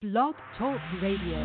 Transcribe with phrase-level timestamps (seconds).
[0.00, 1.36] Blog Talk Radio.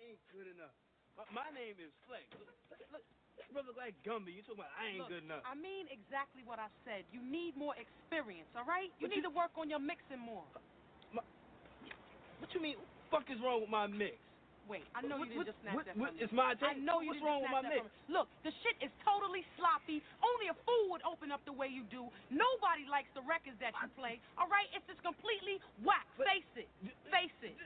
[0.00, 0.72] ain't good enough.
[1.12, 2.24] My, my name is Flex.
[2.32, 2.48] Look,
[2.96, 3.04] look,
[3.52, 4.32] brother like Gumby.
[4.32, 5.44] You talking about I ain't Look, good enough.
[5.44, 7.04] I mean exactly what I said.
[7.12, 8.88] You need more experience, all right?
[8.96, 10.48] You But need you- to work on your mixing more.
[11.12, 12.80] What you mean?
[12.80, 12.88] What
[13.28, 14.16] the fuck is wrong with my mix?
[14.68, 16.20] Wait, I know What- you didn't what- just snatch what- that from me.
[16.20, 17.80] it's my I know you What's didn't wrong with my that mix?
[17.82, 18.14] from.
[18.14, 20.02] Look, the shit is totally sloppy.
[20.22, 22.10] Only a fool would open up the way you do.
[22.30, 24.20] Nobody likes the records that you play.
[24.38, 26.06] All right, it's just completely whack.
[26.18, 26.68] Face it.
[27.10, 27.56] Face it.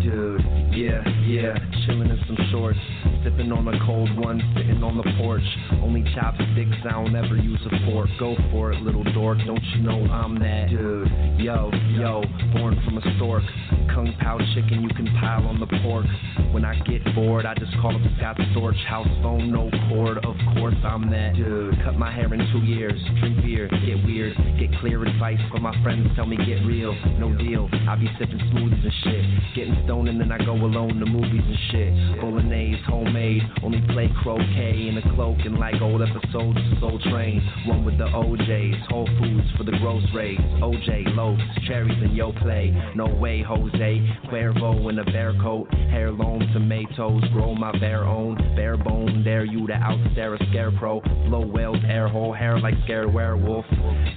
[0.00, 0.40] Dude,
[0.74, 2.78] yeah, yeah, chillin' in some shorts,
[3.22, 5.42] sipping on a cold one, sitting on the porch.
[5.82, 8.08] Only chopsticks, I don't ever use a fork.
[8.18, 11.08] Go for it, little dork, don't you know I'm that dude?
[11.38, 12.22] Yo, yo,
[12.52, 13.44] born from a stork.
[13.94, 16.06] Kung Pao chicken, you can pile on the pork.
[16.52, 18.78] When I get bored, I just call up Scott Storch.
[18.86, 21.74] House phone, no cord, of course I'm that dude.
[21.84, 25.74] Cut my hair in two years, drink beer, get weird, get clear advice from my
[25.82, 27.68] friends, tell me get real, no deal.
[27.88, 29.24] I be sipping smoothies and shit,
[29.56, 32.20] getting stoned and then I go alone to movies and shit.
[32.20, 37.40] Bolognese, homemade, only play croquet in a cloak and like old episodes of Soul Train.
[37.66, 42.32] One with the OJs, Whole Foods for the gross rates, OJ loaves, cherries and yo
[42.32, 42.70] play.
[42.94, 43.42] No way,
[43.72, 49.22] Jose, Cuervo in a bear coat, heirloom tomatoes, grow my bare own, bare bone.
[49.24, 53.64] Dare you to outstare a scarecrow, blow whales, air hole, hair like scared werewolf.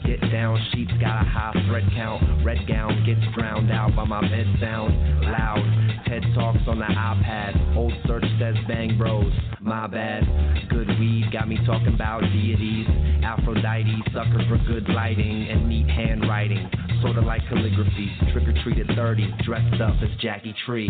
[0.06, 4.22] Get down, sheep's got a high thread count, red gown gets drowned out by my
[4.22, 5.64] bed sound, loud.
[6.06, 9.32] TED talks on the iPad, old search says bang bros.
[9.62, 10.24] My bad,
[10.70, 12.88] good weed got me talking about deities.
[13.24, 16.70] Aphrodite, sucker for good lighting and neat handwriting.
[17.02, 18.12] Sorta like calligraphy.
[18.32, 20.90] Trick or treat at 30, dressed up as Jackie Tree.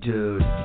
[0.00, 0.59] Dude.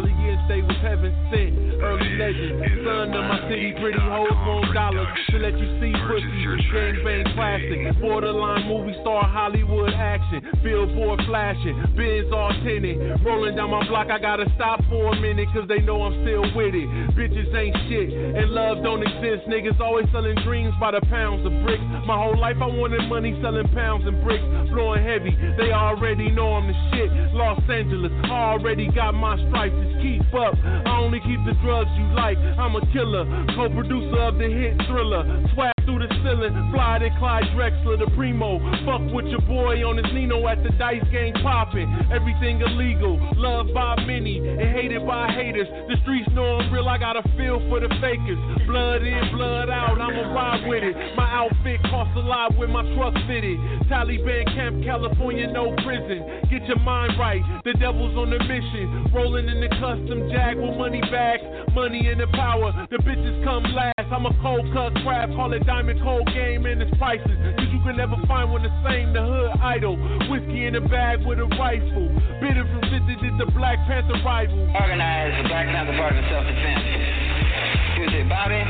[0.00, 1.80] Tell you Caliente was heaven sent.
[1.80, 6.28] Early legend, son of my city, pretty hoes on dollars to let you see pussy.
[6.72, 10.42] Gangbang classic, borderline movie star Hollywood action.
[10.62, 10.79] Billboard
[11.30, 12.98] flashing, Benz all tinted.
[13.22, 16.42] Rolling down my block, I gotta stop for a minute, cause they know I'm still
[16.58, 16.88] with it.
[17.14, 19.46] Bitches ain't shit, and love don't exist.
[19.46, 21.86] Niggas always selling dreams by the pounds of bricks.
[22.04, 24.42] My whole life I wanted money selling pounds and bricks.
[24.74, 27.10] Blowing heavy, they already know I'm the shit.
[27.30, 30.58] Los Angeles, already got my stripes, just keep up.
[30.58, 33.22] I only keep the drugs you like, I'm a killer.
[33.54, 35.22] Co producer of the hit thriller.
[35.54, 35.79] Swag
[36.80, 38.58] fly to Clyde Drexler, the primo.
[38.84, 41.88] Fuck with your boy on his Nino at the dice game popping.
[42.12, 45.68] Everything illegal, loved by many and hated by haters.
[45.88, 48.38] The streets know I'm real, I got a feel for the fakers.
[48.66, 50.96] Blood in, blood out, I'ma ride with it.
[51.16, 53.58] My outfit costs a lot with my truck fitted.
[53.86, 56.48] Taliban camp, California, no prison.
[56.50, 59.10] Get your mind right, the devil's on the mission.
[59.12, 61.42] Rolling in the custom jag with money bags,
[61.74, 62.72] money and the power.
[62.90, 63.94] The bitches come last.
[64.10, 67.36] I'm a cold cut crab, call it diamond cold game and it's priceless.
[67.56, 69.96] Cause you can never find one the same, the hood idol.
[70.28, 72.08] Whiskey in a bag with a rifle.
[72.40, 74.60] Bitter from 50 did the Black Panther rival.
[74.74, 76.84] Organize the Black Panther Party of Self-Defense.
[77.96, 78.60] Here's it, Bobby.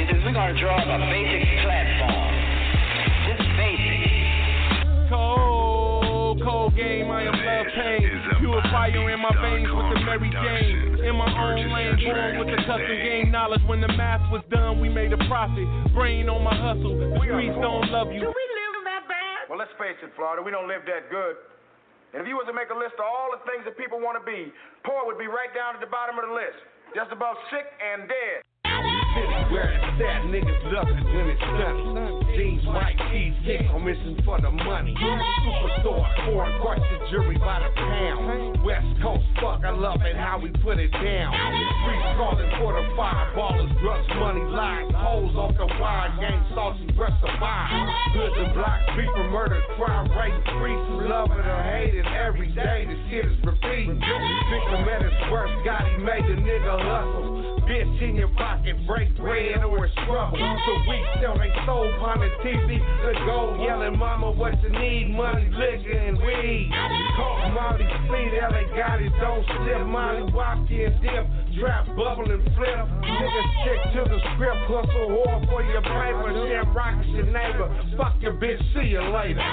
[0.00, 2.37] He says we're gonna draw up a basic platform.
[6.68, 8.04] Cold, cold game, I am love pain.
[8.40, 11.00] Pure fire in my veins with the Mary Jane.
[11.00, 13.62] In my own lane, born with the custom game knowledge.
[13.66, 15.64] When the math was done, we made a profit.
[15.94, 16.92] Brain on my hustle.
[16.98, 18.32] The streets don't love you.
[19.48, 21.40] Well, let's face it, Florida, we don't live that good.
[22.12, 24.20] And if you was to make a list of all the things that people want
[24.20, 24.52] to be,
[24.84, 26.60] poor would be right down at the bottom of the list.
[26.92, 28.44] Just about sick and dead.
[29.14, 30.20] City where it's at.
[30.28, 31.84] Niggas love it when it's sunny.
[32.36, 34.94] Jeans, white tees, kick on mission for the money.
[34.94, 38.62] Superstore, foreign questions, jury by the pound.
[38.64, 41.32] West Coast, fuck, I love it how we put it down.
[41.32, 47.16] Streets calling for the fireballers, drugs, money, lies, hoes off the wire, gang, saucy, breast
[47.22, 47.68] of fire.
[48.12, 52.86] Hoods and blocks, people murder, crime rate increases, love it or hate it every day.
[52.86, 53.98] The shit is repeating.
[53.98, 57.57] Victim at his worst, God, he made the nigga hustle.
[57.68, 60.40] Bitch in your pocket, break bread or it's trouble.
[60.40, 62.80] So we still ain't sold on the TV.
[62.80, 65.12] The gold yelling, mama, what you need?
[65.12, 66.72] Money, liquor, and weed.
[67.16, 69.84] Call Molly, speed, LA got it, don't slip.
[69.84, 71.28] Molly, walk in, dip,
[71.60, 72.88] trap, bubble, and flip.
[73.04, 76.32] Niggas stick to the script, hustle hard for your paper.
[76.48, 77.68] Damn, rock is your neighbor.
[77.98, 79.44] Fuck your bitch, see you later.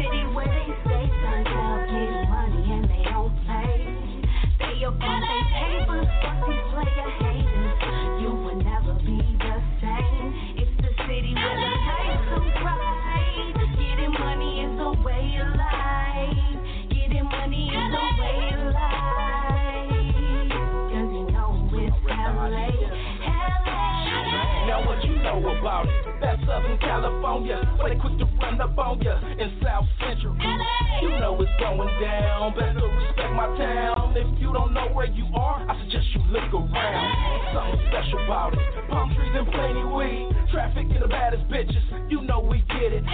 [0.00, 2.65] City where they stay turned out, getting money
[4.76, 4.92] Player
[7.18, 7.76] haters.
[8.20, 10.34] You will never be the same.
[10.58, 11.56] It's the city where
[14.10, 16.36] money is the way of life.
[17.26, 18.72] Money is the way of
[21.32, 22.68] know it's LA.
[23.26, 24.66] LA.
[24.66, 26.15] Now what you know about it?
[26.20, 29.20] That's Southern California, where they quick to run up on ya.
[29.36, 30.34] In South Central,
[31.02, 32.54] you know it's going down.
[32.56, 34.16] Better respect my town.
[34.16, 37.08] If you don't know where you are, I suggest you look around.
[37.52, 38.60] Something special about it.
[38.88, 40.32] Palm trees and plenty weed.
[40.52, 41.84] Traffic and the baddest bitches.
[42.08, 43.04] You know we get it.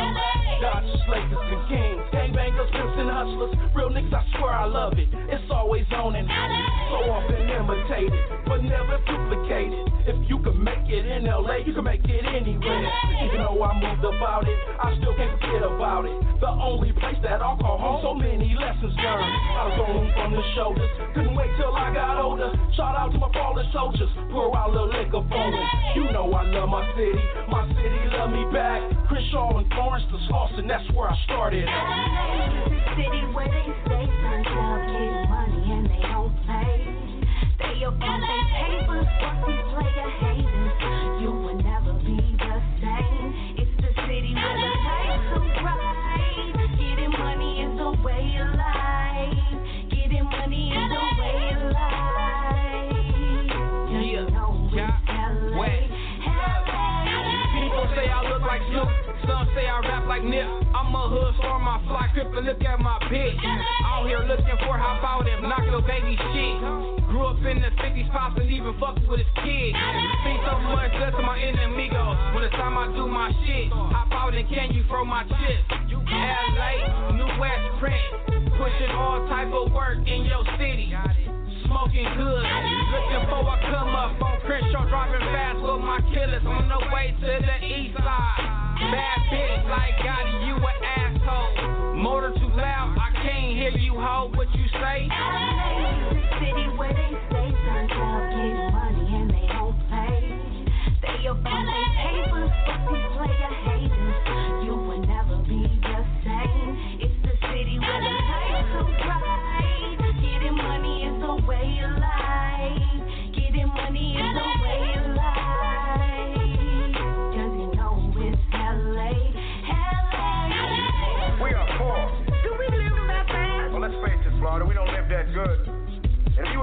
[0.61, 2.03] Dodgers, Lakers, and Kings.
[2.15, 3.57] Gangbangers, pimps, and hustlers.
[3.75, 5.09] Real niggas, I swear I love it.
[5.11, 9.91] It's always on and so often imitated, but never duplicated.
[10.07, 12.92] If you can make it in LA, you can make it anywhere.
[13.25, 16.15] Even though I moved about it, I still can't forget about it.
[16.41, 19.33] The only place that I'll call home, so many lessons learned.
[19.57, 22.53] I was on from the shoulders, couldn't wait till I got older.
[22.77, 25.67] Shout out to my fallen soldiers, pour out little liquor for them.
[25.97, 28.83] You know I love my city, my city love me back.
[29.09, 31.65] Chris Crenshaw and Florence to Slauson, that's where I started.
[32.97, 33.73] City where they
[35.29, 36.35] money and they don't.
[37.59, 39.07] They up on they papers,
[61.73, 63.39] my fly, cripple, look at my bitch.
[63.85, 66.59] Out here looking for hop out and binocular baby shit,
[73.73, 75.82] hop out and can you throw my chips?
[76.13, 78.05] LA, New West print,
[78.57, 80.93] pushing all type of work in your city.
[81.65, 86.69] Smoking good, looking for a come up on Crenshaw, driving fast with my killers on
[86.69, 88.45] the way to the east side.
[88.93, 91.95] Bad bitch like Gotti, you an asshole.
[91.97, 94.31] Motor too loud, I can't hear you, ho.
[94.35, 95.09] What you say?
[96.41, 100.39] City where they stay turned out, money and they don't pay.
[101.01, 101.92] They up on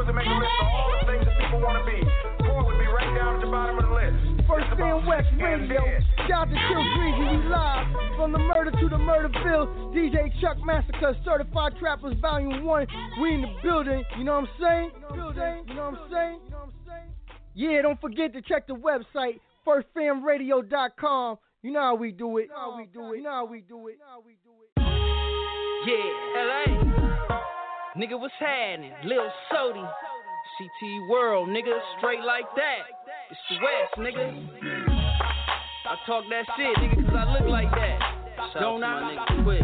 [0.09, 2.01] to make a list of all the things that people want to be,
[2.49, 4.17] poor would be right down at the bottom of the list.
[4.49, 5.85] First It's Fam West Radio.
[5.85, 6.01] dead.
[6.25, 7.85] Shout to Chill Greasy, we live
[8.17, 9.69] from the murder to the murderville.
[9.93, 12.87] DJ Chuck Massacre, Certified Trappers Volume 1.
[13.21, 14.91] We in the building, you know what I'm saying?
[15.11, 16.39] You know what I'm saying?
[17.53, 21.37] Yeah, don't forget to check the website, firstfamradio.com.
[21.61, 22.43] You know how we do it.
[22.43, 23.17] You know how we do it.
[23.17, 23.97] You know how we do it.
[25.85, 27.08] Yeah, LA.
[27.99, 28.93] Nigga, what's happening?
[29.03, 29.81] Lil Sody.
[29.81, 32.87] CT World, nigga, straight like that.
[33.29, 34.31] It's the West, nigga.
[35.85, 37.99] I talk that shit, nigga, cause I look like that.
[38.57, 39.43] Don't I?
[39.43, 39.63] Quit.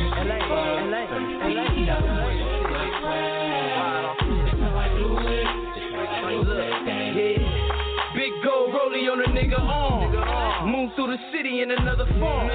[10.68, 12.50] Move through the city in another form.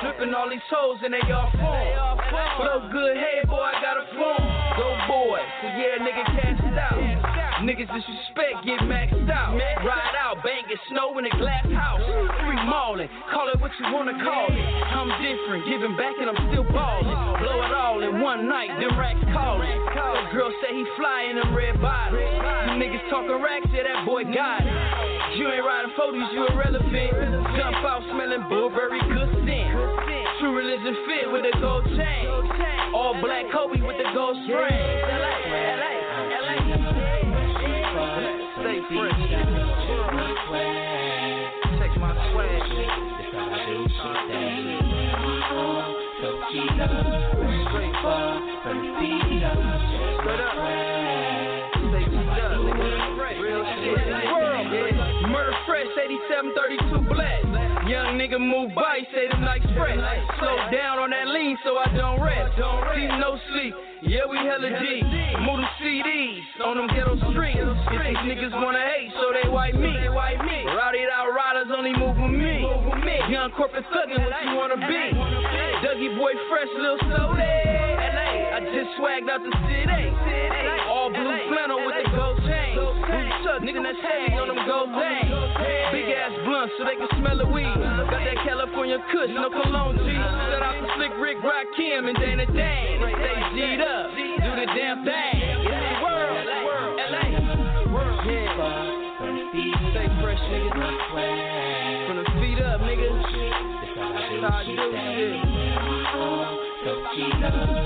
[0.00, 2.18] Flipping all these hoes and they all form.
[2.56, 4.44] Flow good, hey boy, I got a form.
[4.76, 7.17] Go boy, so yeah, nigga cash it out.
[7.58, 9.58] Niggas disrespect, get maxed out.
[9.58, 11.98] Ride out, banging snow in a glass house.
[12.46, 14.62] Free mauling, call it what you wanna call it.
[14.94, 17.10] I'm different, giving back and I'm still ballin'.
[17.42, 19.66] Blow it all in one night, them racks callin'.
[19.90, 22.22] That girl say he fly in them red bottoms.
[22.22, 25.38] You niggas talking racks, yeah, that boy got it.
[25.38, 27.58] You ain't riding 40s, you irrelevant.
[27.58, 29.74] Jump out smelling Burberry good scent.
[30.38, 32.26] True religion fit with a gold chain.
[32.94, 34.78] All black Kobe with the gold string.
[35.10, 35.34] LA,
[35.74, 35.98] LA,
[36.38, 36.97] LA.
[38.88, 39.12] Fresh.
[41.78, 42.62] Take my swag.
[55.28, 57.57] Murder fresh, 8732 black.
[57.88, 59.96] Young nigga move by, say them nights fresh.
[59.96, 62.52] Slow down on that lean so I don't rest.
[62.54, 63.74] See no sleep.
[64.04, 65.00] Yeah, we hella G.
[65.40, 67.56] Move the CDs on them ghetto streets.
[67.56, 69.88] If these niggas wanna hate, so they white me.
[69.88, 72.60] Rowdy out riders only move with me.
[73.32, 75.04] Young corporate thuggin', what you wanna be?
[75.80, 77.77] Dougie boy fresh, little soda.
[78.58, 80.10] Just swagged out the city.
[80.90, 82.74] All blue flannel with the gold chain.
[83.62, 85.30] Nigga, that's heavy on them gold things.
[85.94, 87.70] Big ass blunt so they can smell the weed.
[88.10, 90.10] Got that California kush, no cologne G.
[90.10, 92.98] Shout out to Slick Rick, Rock Kim, and Dana Dane.
[92.98, 95.38] Stay G'd up, do the damn thing.
[96.02, 97.46] World, LA, yeah.
[99.94, 100.70] Stay fresh, nigga.
[102.06, 103.06] From the feet up, nigga.
[103.14, 104.74] That's how I do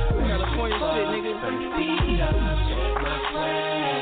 [0.08, 0.21] shit.
[0.62, 1.32] California shit, nigga.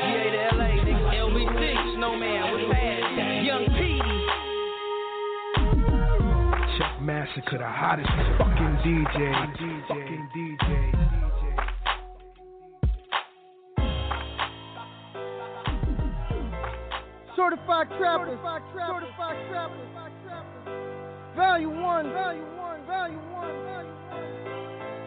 [0.05, 1.09] GA to LA, nigga.
[1.25, 1.61] LBC,
[1.95, 2.99] Snowman, what's bad?
[3.45, 3.79] Young P.
[6.77, 9.17] Chuck Massacre, the hottest fucking DJ.
[9.87, 10.73] Fucking DJ.
[17.35, 18.39] Certified trappers.
[18.39, 18.63] Certified
[19.49, 19.87] trappers.
[21.35, 22.11] Value one.
[22.13, 22.85] Value one.
[22.85, 23.17] Value one.
[23.17, 23.60] Value one.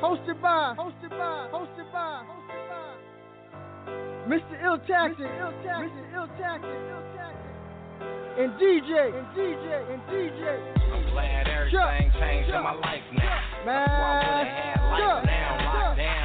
[0.05, 0.77] Hosted by.
[0.77, 1.49] Hosted by.
[1.49, 2.29] Hosted by.
[2.29, 2.85] Hosted by.
[4.29, 4.53] Mr.
[4.61, 5.33] Ill Tactic.
[5.41, 5.89] Ill Tactic.
[5.89, 6.05] Mr.
[6.13, 6.77] Ill Tactic.
[6.93, 7.49] Ill Tactic.
[8.37, 9.17] And DJ.
[9.17, 9.65] And DJ.
[9.89, 10.45] And DJ.
[10.93, 13.33] I'm glad everything changed in my life now.
[13.65, 13.81] Man.
[13.81, 16.25] That's why I would've had life down, locked down.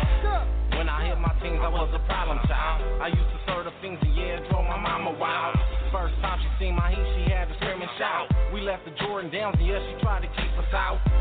[0.76, 2.84] When I hit my teens, I was a problem child.
[3.00, 5.56] I used to serve the things and yeah, it drove my mama wild.
[5.96, 8.28] First time she seen my heat, she had to scream and shout.
[8.52, 10.52] We left the Jordan Downs and yeah, she tried to keep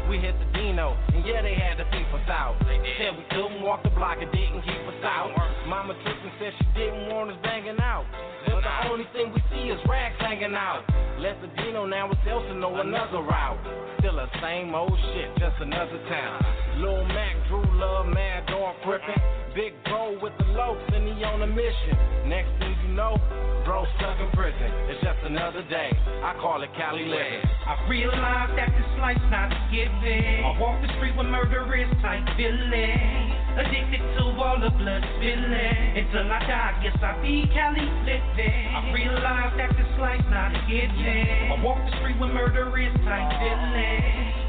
[0.09, 2.57] We hit the Dino and yeah, they had to keep us out.
[2.65, 5.33] Said we couldn't walk the block, it didn't keep us out.
[5.69, 8.05] Mama tripped and said she didn't want us banging out.
[8.45, 10.85] But the only thing we see is rags hanging out.
[11.21, 13.61] Left the Dino, now it's Elsinore, another route.
[14.01, 16.45] Still the same old shit, just another town.
[16.81, 19.21] Lil Mac, Drew Love, Mad Dog Crippin'.
[19.55, 21.97] Big bro with the locs and he on a mission.
[22.29, 23.17] Next thing you know,
[23.65, 24.71] bro stuck in prison.
[24.87, 25.91] It's just another day.
[26.23, 27.43] I call it Cali living.
[27.67, 30.43] I realize that this life's not a.
[30.43, 33.31] I walk the street with murderous type feeling.
[33.55, 35.79] Addicted to all the blood spilling.
[35.95, 38.67] Until I die, guess I be Cali living.
[38.75, 41.55] I realize that this life's not a given.
[41.55, 44.03] I walk the street with murderous type feeling.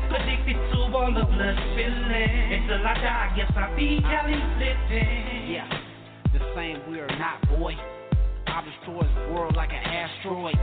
[0.10, 2.34] Addicted to all the blood spilling.
[2.50, 5.54] Until I die, guess I be Cali living.
[5.54, 5.70] Yeah,
[6.34, 7.74] the same we are not, boy.
[8.48, 10.58] I destroy the world like an asteroid.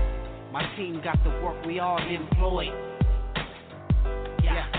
[0.53, 2.96] My team got the work we all employ.
[4.47, 4.71] Yeah.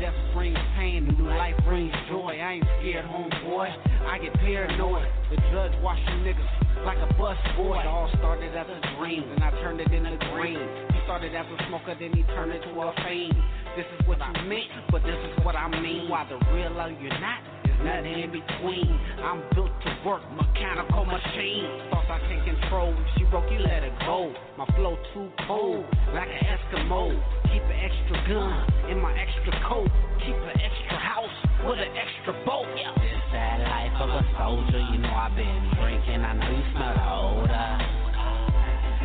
[0.00, 2.40] Death brings pain, new life brings joy.
[2.40, 3.68] I ain't scared, homeboy.
[4.08, 5.06] I get paranoid.
[5.30, 7.78] The judge watching niggas like a bus boy.
[7.78, 10.58] It all started as a dream, and I turned it into green.
[10.92, 13.36] He started as a smoker, then he turned into a fiend.
[13.76, 16.08] This is what you meant, but this is what I mean.
[16.08, 18.90] Why the real or you're not, nothing in between.
[19.22, 21.66] I'm built to work, mechanical machine.
[21.90, 22.92] Thoughts I can't control.
[22.92, 24.32] If she broke, you let her go.
[24.58, 25.84] My flow too cold,
[26.14, 27.10] like an Eskimo.
[27.50, 29.90] Keep an extra gun in my extra coat.
[30.20, 32.66] Keep an extra house with an extra boat.
[32.76, 32.94] Yeah.
[32.96, 36.20] This that life of a soldier, you know I've been drinking.
[36.22, 37.89] I know you smell the odor.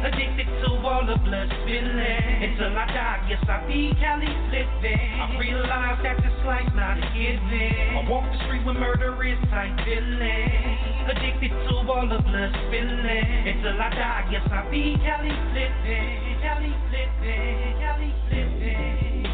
[0.05, 2.37] Addicted to all the blood spilling.
[2.45, 5.17] Until I die, guess I'll be Cali living.
[5.17, 7.97] I realize that this life's not a given.
[7.97, 11.09] I walk the street with murderous type feeling.
[11.09, 13.49] Addicted to all the blood spilling.
[13.49, 16.37] Until I die, guess I'll be Cali living.
[16.45, 17.73] Cali living.
[17.81, 19.25] Cali living.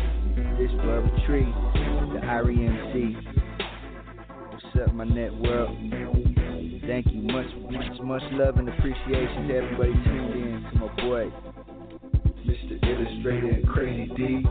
[0.55, 1.51] This Blood Retreat,
[2.15, 3.19] the Irie MC.
[4.55, 6.30] What's up, my network?
[6.91, 7.21] Thank you.
[7.21, 11.31] Much, much, much love and appreciation to everybody tuned in to my boy,
[12.45, 12.83] Mr.
[12.83, 14.23] Illustrator and Crazy D.
[14.23, 14.41] You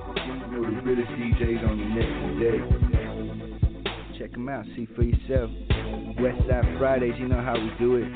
[0.48, 2.08] know the realest DJs on the net
[2.40, 4.18] today.
[4.18, 4.64] Check them out.
[4.74, 5.50] See for yourself.
[6.18, 8.10] Westside Fridays, you know how we do it.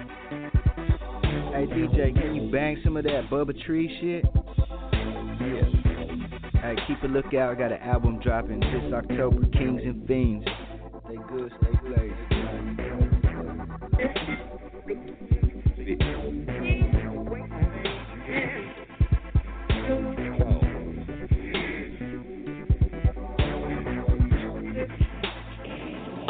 [1.52, 4.24] Hey DJ, can you bang some of that Bubba Tree shit?
[5.42, 6.62] Yeah.
[6.62, 7.50] Hey, keep a lookout.
[7.50, 10.46] I got an album dropping this October, Kings and Fiends.
[11.04, 12.83] Stay good, stay blazed.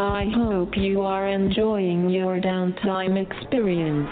[0.04, 4.04] I hope you are enjoying your downtime experience.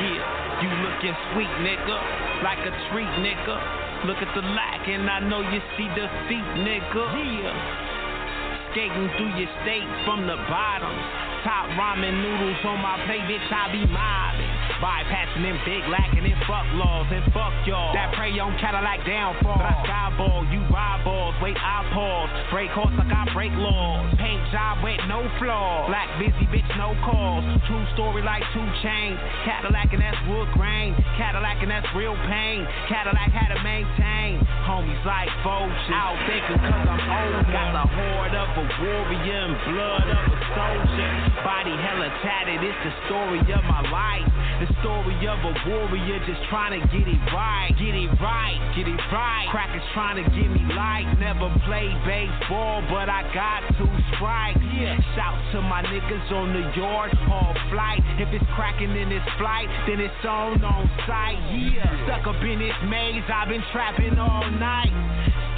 [0.00, 1.98] Yeah, you looking sweet, nigga,
[2.42, 4.06] like a treat, nigga.
[4.08, 7.04] Look at the lack, and I know you see the feet, nigga.
[7.20, 10.96] Yeah, skating through your state from the bottom.
[11.44, 14.53] Top ramen noodles on my plate, bitch, I be mobbing.
[14.84, 17.96] Bypassing them big lacking and fuck laws and fuck y'all.
[17.96, 19.56] That prey on Cadillac downfall.
[19.56, 22.28] But I skyball, you ride balls, wait, I pause.
[22.52, 24.12] Break horse like I break laws.
[24.20, 25.88] Paint job with no flaw.
[25.88, 27.48] Black busy bitch, no calls.
[27.64, 29.16] True story like two chains.
[29.48, 30.92] Cadillac and that's wood grain.
[31.16, 32.68] Cadillac and that's real pain.
[32.84, 34.44] Cadillac had to maintain.
[34.68, 35.96] Homies like vultures.
[35.96, 37.48] Out thinking cause I'm old.
[37.48, 41.12] Got the horde of a warrior and blood of a soldier.
[41.40, 44.28] Body hella tatted, it's the story of my life.
[44.62, 47.74] The story of a warrior just trying to get it right.
[47.74, 49.46] Get it right, get it right.
[49.50, 51.06] Crackers trying to give me life.
[51.18, 54.62] Never played baseball, but I got two strikes.
[54.78, 54.94] Yeah.
[55.18, 57.98] Shout to my niggas on the yard, all flight.
[58.22, 61.38] If it's cracking in this flight, then it's on on sight.
[61.50, 61.90] Yeah.
[62.06, 64.94] Stuck up in this maze, I've been trapping all night.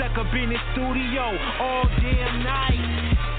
[0.01, 2.81] Stuck up in this studio all damn night.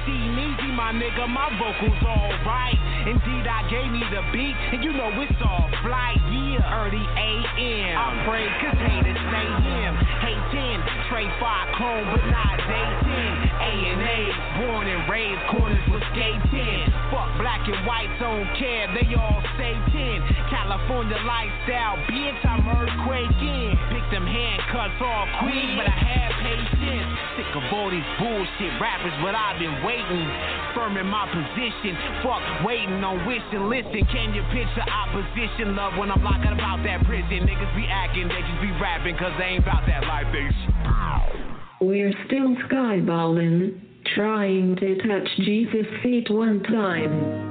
[0.05, 2.86] See easy, my nigga, my vocals alright.
[3.07, 6.59] Indeed, I gave me the beat, and you know it's all fly year.
[6.59, 7.95] Early AM.
[7.95, 9.95] I pray, cause haters say him.
[10.19, 13.46] Hey 10, Trey 5 cone, but not day 10.
[13.57, 14.19] A and A,
[14.61, 16.85] born and raised, corners with skating.
[17.09, 20.51] Fuck black and white, don't care, they all say 10.
[20.53, 23.73] California lifestyle, bitch, I'm earthquaking.
[23.89, 27.09] Pick them handcuffs off, queen, but I have patience.
[27.35, 30.27] Sick of all these bullshit rappers, but I've been waiting.
[30.77, 33.67] Firm in my position, fuck waiting on wishing.
[33.69, 35.75] Listen, can you picture opposition?
[35.75, 37.49] Love when I'm locking about that prison.
[37.49, 41.56] Niggas be acting, they just be rapping, cause they ain't about that life, bitch.
[41.79, 43.79] We're still skyballing,
[44.15, 47.47] trying to touch Jesus' feet one time.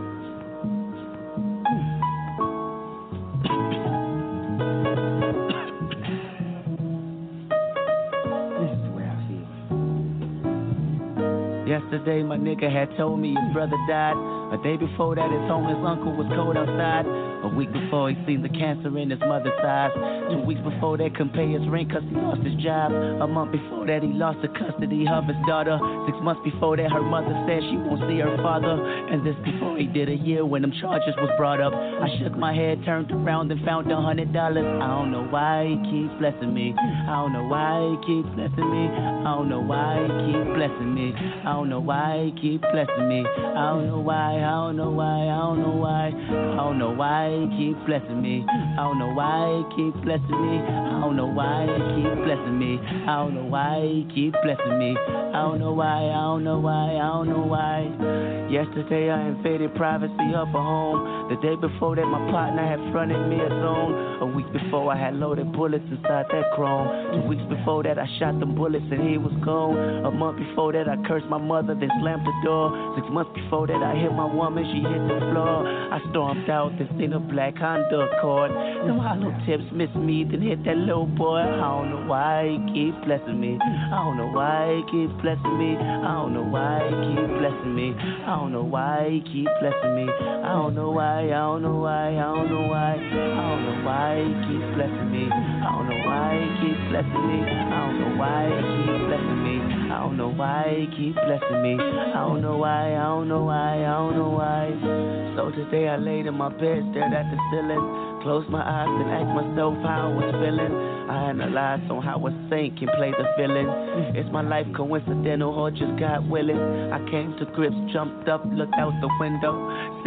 [11.76, 14.16] Yesterday, my nigga had told me his brother died.
[14.48, 17.04] A day before that, his homeless uncle was cold outside.
[17.44, 19.92] A week before, he seen the cancer in his mother's eyes.
[20.32, 22.96] Two weeks before that, couldn't pay his rent cause he lost his job.
[22.96, 25.76] A month before that, he lost the custody of his daughter.
[26.08, 28.80] Six months before that, her mother said she won't see her father.
[29.12, 31.76] And this before he did a year when them charges was brought up.
[31.76, 34.64] I shook my head, turned around, and found a hundred dollars.
[34.64, 36.72] I don't know why he keeps blessing me.
[36.72, 38.88] I don't know why he keeps blessing me.
[38.88, 41.12] I don't know why he keeps blessing me.
[41.44, 43.24] I don't know why he keeps blessing me.
[43.26, 46.06] I don't know why, I don't know why, I don't know why.
[46.08, 48.44] I don't know why he keeps blessing me.
[48.48, 50.58] I don't know why he keeps blessing me.
[50.60, 52.78] I don't know why he keeps blessing me.
[53.06, 54.96] I don't know why he keeps blessing me.
[54.96, 58.46] I don't know why, I don't know why, I don't know why.
[58.50, 61.28] Yesterday I invaded privacy of a home.
[61.28, 64.22] The day before that my partner had fronted me a zone.
[64.22, 66.86] A week before I had loaded bullets inside that chrome.
[67.12, 69.76] Two weeks before that I shot them bullets and he was gone.
[70.06, 72.72] A month before that I cursed my mother then slammed the door.
[72.96, 75.64] Six months before that I hit my woman, she hit the floor.
[75.66, 78.50] I stormed out this in a black Honda Accord.
[78.50, 81.40] Them hollow tips miss me, then hit that little boy.
[81.40, 83.58] I don't know why he keep blessing me.
[83.60, 85.76] I don't know why he keep blessing me.
[85.76, 87.94] I don't know why he keep blessing me.
[87.96, 90.06] I don't know why he keep blessing me.
[90.10, 92.94] I don't know why, I don't know why, I don't know why.
[92.96, 95.28] I don't know why he keep blessing me.
[95.30, 97.38] I don't know why he keep blessing me.
[97.46, 99.55] I don't know why he keep blessing me.
[99.96, 101.74] I don't know why he keep blessing me.
[101.80, 105.25] I don't know why, I don't know why, I don't know why.
[105.36, 107.84] So today I laid in my bed, stared at the ceiling,
[108.24, 110.72] closed my eyes and asked myself how I was feeling.
[111.12, 113.68] I analyzed on how a saint can play the villain.
[114.16, 116.56] Is my life coincidental or just God willing?
[116.56, 119.52] I came to grips, jumped up, looked out the window.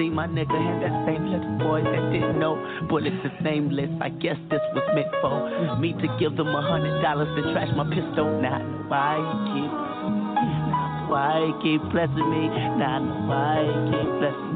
[0.01, 2.57] See my nigga had that same little boy that didn't know.
[2.89, 7.05] Bullets is nameless, I guess this was meant for me to give them a hundred
[7.05, 8.25] dollars to trash my pistol.
[8.41, 9.21] Not why
[9.53, 12.49] keep, now I why keep blessing me.
[12.81, 13.61] not why
[13.93, 14.48] keep blessing me.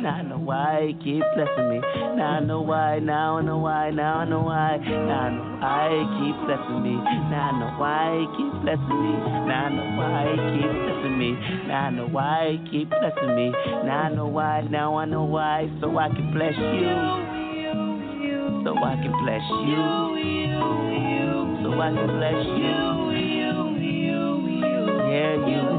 [0.00, 1.78] Now I know why he keep blessing me.
[2.14, 4.76] Now I know why, now I know why, now I know why.
[4.78, 6.94] Now I know why he keep blessing me.
[7.28, 9.12] Now I know why he keep blessing me.
[9.50, 11.30] Now I know why he keep blessing me.
[11.66, 13.50] Now I know why he keep blessing me.
[13.50, 16.94] Now I know why, now I know why, so I can bless you.
[18.64, 19.82] So I can bless you.
[21.62, 22.98] So I can bless you.
[25.10, 25.77] Yeah, you.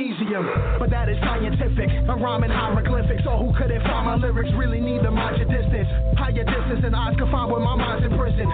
[0.00, 0.48] Magnesium.
[0.78, 1.88] But that is scientific.
[2.08, 3.22] I'm rhyming hieroglyphics.
[3.24, 5.88] So who couldn't find my lyrics really need to mind your distance.
[6.16, 8.48] Higher distance than eyes can find when my mind's in prison.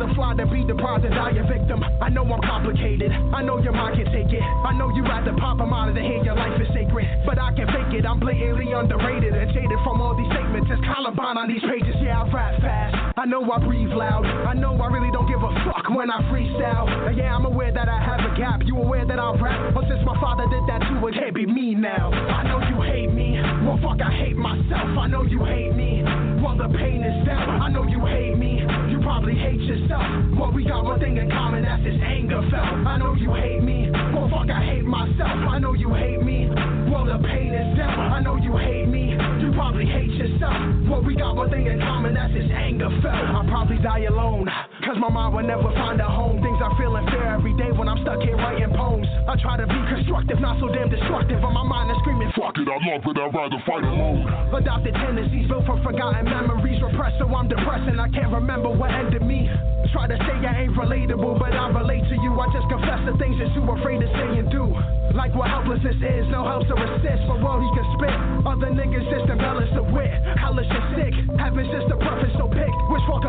[0.00, 1.84] Rather fly than be die a victim.
[2.00, 3.12] I know I'm complicated.
[3.12, 4.40] I know your mind can take it.
[4.40, 7.04] I know you rather pop a the here, your life is sacred.
[7.26, 8.06] But I can fake it.
[8.06, 10.72] I'm blatantly underrated and jaded from all these statements.
[10.72, 11.92] It's Columbine on these pages.
[12.00, 12.96] Yeah, I rap fast.
[13.18, 14.24] I know I breathe loud.
[14.24, 16.88] I know I really don't give a fuck when I freestyle.
[17.08, 18.64] And yeah, I'm aware that I have a gap.
[18.64, 19.74] You aware that I rap?
[19.74, 22.08] But since my father did that too, it can't be me now.
[22.08, 23.36] I know you hate me.
[23.68, 24.96] Well, fuck, I hate myself.
[24.96, 26.00] I know you hate me.
[26.40, 27.44] Well, the pain is felt.
[27.60, 28.59] I know you hate me.
[29.20, 30.00] Probably hate yourself.
[30.32, 32.88] Well, we got one thing in common, that's this anger felt.
[32.88, 33.90] I know you hate me.
[33.92, 35.44] Well, fuck, I hate myself.
[35.44, 36.48] I know you hate me.
[36.88, 38.00] Well, the pain is dealt.
[38.00, 39.10] I know you hate me.
[39.12, 40.56] You probably hate yourself.
[40.88, 43.28] Well, we got one thing in common, that's this anger felt.
[43.36, 44.48] I'll probably die alone.
[44.90, 46.42] Cause my mind will never find a home.
[46.42, 49.06] Things are feeling fair every day when I'm stuck here writing poems.
[49.22, 51.38] I try to be constructive, not so damn destructive.
[51.38, 54.26] But my mind is screaming, fuck it, I love it, I'd rather fight alone.
[54.50, 56.82] Adopted tendencies built from forgotten memories.
[56.82, 59.46] Repressed, so I'm depressed and I can't remember what ended me.
[59.94, 62.34] Try to say I ain't relatable, but I relate to you.
[62.42, 64.74] I just confess the things that too afraid to say and do.
[65.14, 68.16] Like what helplessness is, no help to resist, but what he can spit.
[68.42, 70.18] Other niggas just embellish the wit.
[70.34, 72.74] Hellish and sick, heaven's just a preface, so pick.
[72.90, 73.22] Which walk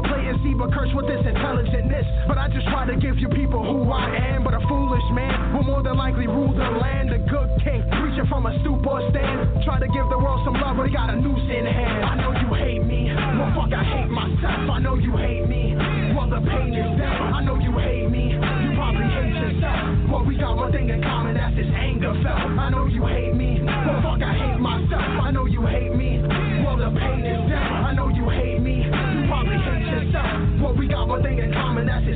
[0.44, 1.22] see, but curse with this
[1.52, 2.08] intelligentness.
[2.28, 5.54] But I just try to give you people who I am, but a foolish man
[5.54, 7.12] will more than likely rule the land.
[7.12, 9.64] A good king, preaching from a stoop or stand.
[9.66, 12.06] Try to give the world some love, but he got a noose in hand.
[12.06, 14.70] I know you hate me, well fuck, I hate myself.
[14.70, 15.76] I know you hate me,
[16.16, 17.20] well the pain is there.
[17.20, 20.10] I know you hate me, you probably hate yourself.
[20.10, 22.56] Well, we got one thing in common, that's this anger felt.
[22.56, 25.04] I know you hate me, well fuck, I hate myself.
[25.20, 26.24] I know you hate me,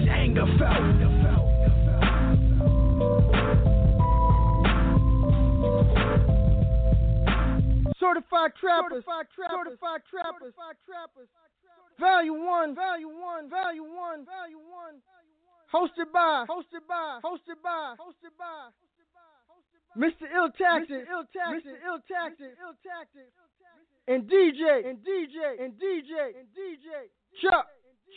[0.07, 1.05] anger felt.
[7.99, 10.53] Certified trappers, certified trappers, certified trappers,
[10.85, 11.29] trappers.
[11.99, 14.99] Value one, value one, value one, value one.
[15.71, 18.69] Hosted by, hosted by, hosted by, hosted by.
[19.95, 20.27] Mr.
[20.27, 21.87] Ill Tactic, Ill Tactic, Mr.
[21.87, 23.31] Ill Tactic, Ill Tactic,
[24.07, 27.07] and DJ, and DJ, and DJ, and DJ.
[27.41, 27.67] Chuck,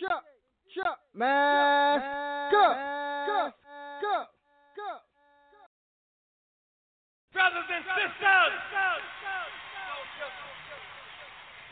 [0.03, 0.24] Chuck,
[0.74, 2.04] Chuck, Mask,
[2.52, 2.61] go,
[3.24, 3.48] go,
[4.02, 4.28] go,
[4.76, 5.00] go.
[7.33, 8.52] Brothers and sisters,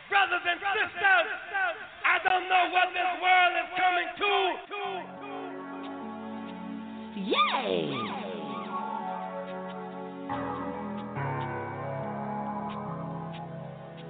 [0.08, 1.28] brothers and sisters,
[2.06, 4.32] I don't know what this world is coming to.
[7.20, 7.92] Yay!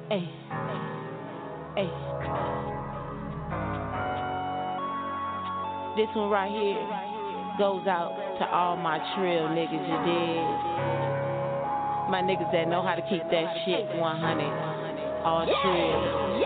[0.09, 0.31] Hey,
[1.75, 2.76] hey.
[5.96, 6.76] This one right here
[7.56, 10.44] goes out to all my trill niggas, you did.
[12.12, 14.04] My niggas that know how to keep that shit 100.
[15.24, 16.37] All trill.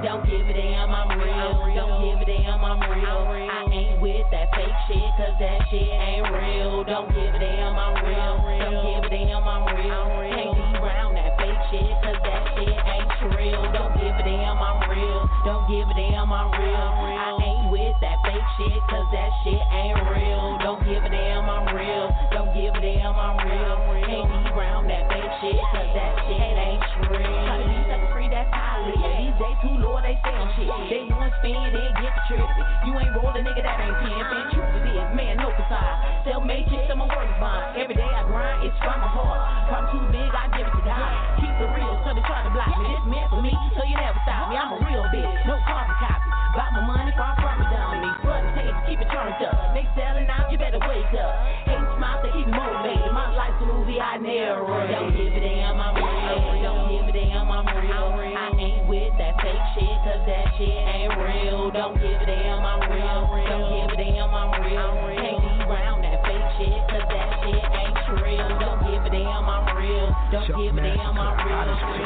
[0.00, 1.68] Don't give a damn, I'm real.
[1.76, 3.28] Don't give a damn, I'm real.
[3.28, 6.80] I ain't with that fake shit, cause that shit ain't real.
[6.88, 8.40] Don't give a damn, I'm real.
[8.40, 10.00] Don't give a damn, I'm real.
[10.32, 13.68] Can't be around that fake shit, cause that shit ain't real.
[13.68, 15.28] Don't give a damn, I'm real.
[15.44, 16.96] Don't give a damn, I'm real.
[17.20, 17.35] I
[17.76, 20.56] with that fake shit, cause that shit ain't real.
[20.64, 22.08] Don't give a damn, I'm real.
[22.32, 23.76] Don't give a damn, I'm real.
[24.08, 26.80] Can't be around that fake shit, cause that shit ain't
[27.12, 27.20] real.
[27.20, 28.80] Try to be free, that's how.
[28.88, 30.72] These days too low, they stay shit.
[30.88, 32.48] They want spin, then get the trip.
[32.88, 34.56] You ain't roll a nigga that ain't pimpin'.
[34.56, 36.24] Truth it is, man, no facade.
[36.24, 37.76] Self-made chicks, I'm a work fine.
[37.76, 39.68] Every day I grind, it's from my heart.
[39.68, 41.12] Problem too big, I give it to God.
[41.44, 42.88] Keep it real, so they try to block me.
[42.88, 44.56] This meant for me, so you never stop me.
[44.56, 46.15] I'm a real bitch, no carbon copy.
[46.56, 48.08] Got my money, far from me, dummy.
[48.24, 49.76] Blood and taste, keep it turned up.
[49.76, 51.32] Next selling out, you better wake up.
[51.68, 53.12] Hate smiles, they keep motivated.
[53.12, 54.88] My life's a movie I narrate.
[54.88, 56.64] Don't give a damn, I'm real.
[56.64, 58.08] Don't give a damn, I'm real.
[58.40, 61.68] I ain't with that fake shit, cause that shit ain't real.
[61.76, 63.28] Don't give a damn, I'm real.
[63.52, 64.96] Don't give a damn, I'm real.
[65.12, 68.48] Can't be around that fake shit, cause that shit ain't real.
[68.64, 70.08] Don't give a damn, I'm real.
[70.32, 71.20] Don't give a damn, I'm real.
[71.20, 71.20] I'm real.
[71.20, 71.20] Don't give a damn, I'm real.
[71.20, 71.20] Don't give a damn, I'm real.
[71.20, 71.20] Don't give a damn, I'm real.
[71.20, 71.20] Don't give a damn, I'm real.
[71.20, 71.20] Don't give a damn, I'm real.
[71.20, 71.20] Don't give a damn, I'm real.
[71.20, 71.32] Don't give a damn, I'm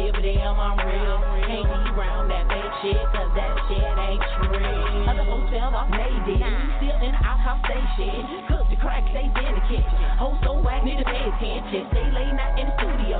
[0.00, 1.18] give a damn, I'm real.
[1.44, 5.08] Can't be around that fake shit, cause that shit ain't real.
[5.08, 6.40] Other hotel off Nadine,
[6.80, 8.20] still in the outhouse, stay shit.
[8.48, 10.00] Cook the crack, stay in the kitchen.
[10.16, 11.84] Host so whack, need to pay attention.
[11.92, 13.18] Stay late night in the studio.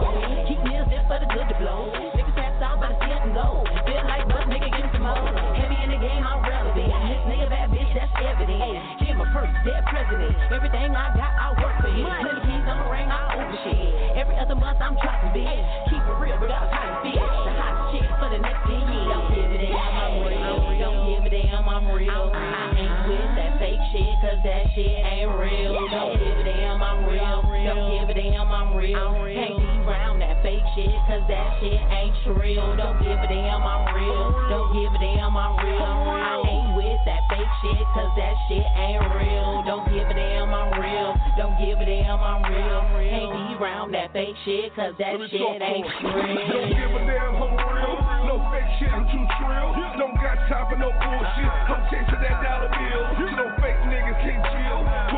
[0.49, 1.93] Keep meals just for the good to blow.
[2.17, 3.61] Niggas pass out by the sit and go.
[3.85, 5.29] Feel like bust, nigga, me some more.
[5.53, 6.89] Heavy in the game, I'm relevant.
[6.89, 9.05] This nigga bad bitch, that's evident.
[9.05, 10.33] Give my purse, dead president.
[10.49, 12.09] Everything I got, I work for it.
[12.09, 13.90] Plenty keys on the ring, I open shit.
[14.21, 15.49] Every other month, I'm dropping big.
[15.89, 17.25] Keep it real, how it feel.
[17.25, 19.09] The hottest chick for the next 10 years.
[19.09, 20.61] Don't give a damn, I'm real.
[20.77, 22.29] Don't give a damn, I'm real.
[22.29, 25.73] I ain't with that fake shit, cause that shit ain't real.
[25.89, 27.41] Don't give a damn, I'm real.
[27.65, 29.09] Don't give a damn, I'm real.
[29.33, 32.77] Can't be around that fake shit, cause that shit ain't real.
[32.77, 34.37] Don't give a damn, I'm real.
[34.53, 35.81] Don't give a damn, I'm real.
[35.81, 36.60] I ain't
[37.01, 39.63] with that fake shit, cause that shit ain't real.
[39.65, 41.17] Don't give a damn, I'm real.
[41.37, 42.81] Don't give a damn, I'm real.
[42.93, 47.57] Can't be around that fake shit, cause that shit ain't Don't give a damn, I'm
[47.57, 47.97] real.
[48.29, 49.69] No fake shit, I'm too trill.
[49.97, 51.49] Don't got time for no bullshit.
[51.49, 51.75] Uh-huh.
[51.75, 53.05] I'm chasing that dollar bill.
[53.37, 55.10] No fake niggas can't chill.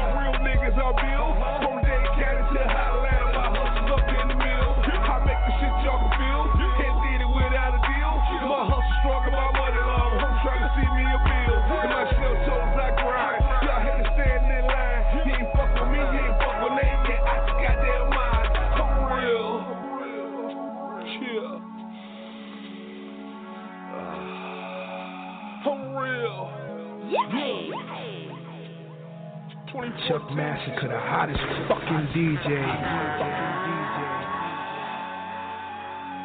[30.62, 32.46] Chuck Massacre, the hottest fucking DJ.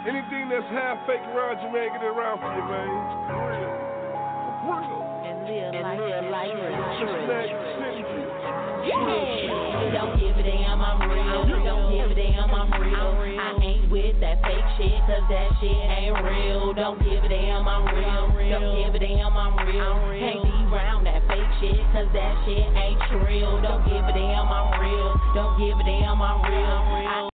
[0.08, 2.88] Anything that's half fake around you, man, get it around for you, man.
[3.34, 3.88] Real.
[4.67, 5.08] Real.
[5.28, 6.54] And live life
[7.26, 8.04] Snack City.
[9.93, 11.47] Don't give a damn, I'm real.
[11.63, 13.39] Don't give a damn, I'm real.
[13.39, 16.73] I ain't with that fake shit, cause that shit ain't real.
[16.73, 18.60] Don't give a damn, I'm real.
[18.60, 19.97] Don't give a damn, I'm real.
[20.19, 23.58] Can't be around that fake shit, cause that shit ain't real.
[23.66, 25.10] Don't give a damn, I'm real.
[25.34, 26.78] Don't give a damn, I'm real.
[27.02, 27.30] I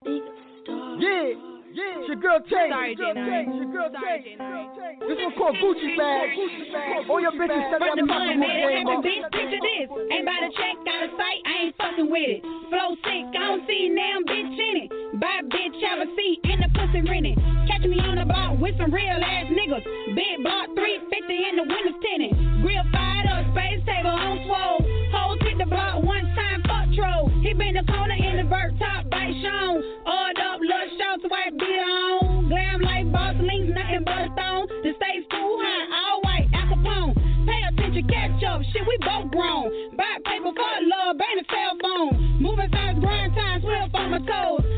[0.96, 1.36] Yeah,
[1.76, 2.00] yeah.
[2.00, 2.72] It's your girl Tay.
[2.72, 3.28] Sorry, It's your girl.
[3.28, 3.44] Tay.
[3.44, 7.12] It's your girl Sorry, This one called Gucci Bag.
[7.12, 9.28] All your bitches that the mud, fucking made it game happen, bitch.
[9.36, 9.88] Picture this.
[9.92, 12.42] Ain't by the check, got a sight, I ain't fucking with it.
[12.72, 15.03] Flow sick, I don't see now, bitch in it.
[15.24, 17.40] Buy bitch, have a seat in the pussy rented.
[17.72, 19.80] Catch me on the block with some real ass niggas.
[20.12, 21.16] Big block 350
[21.48, 22.36] in the windows tinted.
[22.60, 24.84] Grill fired up, space table on swole.
[25.16, 27.32] Hoes hit the block one time, fuck troll.
[27.40, 29.80] He been the corner in the vert top, bite shown.
[30.04, 32.52] Oiled up, little shots, white beat on.
[32.52, 34.68] Glam like boss links, nothing but a stone.
[34.84, 37.16] The state too high, all white, Al Capone.
[37.48, 39.72] Pay attention, catch up, shit, we both grown.
[39.96, 42.44] Buy paper for love, ain't a cell phone.
[42.44, 44.73] Moving fast, grind time, swift on my toes.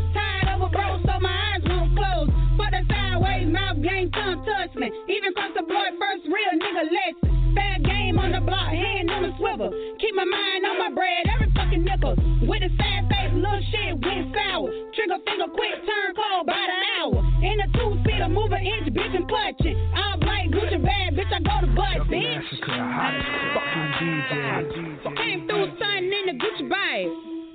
[3.25, 4.91] Sideways, mouth game, tongue touch me.
[5.09, 7.55] Even cross the boy, first real nigga lesson.
[7.55, 9.71] Bad game on the block, hand on the swivel.
[9.99, 12.15] Keep my mind on my bread, every fucking nickel.
[12.43, 14.69] With a sad face, little shit went sour.
[14.93, 17.19] Trigger finger quick, turn cold by the hour.
[17.41, 19.25] In a two speeder, move an inch, bitch, and.
[19.31, 22.43] All black, Gucci bag, bitch, I go to butt, bitch.
[22.43, 25.15] Massacre, the hottest fucking DJ.
[25.15, 27.07] Came through stunting in the Gucci bag.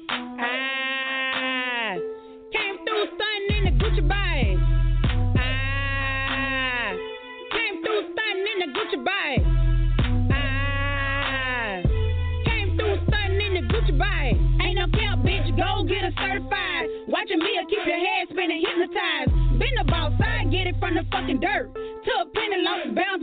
[0.09, 1.95] Ah,
[2.57, 4.60] came through stunting in the Gucci bag.
[7.91, 9.39] Through stunting in the Gucci bag.
[10.31, 11.83] Ah,
[12.47, 12.97] came through
[13.43, 14.39] in the Gucci bag.
[14.63, 16.87] Ain't no cap, bitch, go get a certified.
[17.11, 19.35] Watching me, keep your head spinning, hypnotized.
[19.59, 19.85] The
[20.51, 21.03] get it from the
[21.43, 21.75] dirt.
[22.07, 22.33] Took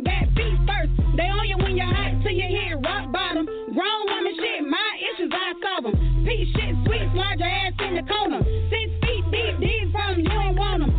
[0.04, 0.92] back, feet first.
[1.16, 1.88] They on you when you're
[2.22, 3.48] till you hit rock bottom.
[3.48, 5.96] Grown woman shit, my issues, I.
[6.28, 8.44] Peace shit, sweet, slide your ass in the corner.
[8.68, 10.97] Six feet deep, these problems, you don't want them.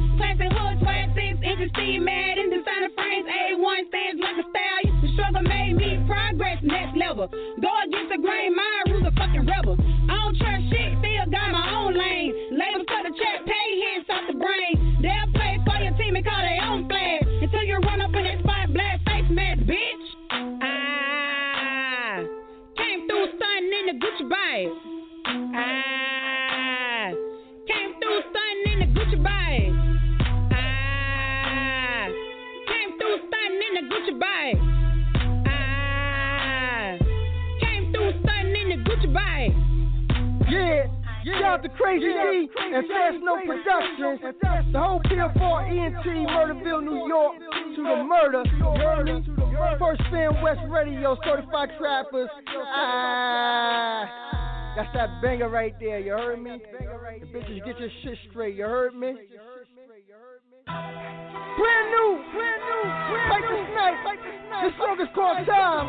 [1.59, 3.27] Inches, Steve mad in designer frames.
[3.27, 4.95] A1 stands like a stallion.
[5.03, 7.27] The struggle made me progress, next level.
[7.27, 9.75] Go against the grain, my rules a fucking rebel.
[9.75, 12.31] I don't trust shit, still got my own lane.
[12.55, 15.03] Labels cut the check, pay hits off the brain.
[15.03, 17.27] They'll play for your team and call their own flag.
[17.27, 20.07] Until you run up in that spot, black face mask, bitch.
[20.31, 22.23] Ah,
[22.79, 24.71] came through stunting in the Gucci bag.
[25.27, 27.11] Ah,
[27.67, 29.78] came through stunting in the Gucci bag.
[32.99, 34.57] through stunting in the Gucci bag.
[35.47, 36.99] Ah,
[37.61, 39.53] came through stunting in the Gucci bag.
[40.51, 40.87] Yeah.
[41.25, 44.21] Shout out to Crazy D and Fast No Productions,
[44.73, 47.37] the whole Pill for ENT, Murderville, New York,
[47.77, 48.45] to the murder.
[49.79, 52.31] First Fam West Radio, Certified Trappers.
[52.57, 54.29] Ah.
[54.77, 56.63] That's that banger right there, you heard me?
[57.21, 59.15] The bitches get your shit straight, you heard me?
[60.69, 62.83] Brand new, brand new,
[63.27, 63.99] fight this night.
[64.63, 65.87] This song is called Time.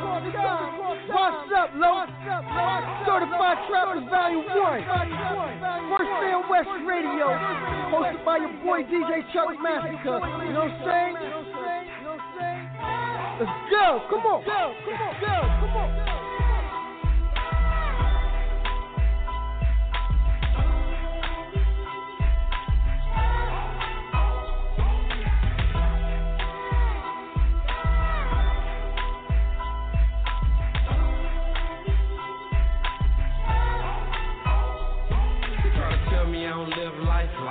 [1.09, 2.05] What's up, low?
[3.05, 4.85] Certified Trappers Volume 1.
[5.93, 7.27] First Fam West Radio.
[7.91, 10.21] Hosted by your boy DJ Chuck Massacre.
[10.45, 11.15] You know what I'm saying?
[13.39, 14.01] Let's go.
[14.09, 14.43] Come on.
[14.45, 16.08] Go, come on, go, come on.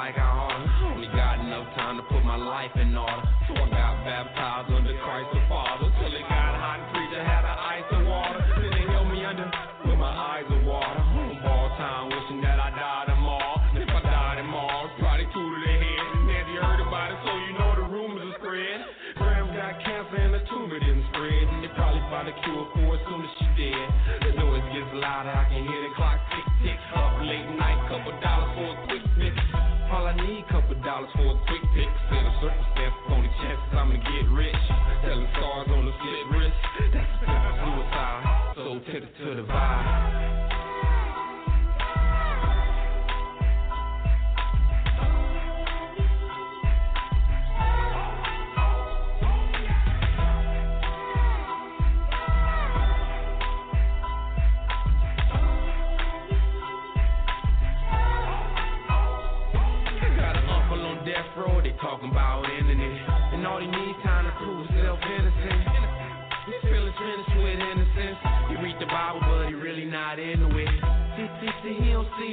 [0.08, 0.94] Like I oughta.
[0.94, 3.28] Only got enough time to put my life in order.
[3.46, 5.36] So I got baptized under Christ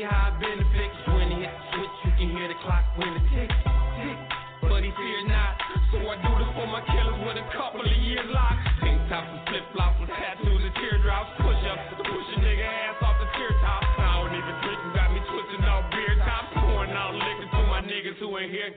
[0.06, 0.98] see benefits.
[1.10, 4.18] When he hit the switch, you can hear the clock when it tick, tick.
[4.62, 5.58] But he fear not.
[5.94, 8.62] So I do this for my killers with a couple of years locked.
[8.82, 11.30] Pink tops and flip flops with tattoos and teardrops.
[11.42, 13.82] Push up to push a nigga ass off the tear top.
[13.82, 16.50] I don't even drink, you got me twisting off beer tops.
[16.58, 18.74] Pouring out liquor to my niggas who ain't here.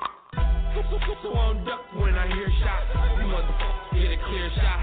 [1.24, 2.88] So I'm duck when I hear shots.
[3.18, 4.80] You motherfuckers get a clear shot.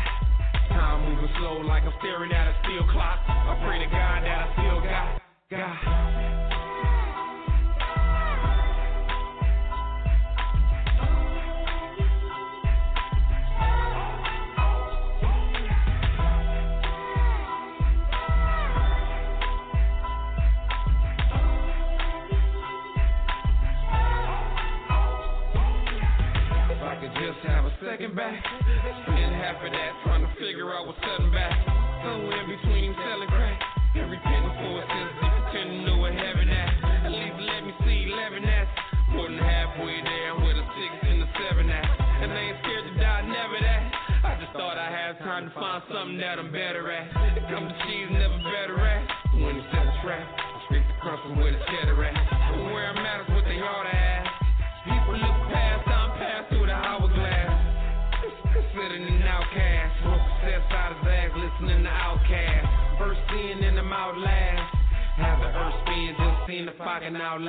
[0.67, 3.19] Time moving slow like I'm staring at a steel clock.
[3.29, 5.14] I pray to God that I still got,
[27.65, 28.43] a second back,
[29.03, 31.53] spend half of that trying to figure out what's setting back.
[32.03, 33.29] Somewhere in between selling
[45.19, 47.13] thought time to find something that I'm better at.
[47.49, 49.03] Come to cheese, never better at.
[49.35, 52.15] When it's set a trap, I straight to crunch from where the cheddar at.
[52.71, 54.29] Where I'm at is what they ought to ask.
[54.85, 57.51] People look past, I'm past through the hourglass.
[58.51, 59.91] Considered an outcast.
[60.03, 62.67] Smoke success out his ass, listening to Outcast.
[62.99, 64.67] First seeing in them out last.
[65.17, 67.41] Have the earth spin, just seen the fucking out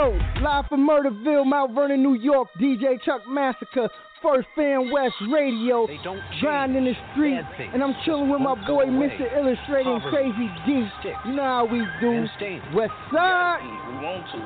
[0.00, 0.36] last.
[0.36, 3.88] Yo, live from Murderville, Mount Vernon, New York, DJ Chuck Massacure,
[4.22, 7.40] First Fam West Radio, They don't grind in the street,
[7.72, 9.24] and I'm chilling with my boy Mr.
[9.36, 10.84] Illustrating Crazy D.
[11.26, 12.26] You know how we do.
[12.74, 13.60] West Side.
[13.64, 14.40] We want to.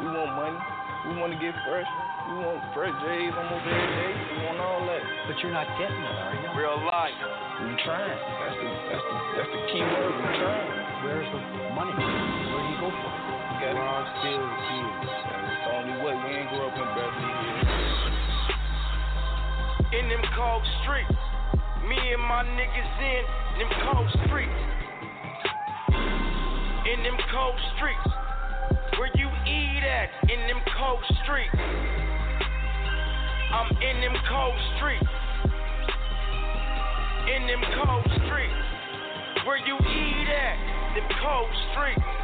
[0.00, 0.60] We want money.
[1.08, 1.88] We want to get fresh.
[2.32, 4.12] We want fresh J's, almost every day.
[4.16, 5.02] We want all that.
[5.28, 6.48] But you're not getting it, are you?
[6.56, 7.16] Real life.
[7.60, 8.08] We trying.
[8.08, 10.12] That's the that's the that's the key word.
[10.16, 10.68] We trying.
[11.04, 11.40] Where's the
[11.76, 11.92] money?
[11.92, 13.29] Where do you go for it?
[13.60, 14.08] Got it.
[14.24, 15.04] Still kids.
[15.04, 16.16] That's the only way.
[16.16, 18.00] We ain't grow up in Beverly Hills.
[20.00, 21.12] in them cold streets.
[21.84, 23.24] Me and my niggas in
[23.60, 24.60] them cold streets.
[26.88, 28.08] In them cold streets.
[28.96, 30.08] Where you eat at?
[30.30, 31.52] In them cold streets.
[33.52, 35.12] I'm in them cold streets.
[37.28, 38.64] In them cold streets.
[39.44, 40.56] Where you eat at?
[40.96, 42.19] Them cold streets.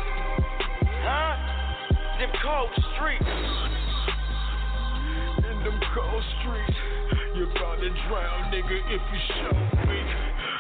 [1.07, 1.39] Huh?
[2.19, 3.31] Them cold streets.
[5.39, 6.79] In them cold streets.
[7.39, 9.55] You're about to drown, nigga, if you show
[9.87, 10.03] me.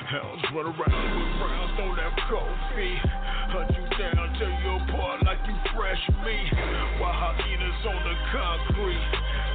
[0.06, 3.02] Hounds run around with rounds, don't have cold feet.
[3.50, 6.54] Hunt you down, tear you apart like you fresh meat.
[7.02, 9.02] While hyenas on the concrete.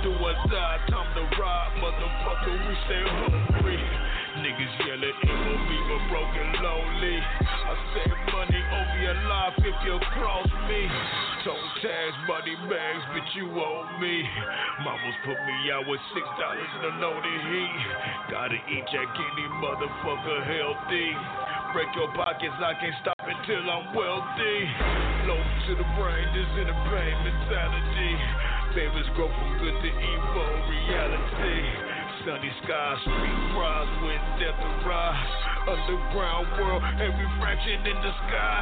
[0.04, 4.11] Do or die, time to ride, motherfucker, we stay hungry.
[4.40, 7.20] Niggas yelling MOB but broken lonely.
[7.20, 10.88] I save money over your life if you cross me.
[11.44, 14.24] Toe tags, money bags, but you owe me.
[14.88, 17.76] Mamas put me out with six dollars in a loaded heat.
[18.32, 21.12] Gotta eat Jack any motherfucker healthy.
[21.76, 24.58] Break your pockets, I can't stop until I'm wealthy.
[25.28, 28.12] Low to the brain, this in a pain mentality.
[28.80, 32.01] Favors grow from good to evil reality.
[32.22, 35.32] Sunny sky, street rise with death arise.
[35.66, 38.62] Underground world, every fraction in the sky.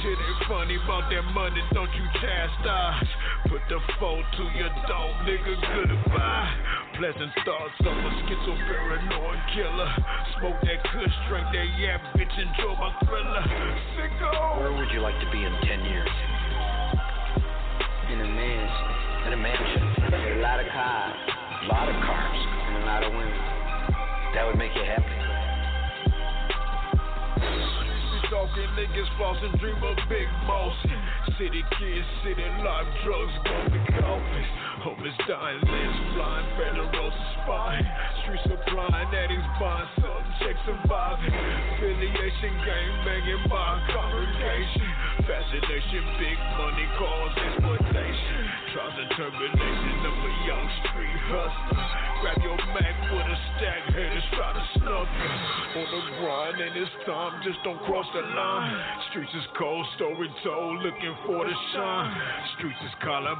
[0.00, 3.08] Shit ain't funny about that money, don't you chastise.
[3.52, 6.48] Put the foe to your dome, nigga, goodbye.
[6.96, 9.90] Pleasant thoughts of a schizo paranoid killer.
[10.40, 13.44] Smoke that kush, drink that yap, bitch, enjoy my thriller.
[14.00, 14.64] Sicko.
[14.64, 16.08] Where would you like to be in 10 years?
[18.12, 19.28] In a mansion.
[19.28, 19.84] In a mansion.
[20.08, 21.16] A lot of cars.
[21.28, 22.53] A lot of cars.
[22.84, 23.40] Lot of women.
[24.34, 25.08] That would make you happy.
[28.30, 30.28] Talking niggas floss and dream of big.
[31.38, 34.48] City kids, city life, drugs, coffins.
[34.84, 35.60] Homeless dying,
[36.14, 36.88] blind, federal.
[38.22, 39.88] Street supplying, addicts buying,
[40.64, 41.34] surviving.
[41.76, 42.54] Affiliation,
[43.04, 44.88] banging, my congregation.
[45.24, 48.63] Fascination, big money cause exploitation.
[48.74, 51.86] Trials and tribulation of a young street hustler.
[52.26, 55.30] Grab your Mac with a stack, haters try to snuff you.
[55.78, 58.74] On the grind, and it's time, just don't cross the line.
[59.10, 62.18] Streets is cold, story told, looking for the shine.
[62.58, 62.94] Streets is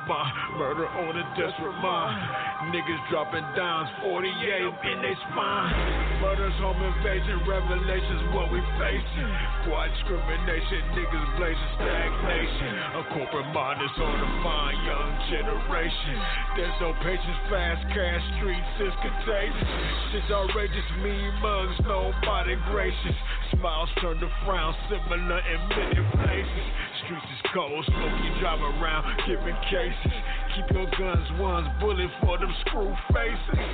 [0.06, 0.22] by
[0.54, 2.70] murder on a desperate mind.
[2.70, 5.74] Niggas dropping dimes, 48 in they spine.
[6.22, 9.30] Murders, home invasion, revelations, what we facing.
[9.66, 12.70] Quiet discrimination, niggas blazing stagnation.
[13.00, 16.16] A corporate mind is on the fine young generation.
[16.56, 19.70] There's no patience, fast cash, streets is contagious.
[20.12, 23.16] Shit's outrageous, mean mugs, nobody gracious.
[23.52, 26.66] Smiles turn to frowns, similar in many places.
[27.04, 30.14] Streets is cold, smoky, drive around, giving cases.
[30.56, 33.64] Keep your guns ones, bullet for them screw faces.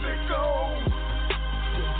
[0.00, 0.89] Sicko.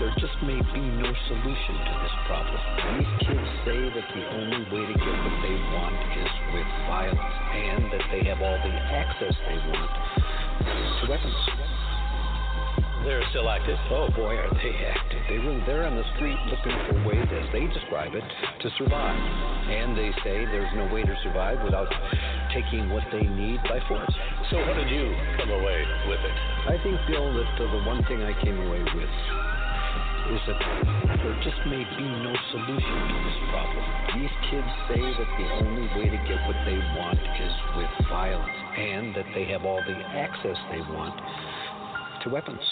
[0.00, 2.56] There just may be no solution to this problem.
[2.96, 7.36] These kids say that the only way to get what they want is with violence,
[7.52, 11.36] and that they have all the access they want to weapons.
[13.04, 13.76] They're still active.
[13.92, 15.20] Oh boy, are they active!
[15.28, 19.20] They really, they're on the street looking for ways, as they describe it, to survive.
[19.68, 21.92] And they say there's no way to survive without
[22.56, 24.16] taking what they need by force.
[24.48, 26.36] So, what did you come away with it?
[26.72, 29.12] I think, Bill, that uh, the one thing I came away with
[30.30, 30.58] is that
[31.22, 33.84] there just may be no solution to this problem.
[34.14, 38.58] These kids say that the only way to get what they want is with violence,
[38.78, 41.14] and that they have all the access they want
[42.22, 42.62] to weapons.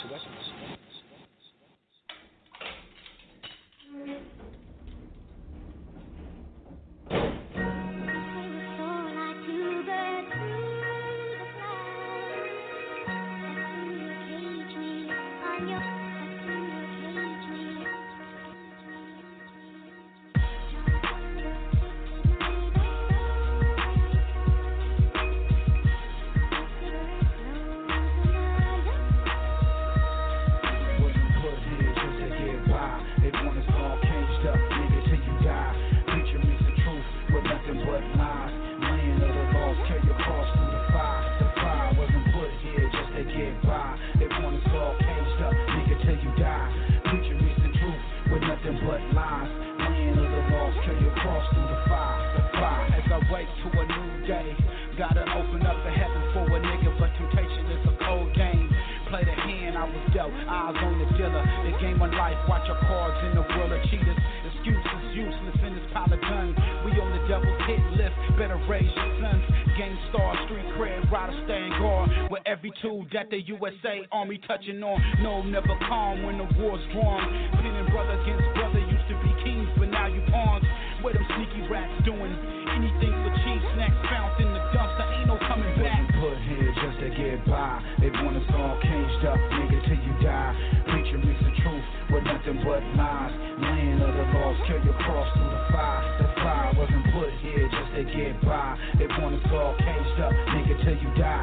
[73.31, 74.97] the USA Army touching on.
[75.23, 77.25] No, never calm when the war's drawn.
[77.61, 80.65] Pinning brother against brother used to be kings, but now you pawns.
[81.05, 82.33] What them sneaky rats doing?
[82.73, 83.33] Anything for
[83.77, 85.07] snacks found in the dumpster.
[85.21, 86.09] Ain't no coming back.
[86.19, 87.85] Put here just to get by.
[88.01, 90.53] They want us all caged up, nigga, till you die.
[90.89, 93.33] Preacher the truth with nothing but lies.
[93.61, 96.03] Land of the lost, carry your cross through the fire.
[96.19, 98.75] The fire wasn't put here just to get by.
[98.99, 101.38] They want us all caged up, nigga, till you die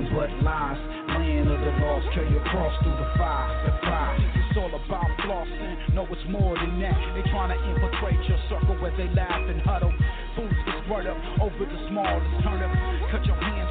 [0.00, 0.78] nothing but lies.
[1.08, 3.50] Land of the lost, carry your cross through the fire.
[3.66, 4.16] The fire.
[4.38, 5.94] It's all about flossing.
[5.94, 6.98] No, it's more than that.
[7.14, 9.92] They trying to infiltrate your circle as they laugh and huddle.
[10.36, 12.70] Fools get spread up over the smallest turnip.
[13.10, 13.67] Cut your hands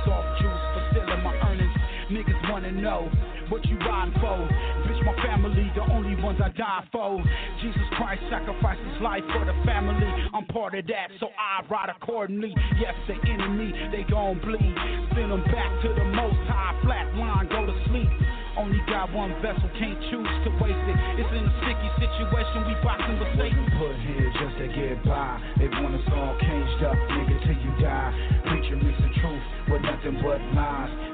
[2.58, 3.06] wanna know
[3.50, 4.42] what you riding for.
[4.90, 7.22] Bitch, my family, the only ones I die for.
[7.62, 10.10] Jesus Christ sacrificed his life for the family.
[10.34, 12.56] I'm part of that, so I ride accordingly.
[12.82, 14.74] Yes, the enemy, they gon' bleed.
[15.14, 18.10] Send them back to the most high, flat line, go to sleep.
[18.58, 20.98] Only got one vessel, can't choose to waste it.
[21.22, 23.70] It's in a sticky situation, we boxing with Satan.
[23.78, 25.38] Put here just to get by.
[25.62, 28.10] They want us all caged up, nigga, till you die.
[28.50, 31.07] Preacher mixing truth with nothing but lies.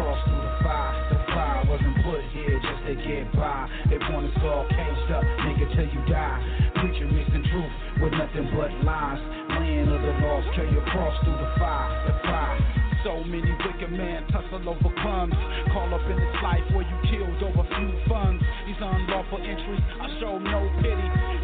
[0.00, 0.94] Land of the lost, carry your cross through the fire.
[1.12, 3.68] The fire wasn't put here just to get by.
[3.90, 6.40] They want us all caged up, nigga, till you die.
[6.80, 9.20] Preacher mixing truth with nothing but lies.
[9.60, 11.90] Land of the lost, carry cross through the fire.
[12.08, 12.58] The fire.
[13.04, 15.36] So many wicked men tussle over crumbs.
[15.72, 18.42] Call up in this life where you killed over few funds.
[18.66, 20.79] These unlawful entries, I show no.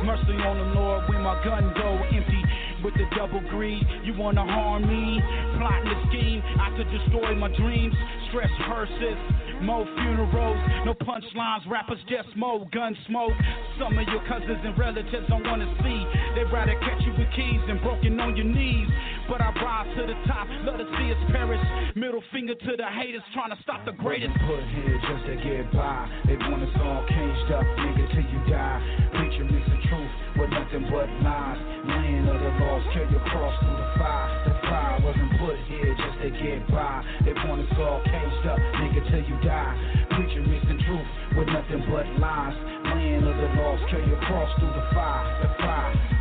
[0.07, 2.43] Mercy on the Lord when my gun go empty.
[2.85, 5.19] With the double greed, you wanna harm me.
[5.59, 7.93] Plotting the scheme, I could destroy my dreams.
[8.31, 9.19] Stress hearses,
[9.67, 11.67] more funerals, no punchlines.
[11.67, 13.35] Rappers just more gun smoke.
[13.83, 15.99] Some of your cousins and relatives don't wanna see.
[16.39, 18.87] They'd rather catch you with keys than broken on your knees.
[19.29, 21.59] But I rise to the top, let us see us perish.
[21.99, 24.31] Middle finger to the haters, trying to stop the greatest.
[24.47, 26.07] Put here just to get by.
[26.31, 28.79] They want us all caged up, nigga, till you die.
[29.19, 31.59] Preacher mixing truth with nothing but lies.
[31.91, 34.31] Land of the lost, carry your cross through the fire.
[34.47, 37.03] The fire wasn't put here just to get by.
[37.27, 39.75] They want us all caged up, nigga, till you die.
[40.15, 42.55] Preacher mixing truth with nothing but lies.
[42.95, 45.27] Land of the lost, carry your cross through the fire.
[45.43, 46.16] The fire.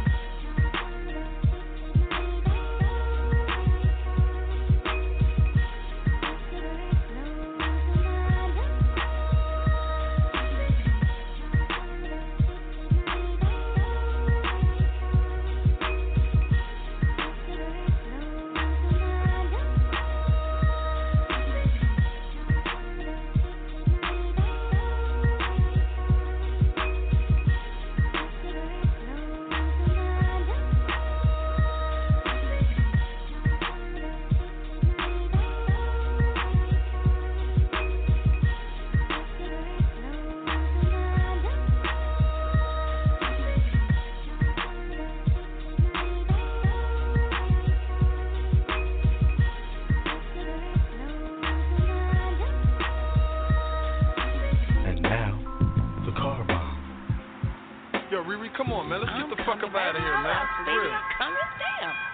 [58.45, 59.01] Yo, come on, man.
[59.01, 60.45] Let's get the fuck up out of here, man.
[60.61, 60.93] For real.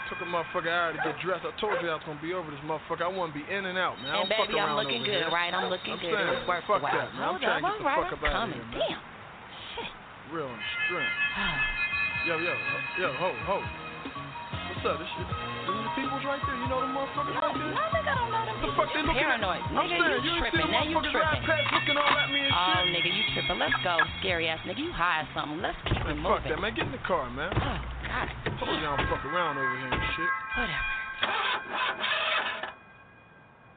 [0.07, 1.43] Took a motherfucker out to get dressed.
[1.47, 3.03] I told you I was gonna be over this motherfucker.
[3.03, 4.11] I want to be in and out, man.
[4.11, 5.31] I And don't fuck baby, I'm looking good, here.
[5.31, 5.51] right?
[5.55, 6.11] I'm looking I'm good.
[6.11, 7.23] Saying, worth fuck that, man.
[7.23, 8.59] I'm trying to get the all fuck right, up out of coming.
[8.59, 8.91] here, man.
[8.91, 10.35] Damn.
[10.35, 11.15] Real and strength.
[12.27, 12.53] Yo, yo,
[13.01, 13.57] yo, ho, ho.
[13.63, 14.99] What's up?
[14.99, 15.25] This shit.
[15.25, 16.53] Them the people's right there.
[16.59, 17.71] You know them motherfuckers right there?
[17.71, 18.30] No, nigga, I don't
[18.71, 19.59] The fuck they looking paranoid.
[19.59, 19.67] at?
[19.67, 20.71] I'm Nigga, saying, you you tripping.
[20.71, 21.43] Now you tripping.
[21.75, 22.95] looking all at me and Oh, shit.
[22.95, 23.59] nigga, you tripping.
[23.59, 23.99] Let's go.
[24.23, 25.59] Scary ass nigga, you high or something.
[25.59, 26.23] Let's keep it moving.
[26.23, 26.71] fuck that, man.
[26.73, 27.51] Get in the car, man.
[27.51, 27.59] Oh,
[28.07, 28.27] God.
[28.63, 30.31] Told you I don't fuck around over here and shit.
[30.55, 30.87] Whatever.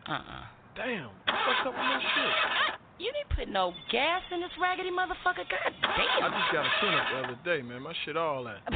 [0.15, 0.45] Uh-uh.
[0.77, 1.11] Damn.
[1.27, 2.79] What's up with my shit?
[2.99, 5.45] You didn't put no gas in this raggedy motherfucker.
[5.51, 6.33] God damn.
[6.33, 7.83] I just got a tune up the other day, man.
[7.83, 8.61] My shit all that.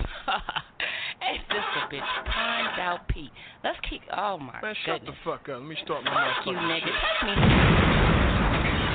[1.23, 3.31] Ain't this a bitch primed out Pete?
[3.63, 4.03] Let's keep.
[4.17, 5.17] Oh my Man, shut goodness.
[5.25, 5.61] the fuck up.
[5.61, 6.85] Let me start my Fuck you, nigga.
[6.85, 6.95] shit.
[7.21, 8.89] Take me.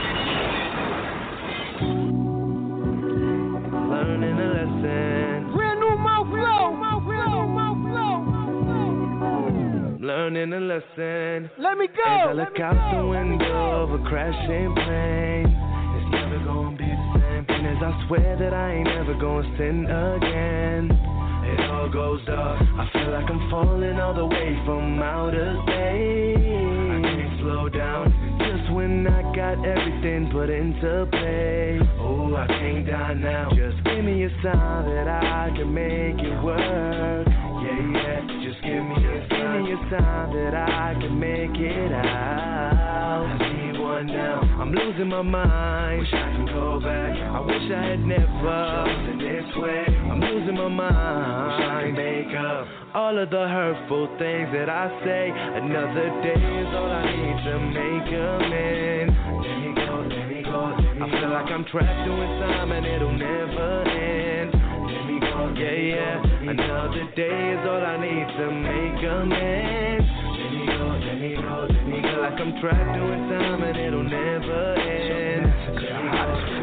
[3.89, 5.22] Learning a lesson.
[10.03, 11.49] Learning a lesson.
[11.57, 12.03] Let me go.
[12.03, 17.07] As I look out the window of a crashing plane, it's never gonna be the
[17.15, 17.45] same.
[17.47, 20.91] And as I swear that I ain't never gonna sin again,
[21.47, 22.61] it all goes dark.
[22.61, 26.92] I feel like I'm falling all the way from outer space.
[27.43, 28.07] Slow down.
[28.39, 31.77] Just when I got everything put into play.
[31.99, 33.49] Oh, I can't die now.
[33.49, 37.27] Just give me a sign that I can make it work.
[37.27, 38.21] Yeah, yeah.
[38.47, 43.27] Just give me a give me a sign that I can make it out.
[43.27, 44.42] I need one now.
[44.59, 45.99] I'm losing my mind.
[45.99, 47.13] Wish I could go back.
[47.17, 49.85] I wish I had never chosen this way.
[50.11, 51.47] I'm losing my mind.
[51.47, 55.33] Wish I could make up all of the hurtful things that I say.
[55.33, 59.17] Another day is all I need to make amends.
[59.41, 62.71] Let me go, let me go, let me I feel like I'm trapped doing time
[62.71, 64.53] and it'll never end.
[64.53, 66.49] Let me go, yeah, yeah.
[66.53, 70.22] Another day is all I need to make amends.
[70.63, 72.23] Me go, let me go, let me go.
[72.23, 75.51] Like I'm trapped doing time and it'll never end.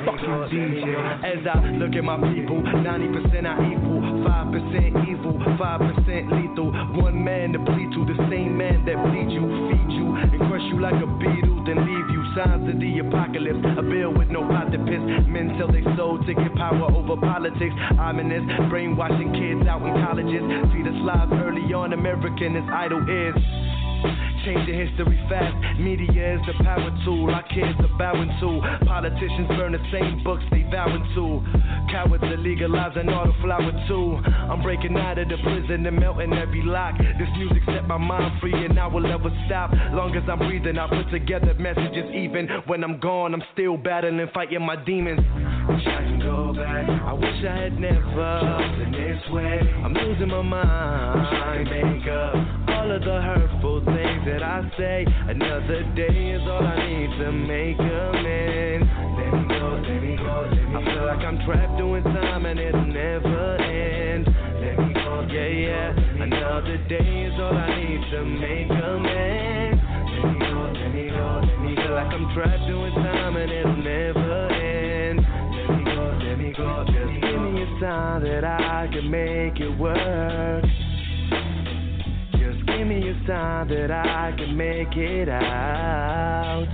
[0.08, 0.88] Fucking DJ.
[1.20, 6.72] As I look at my people, 90% are equal, 5% evil, 5% lethal.
[6.96, 10.64] One man to bleed to, the same man that bleed you, feed you, and crush
[10.72, 12.24] you like a beetle, then leave you.
[12.32, 15.02] Signs of the apocalypse, a bill with no plot to piss.
[15.28, 17.74] Men sell their soul to get power over politics.
[18.00, 20.40] Ominous, brainwashing kids out in colleges.
[20.72, 23.69] See the slides early on, American as idol is.
[24.44, 25.52] Changing history fast.
[25.78, 27.28] Media is the power tool.
[27.28, 28.86] Our kids are bowing to.
[28.86, 31.44] Politicians burn the same books they vowing to.
[31.92, 34.16] Cowards are legalizing all the flower too.
[34.24, 36.96] I'm breaking out of the prison and melting every lock.
[36.96, 39.72] This music set my mind free and I will never stop.
[39.92, 42.08] Long as I'm breathing, I put together messages.
[42.14, 45.20] Even when I'm gone, I'm still battling, fighting my demons.
[45.68, 46.88] Wish I could go back.
[46.88, 49.60] I wish I had never chosen this way.
[49.84, 51.28] I'm losing my mind.
[51.28, 55.04] I make up all of the hurtful things that I say.
[55.28, 58.88] Another day is all I need to make amends.
[59.20, 60.80] Let me go, let me go, let me go.
[60.80, 64.24] I feel like I'm trapped doing time and it'll never end.
[64.24, 66.24] Let me go, yeah, yeah.
[66.24, 69.82] Another day is all I need to make amends.
[69.84, 73.52] Let me go, let me go, let me feel like I'm trapped doing time and
[73.52, 75.20] it'll never end.
[75.20, 79.60] Let me go, let me go, just give me a sign that I can make
[79.60, 80.64] it work.
[82.80, 86.64] Give me a sign that I can make it out.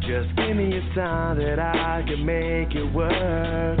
[0.00, 3.78] Just give me a sign that I can make it work.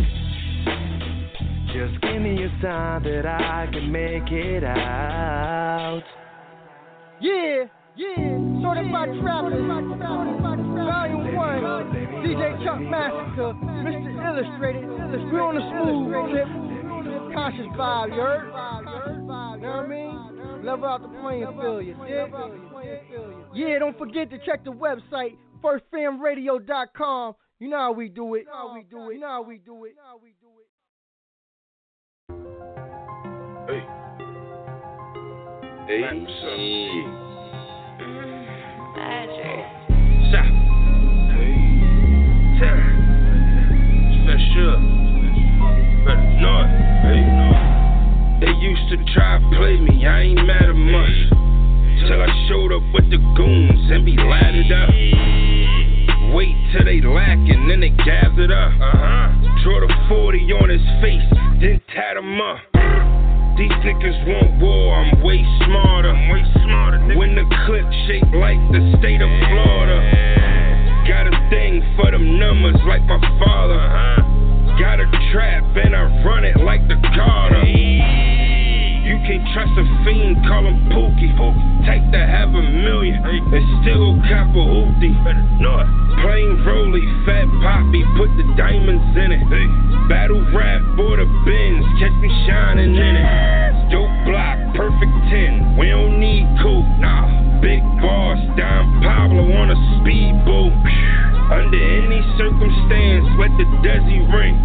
[1.72, 6.02] Just give me a sign that I can make it out.
[7.22, 7.64] Yeah,
[7.96, 11.64] yeah, certified trappers, volume one,
[12.20, 14.12] DJ Chuck Massacure, Mr.
[14.28, 14.84] Illustrated,
[15.32, 16.48] we on the smooth tip,
[17.32, 18.44] conscious vibe, you heard?
[18.44, 20.13] You know what I mean?
[20.64, 22.32] Level out the playing field, you dig?
[23.54, 27.34] Yeah, don't forget to check the website, firstfamradio.com.
[27.60, 28.40] You know how we do it.
[28.40, 29.14] You know how we do it.
[29.14, 29.90] You know how we do it.
[29.90, 30.66] You how we do it.
[33.68, 33.82] Hey.
[35.86, 37.06] Hey, shit.
[38.96, 39.64] Magic.
[40.32, 40.48] Shot.
[41.36, 41.56] Hey.
[42.58, 42.96] Time.
[44.24, 44.76] Special.
[46.06, 46.66] Better not.
[47.02, 47.73] Hey.
[48.40, 51.16] They used to try to play me, I ain't mad at much.
[52.02, 54.90] Till I showed up with the goons and be laddered up.
[56.34, 58.72] Wait till they lacking, then they gathered up.
[58.74, 59.62] Uh-huh.
[59.62, 61.24] Draw the 40 on his face,
[61.62, 62.58] then tat him up.
[63.56, 66.10] These niggas want war, I'm way smarter.
[66.10, 70.02] I'm way smarter when the clip shaped like the state of Florida.
[71.06, 73.78] Got a thing for them numbers like my father.
[74.74, 77.62] Got a trap and I run it like the Carter.
[77.62, 81.30] You can't trust a fiend, call him Pookie.
[81.86, 85.14] Take to have a million and still cop a hoopty.
[86.26, 89.46] Plain Rolly, fat poppy, put the diamonds in it.
[90.08, 93.94] Battle rap for the bins, catch me shining in it.
[93.94, 95.78] Dope block, perfect 10.
[95.78, 97.30] We don't need coupe, nah.
[97.62, 100.72] Big boss, Don Pablo on a speedboat.
[101.44, 104.56] Under any circumstance, let the Desi ring.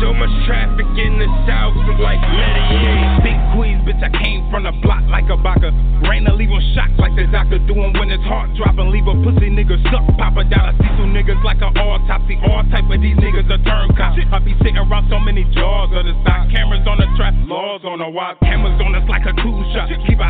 [0.00, 3.20] So much traffic in the south, like Medellin.
[3.20, 5.72] Big squeeze, bitch, I came from the block like a baka.
[6.08, 8.88] Rain to leave him shocked like the doctor doing when his heart dropping.
[8.92, 10.72] Leave a pussy nigga suck, pop a dollar.
[10.80, 12.40] See two niggas like an autopsy.
[12.48, 14.16] All type of these niggas are turn cops.
[14.16, 16.48] I be sitting around so many jaws of the stock.
[16.48, 18.40] Cameras on the trap, laws on the wild.
[18.40, 19.92] Cameras on us like a two shot.
[20.08, 20.25] Keep an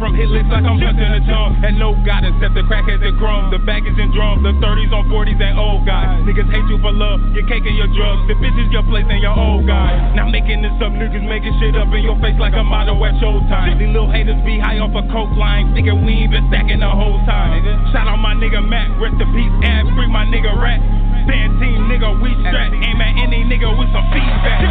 [0.00, 1.60] from hit lists like I'm just in the tongue.
[1.60, 3.52] And no God except the crackheads and crumbs.
[3.52, 4.40] The baggage and drums.
[4.40, 6.24] The 30s on 40s and old guys.
[6.24, 7.20] Niggas hate you for love.
[7.36, 8.24] Your cake and your drugs.
[8.32, 10.16] The bitches your place and your old guys.
[10.16, 10.96] Now making this up.
[10.96, 13.76] Niggas making shit up in your face like a model at showtime.
[13.76, 15.76] These little haters be high off a coke line.
[15.76, 17.60] Thinking we ain't been stacking the whole time.
[17.92, 18.88] Shout out my nigga Matt.
[18.96, 19.52] Rest in peace.
[19.68, 20.80] And free my nigga Rat.
[21.28, 22.08] Stand team nigga.
[22.24, 22.72] We strap.
[22.72, 24.64] Aim at any nigga with some feedback.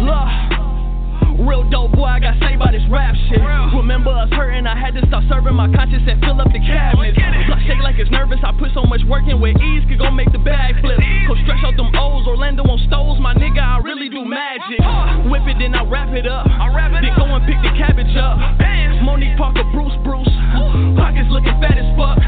[0.00, 0.57] Look.
[1.38, 3.38] Real dope boy, I got saved by this rap shit.
[3.38, 7.14] Remember us hurting, I had to stop serving my conscience and fill up the cabinets.
[7.46, 8.42] Block shake like it's nervous.
[8.42, 10.98] I put so much work in with ease, could go make the bag flip.
[10.98, 13.22] Go stretch out them O's, Orlando on stoves.
[13.22, 14.82] My nigga, I really do magic.
[15.30, 16.46] Whip it, then I wrap it up.
[16.46, 18.38] Then go and pick the cabbage up.
[19.06, 20.34] Monique Parker, Bruce, Bruce.
[20.98, 22.18] Pockets looking fat as fuck.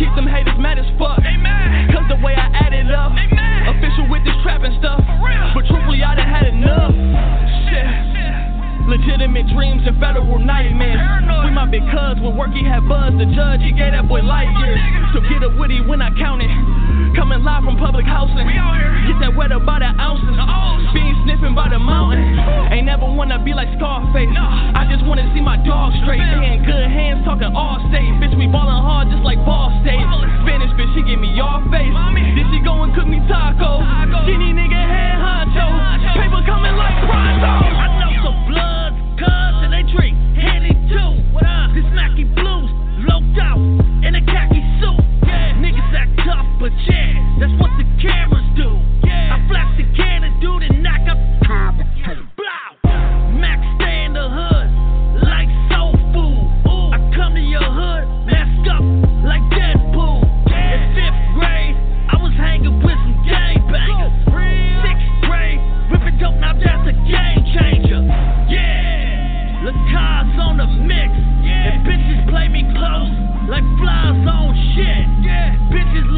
[0.00, 1.20] Keep them haters mad as fuck.
[1.20, 3.12] Cause the way I add it up.
[3.12, 5.04] Official with this trapping stuff.
[5.52, 6.97] But truthfully, I done had enough.
[8.98, 10.98] Legitimate dreams and federal nightmares.
[11.46, 13.14] We my big cuz with work he had buzz.
[13.14, 14.82] The judge he gave that boy light years.
[15.14, 16.50] So get a witty when I count it.
[17.14, 18.42] Coming live from public housing.
[18.42, 20.34] Get that weather by the ounces.
[20.90, 22.42] Being sniffing by the mountain.
[22.74, 24.34] Ain't never wanna be like Scarface.
[24.34, 26.18] I just wanna see my dog straight.
[26.18, 28.10] They in good hands talking all state.
[28.18, 30.02] Bitch, we ballin' hard just like Ball State.
[30.42, 31.94] Spanish bitch, she give me your face.
[31.94, 33.78] Then she go and cook me tacos.
[34.26, 35.70] Skinny nigga head honcho.
[36.18, 37.97] Paper coming like pronto.
[39.92, 40.16] Drink
[41.44, 41.70] up?
[41.74, 42.70] This Mackie Blues,
[43.08, 43.67] loped out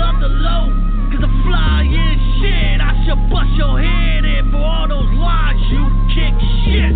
[0.00, 0.72] love the low,
[1.12, 2.80] cause the fly is shit.
[2.80, 6.32] I should bust your head in for all those lies you kick
[6.64, 6.94] shit.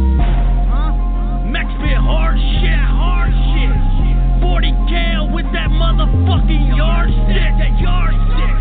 [0.73, 1.45] Huh?
[1.45, 3.77] Max been hard shit, hard shit.
[4.41, 8.57] 40 cal with that motherfucking yardstick, that yardstick.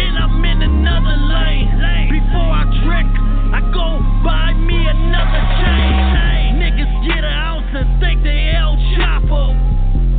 [0.00, 1.68] And I'm in another lane.
[2.08, 3.08] Before I trick,
[3.52, 6.64] I go buy me another chain.
[6.64, 9.52] Niggas get an ounce and think they El Chapo.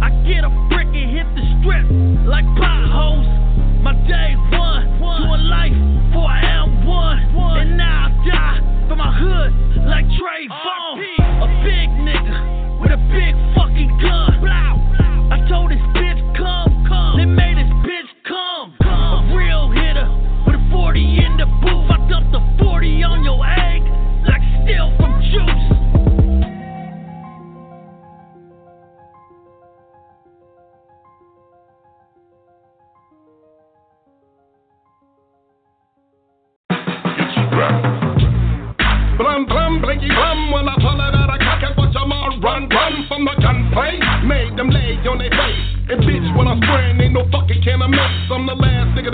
[0.05, 1.89] I get a brick and hit the strip
[2.29, 2.66] like.
[4.07, 4.46] My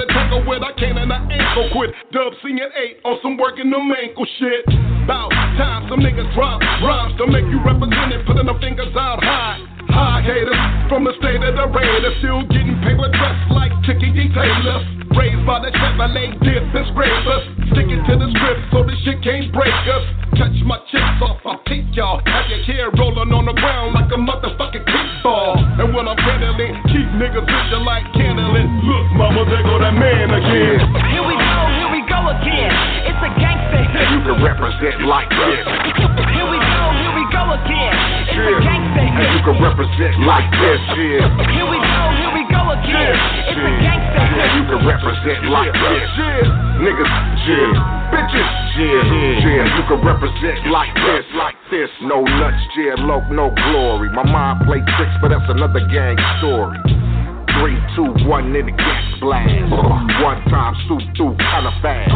[0.08, 0.64] to tangle with.
[0.64, 1.92] I can't and I ain't gon' quit.
[2.12, 4.66] Dub singing eight on some working them ankle shit.
[5.08, 9.24] Bout time some niggas drop rhymes to make you represent it, putting them fingers out
[9.24, 9.60] high.
[9.88, 10.58] High haters
[10.90, 14.28] from the state of the Raiders, still getting paper dressed like Chicky D.
[14.34, 15.03] Taylor.
[15.14, 17.44] Raised by the Chevrolet dip and scrapers.
[17.74, 20.04] Sticking to the script so this shit can't break us.
[20.38, 22.18] Touch my chips off, I'll take y'all.
[22.26, 25.54] Have your hair rolling on the ground like a motherfucking kickball.
[25.78, 28.66] And when I'm pedaling, keep niggas vision like candling.
[28.82, 30.82] Look, mama, there go that man again.
[31.14, 32.72] Here we go, here we go again.
[33.06, 34.10] It's a gangster hit.
[34.10, 35.66] You can represent like this.
[36.34, 37.94] Here we go, here we go again.
[38.26, 38.66] It's a Yeah.
[38.66, 41.30] gangster And you can represent like this, yeah.
[41.54, 43.14] Here we go, here we go again.
[43.54, 44.58] It's a gangster Yeah, hit.
[44.58, 46.10] you can represent like this.
[46.80, 47.12] Niggas,
[47.48, 48.10] yeah.
[48.14, 49.04] Bitches, yeah.
[49.44, 51.90] Yeah, you can represent like this, like this.
[52.02, 54.10] No nuts, yeah, low, no glory.
[54.10, 56.80] My mind play tricks, but that's another gang story.
[57.60, 59.72] Three, two, one in the gas blast.
[60.24, 62.12] One time, shoot through kinda fast.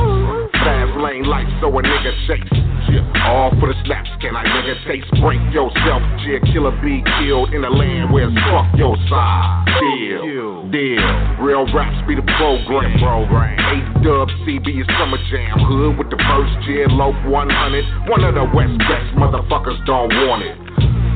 [0.64, 2.64] Fast lane life, so a nigga chase.
[2.88, 5.12] Yeah, all for the slaps, can I nigga taste?
[5.22, 9.68] Break yourself, yeah, killer be killed in a land where it's fuck your side.
[9.80, 11.04] Deal, deal.
[11.44, 12.98] Real raps be the program.
[12.98, 13.60] program.
[13.60, 15.60] A dub CB is summer jam.
[15.68, 18.10] Hood with the first year, low 100.
[18.10, 20.56] One of the West best motherfuckers don't want it.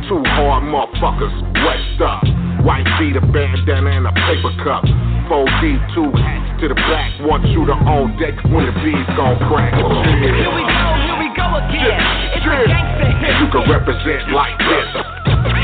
[0.09, 1.33] Two hard motherfuckers,
[1.63, 2.40] west up.
[2.63, 4.85] White beat, a bandana, and a paper cup.
[5.29, 7.09] 4D, two hats to the back.
[7.25, 9.73] One shooter on deck when the bees gon' crack.
[9.73, 12.01] Here we go, here we go again.
[12.37, 13.33] It's a gangster hit.
[13.41, 14.89] You can represent like this.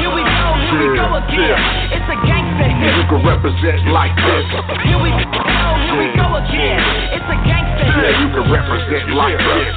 [0.02, 1.60] Here we go, here we go again.
[1.96, 2.94] It's a gangster hit.
[2.96, 4.46] You can represent like this.
[4.88, 6.80] Here we go, here we go again.
[7.16, 8.20] It's a gangster Yeah, hit.
[8.22, 9.74] you can represent like this.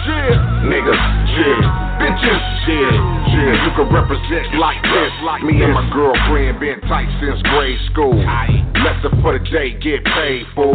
[0.71, 1.03] Niggas,
[1.35, 1.89] yeah.
[2.01, 2.97] Bitches, yeah.
[3.31, 5.13] Yeah, you can represent like this.
[5.25, 8.17] Like me and my girlfriend been tight since grade school.
[8.81, 10.73] Lesson for the day, get paid, fool.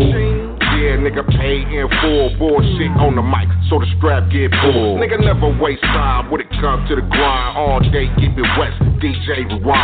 [0.78, 2.30] Yeah, nigga pay in full.
[2.38, 4.98] Bullshit on the mic, so the strap get full.
[5.02, 7.58] Nigga never waste time when it comes to the grind.
[7.58, 9.82] All day, keep it west, DJ rewind.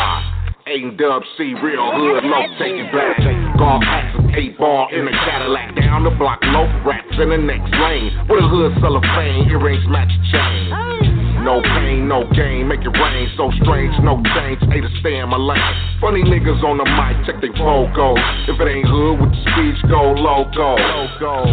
[0.67, 3.17] Aiden Dub C, real hood, low, take it back.
[3.57, 5.75] Golf axes, eight ball in a Cadillac.
[5.75, 8.13] Down the block, low rats in the next lane.
[8.29, 8.73] With a hood
[9.15, 11.10] fame, earrings match chain.
[11.41, 13.25] No pain, no gain, make it rain.
[13.33, 15.57] So strange, no change, A to stay in my lane.
[15.97, 18.21] Funny niggas on the mic, check they vocals.
[18.45, 20.77] If it ain't hood with the speech, go loco.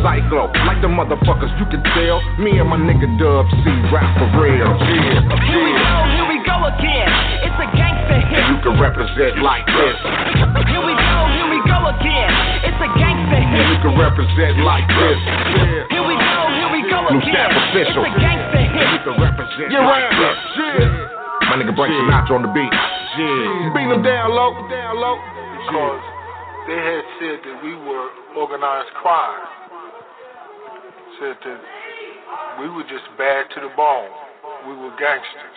[0.05, 2.21] Cyclo, like the motherfuckers, you can tell.
[2.37, 4.61] Me and my nigga Dub C rap for real.
[4.61, 7.09] Yeah, Here we go, here we go again.
[7.49, 8.45] It's a gangster hit.
[8.45, 9.97] You can represent like this.
[10.69, 12.31] Here we go, here we go again.
[12.61, 13.65] It's a gangster hit.
[13.73, 15.19] You can represent like this.
[15.57, 15.97] Yeah.
[15.97, 16.28] Here we go,
[16.89, 17.33] here we New again.
[17.33, 18.03] staff official.
[18.09, 18.89] It's a gangster hit.
[18.89, 20.17] You can represent Yeah, like right.
[20.17, 20.37] this.
[21.49, 22.69] My nigga Frank Sinatra on the beat.
[22.69, 23.73] Yeah.
[23.77, 25.17] Beat them down low, down low.
[25.65, 26.03] because
[26.69, 29.45] they had said that we were organized crime.
[31.21, 31.61] Said that
[32.61, 34.11] we were just bad to the bone.
[34.69, 35.48] We were gangsters.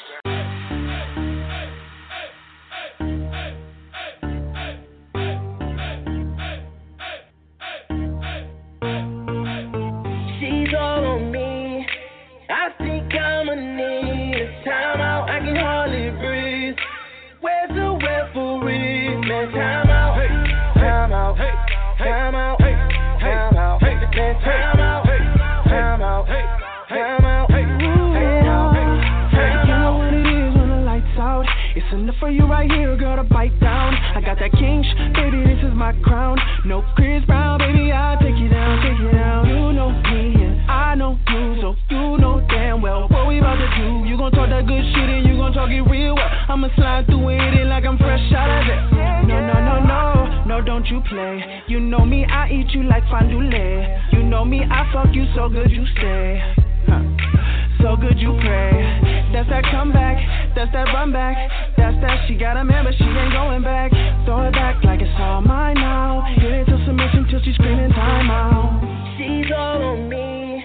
[35.81, 36.37] My crown.
[36.63, 39.49] No Chris Brown, baby, I'll take you down, take you down.
[39.49, 43.55] You know me and I know you, so you know damn well what we about
[43.55, 44.07] to do.
[44.07, 46.29] You gon' talk that good shit and you gon' talk it real well.
[46.49, 48.81] I'ma slide through it in like I'm fresh out of it.
[49.25, 51.63] No, no, no, no, no, don't you play.
[51.67, 53.49] You know me, I eat you like fondue.
[54.13, 56.53] You know me, I fuck you so good you stay.
[56.85, 57.01] Huh.
[57.81, 59.29] So good you pray.
[59.33, 60.17] That's that comeback.
[60.55, 61.35] That's that run back.
[61.77, 63.91] That's that she got a man, but she ain't going back.
[64.25, 66.23] Throw it back like it's all mine now.
[66.39, 68.77] Get into submission till she's screaming time out.
[69.17, 70.63] She's all on me.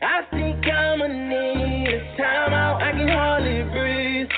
[0.00, 2.82] I think I'ma need a timeout.
[2.82, 4.28] I can hardly breathe.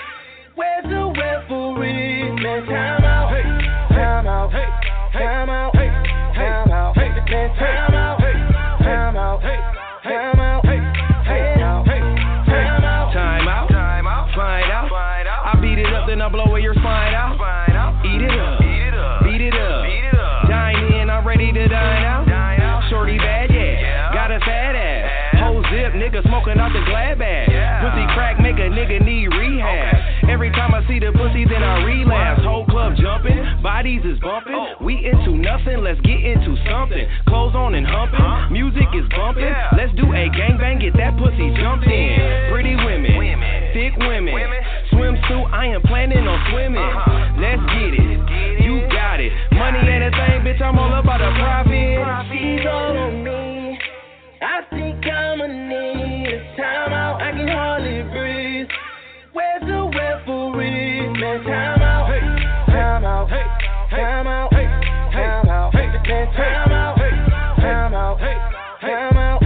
[0.56, 2.42] Where's the referee?
[2.42, 2.66] Man.
[2.66, 2.97] Time
[30.98, 32.42] See the pussy, then I relapse.
[32.42, 34.58] Whole club jumping, bodies is bumping.
[34.82, 37.06] We into nothing, let's get into something.
[37.28, 39.46] Clothes on and humping, music is bumping.
[39.78, 42.50] Let's do a gangbang, get that pussy jumped in.
[42.50, 43.14] Pretty women,
[43.78, 44.34] thick women,
[44.90, 45.46] swimsuit.
[45.54, 46.82] I am planning on swimming.
[47.38, 49.30] Let's get it, you got it.
[49.54, 50.60] Money ain't a thing, bitch.
[50.60, 51.78] I'm all about a profit.
[52.34, 53.78] She's all on me.
[54.42, 57.22] I think I'ma need a timeout.
[57.22, 57.97] I can hardly the
[60.28, 61.08] referee?
[61.18, 62.08] Man, time out.
[62.68, 63.28] Time out.
[63.28, 64.50] Time out.
[64.50, 65.74] Time out.
[65.74, 66.96] Man, time out.
[67.58, 68.18] Time out.
[68.20, 69.40] Time out.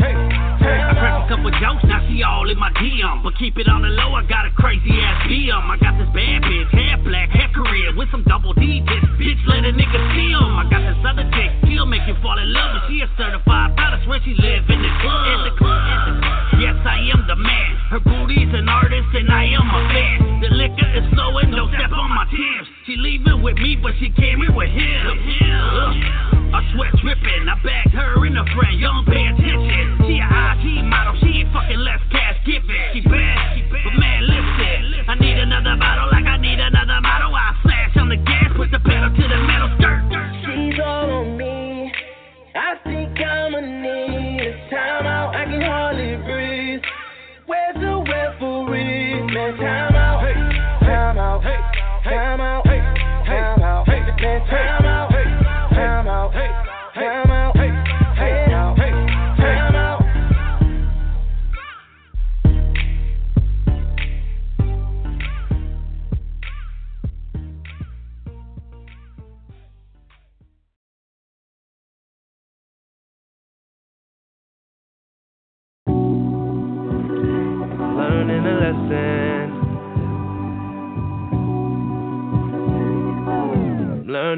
[0.00, 3.22] I cracked a couple jokes, now she all in my DM.
[3.22, 5.52] But keep it on the low, I got a crazy ass DM.
[5.52, 8.82] I got this bad bitch, hair black, hair Korean, with some double D.
[9.18, 10.58] Bitch, let a nigga see 'em.
[10.58, 12.80] I got this other chick, she'll make you fall in love.
[12.80, 14.66] But she a certified pilot, where she live
[19.14, 20.40] and I am a fan.
[20.42, 22.66] The liquor is flowing, don't step on my tears.
[22.86, 25.02] She leaving with me, but she came in with him.
[25.06, 26.54] Ugh.
[26.54, 29.06] I sweat dripping, I bagged her and a friend, you don't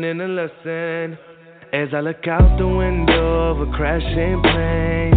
[0.05, 1.18] in the lesson.
[1.72, 5.12] As I look out the window of a crashing plane.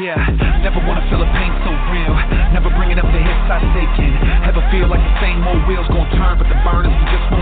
[0.00, 0.16] Yeah,
[0.62, 2.23] never wanna feel a pain so real.
[2.54, 4.14] Never bringing up the hits I've taken.
[4.46, 7.33] Ever feel like the same old wheels gonna turn, but the burners just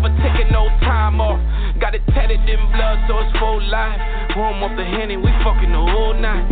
[0.00, 1.36] never taking no time off.
[1.80, 4.00] Got it tatted in blood, so it's full life.
[4.36, 6.48] Warm up the henny, we fucking the whole night.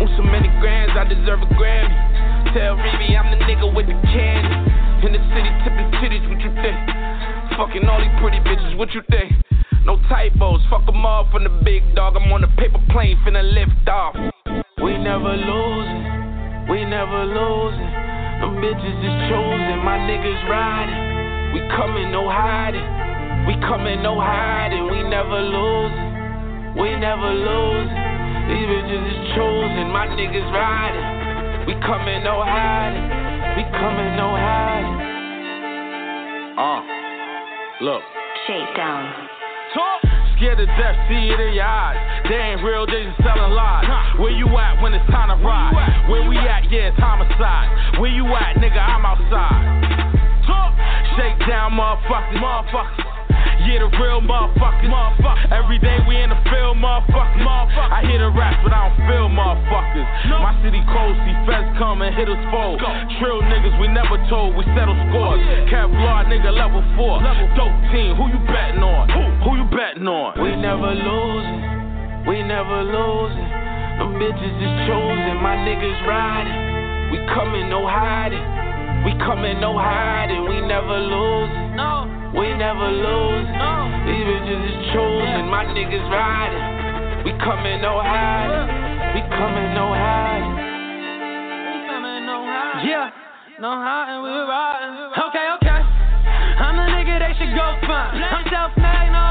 [0.00, 1.92] On so many grands, I deserve a Grammy.
[2.54, 4.56] Tell Remy I'm the nigga with the candy.
[5.04, 6.78] In the city, tipping titties, what you think?
[7.56, 9.32] Fucking all these pretty bitches, what you think?
[9.84, 12.16] No typos, fuck them all from the big dog.
[12.16, 14.16] I'm on a paper plane, finna lift off.
[14.82, 17.90] We never losing, we never losing.
[18.40, 21.07] Them bitches is chosen, my niggas riding.
[21.58, 22.86] We coming no hiding.
[23.50, 24.86] We coming no hiding.
[24.86, 25.90] We never lose.
[26.78, 27.90] We never lose.
[28.46, 29.90] These bitches is choosing.
[29.90, 31.66] My niggas riding.
[31.66, 33.02] We coming no hiding.
[33.58, 34.98] We coming no hiding.
[36.54, 36.78] Uh,
[37.82, 38.06] look.
[38.46, 39.26] Shakedown.
[39.74, 40.06] Talk.
[40.38, 41.98] Scared to death, see it in your eyes.
[42.30, 43.82] They ain't real, they just selling lies.
[44.22, 46.06] Where you at when it's time to ride?
[46.08, 46.70] Where, we at?
[46.70, 47.98] Yeah, it's homicide.
[47.98, 48.78] Where you at, nigga?
[48.78, 50.07] I'm outside.
[51.16, 53.04] Shake down, motherfuckers, motherfuckers.
[53.66, 55.50] Yeah, the real motherfuckers, motherfuckers.
[55.50, 57.92] Every day we in the field, motherfuckers, motherfuckers.
[57.92, 60.06] I hear the raps, but I don't feel motherfuckers.
[60.30, 60.42] No.
[60.42, 62.78] My city cold, see feds come and hit us fold.
[63.18, 65.38] Trill niggas, we never told, we settle scores.
[65.38, 65.70] Oh, yeah.
[65.70, 67.18] Kevlar, nigga, level four.
[67.22, 69.10] Level dope team, who you betting on?
[69.10, 70.38] Who, who you betting on?
[70.38, 71.60] We never losing,
[72.26, 73.48] we never losing.
[73.98, 77.10] Them bitches is chosen, my niggas riding.
[77.10, 78.44] We coming, no hiding.
[79.04, 80.42] We coming, no hiding.
[80.48, 81.76] We never losing.
[81.76, 82.08] No.
[82.34, 83.58] We never losing.
[83.58, 83.74] No.
[84.08, 85.52] These bitches is chosen, yeah.
[85.52, 87.24] my niggas riding.
[87.24, 88.66] We coming, no hiding.
[89.14, 90.54] We coming, no hiding.
[90.56, 92.88] We coming, no hiding.
[92.88, 93.10] Yeah,
[93.60, 94.96] no hiding, we riding.
[95.28, 95.80] Okay, okay.
[96.62, 98.16] I'm the nigga they should go find.
[98.16, 99.27] I'm self-made, no,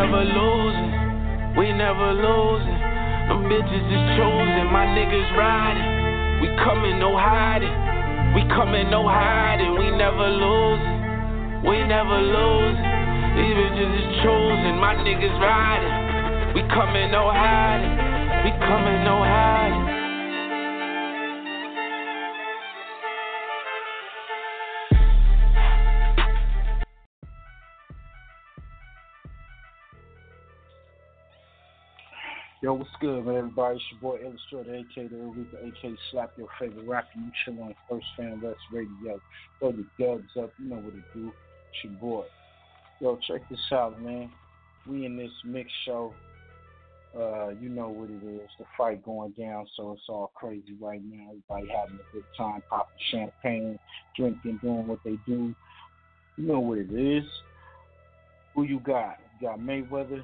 [0.00, 0.92] never losing,
[1.60, 2.80] we never losing.
[3.28, 6.40] Them bitches is chosen, my niggas riding.
[6.40, 7.76] We coming, no hiding.
[8.32, 9.76] We coming, no hiding.
[9.76, 10.96] We never losing,
[11.68, 12.88] we never losing.
[13.36, 16.54] These bitches is chosen, my niggas riding.
[16.54, 17.92] We coming, no hiding.
[18.44, 20.09] We coming, no hiding.
[32.62, 33.36] Yo, what's good, man?
[33.36, 37.08] Everybody, it's your boy Illustrator, aka the Eureka, aka Slap Your Favorite Rapper.
[37.16, 39.18] You chill on First Fam West Radio.
[39.58, 41.28] Throw the dubs up, you know what to do.
[41.28, 42.24] It's your boy.
[43.00, 44.30] Yo, check this out, man.
[44.86, 46.12] We in this mix show.
[47.18, 48.50] Uh, you know what it is.
[48.58, 51.30] The fight going down, so it's all crazy right now.
[51.30, 53.78] Everybody having a good time, popping champagne,
[54.14, 55.54] drinking, doing what they do.
[56.36, 57.24] You know what it is.
[58.54, 59.16] Who you got?
[59.40, 60.22] You got Mayweather.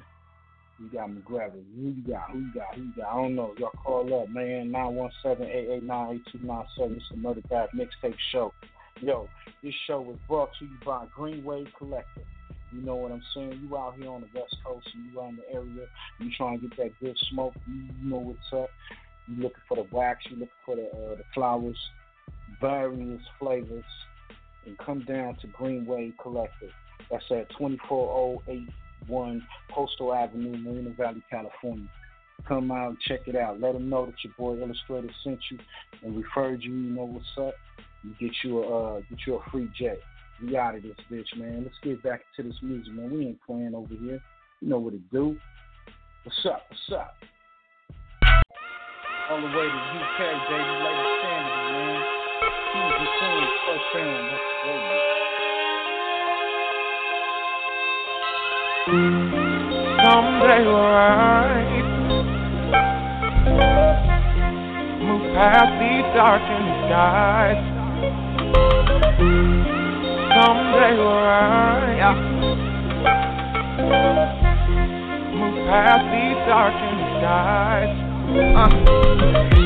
[0.79, 1.63] You got McGregor.
[1.75, 2.29] Who you got?
[2.31, 2.75] Who you got?
[2.75, 3.07] Who you got?
[3.07, 3.53] I don't know.
[3.57, 4.71] Y'all call up, man.
[4.71, 6.95] 917-889-8297.
[6.95, 8.53] It's the Murdabath Mixtape Show.
[9.01, 9.27] Yo,
[9.63, 12.25] this show is brought to you by Greenway Collective.
[12.71, 13.59] You know what I'm saying?
[13.63, 15.87] You out here on the West Coast and you around the area.
[16.19, 17.53] You trying to get that good smoke.
[17.65, 18.69] You, you know what's up.
[19.27, 20.25] You looking for the wax.
[20.29, 21.77] You looking for the uh, the flowers,
[22.61, 23.85] various flavors,
[24.65, 26.71] and come down to Greenway Collective.
[27.09, 28.67] That's at 2408
[29.07, 31.87] one Postal Avenue, Marina Valley, California.
[32.47, 33.59] Come out and check it out.
[33.59, 35.59] Let them know that your boy Illustrator sent you
[36.03, 36.73] and referred you.
[36.73, 37.55] You know what's up.
[38.03, 39.99] You get you a uh, get you a free jet.
[40.41, 41.63] We out of this bitch, man.
[41.63, 43.11] Let's get back to this music, man.
[43.11, 44.21] We ain't playing over here.
[44.61, 45.35] You know what it do.
[46.23, 46.63] What's up?
[46.69, 47.15] What's up?
[49.29, 50.73] All the way to the UK, baby.
[50.85, 52.03] Lady Sanity, man.
[52.77, 53.43] Easy soon.
[53.65, 54.23] First Fam.
[54.25, 55.26] Let's go.
[58.87, 61.91] Someday we'll rise,
[65.03, 67.63] move past these darkened skies.
[70.39, 72.15] Someday we'll rise,
[75.35, 78.06] move past these darkened skies.
[78.27, 78.67] Uh,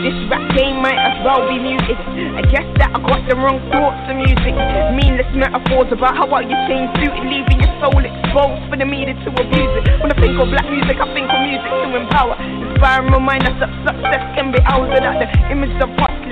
[0.05, 1.97] this rap game might as well be music.
[2.38, 4.53] I guess that I got the wrong thoughts of music.
[4.93, 9.18] Meaningless metaphors about how well you change suited, leaving your soul exposed for the media
[9.18, 9.97] to abuse it.
[9.97, 13.50] When I think of black music, I think of music to empower, inspire and remind
[13.50, 14.93] us that success can be ours.
[14.93, 15.89] Without the image of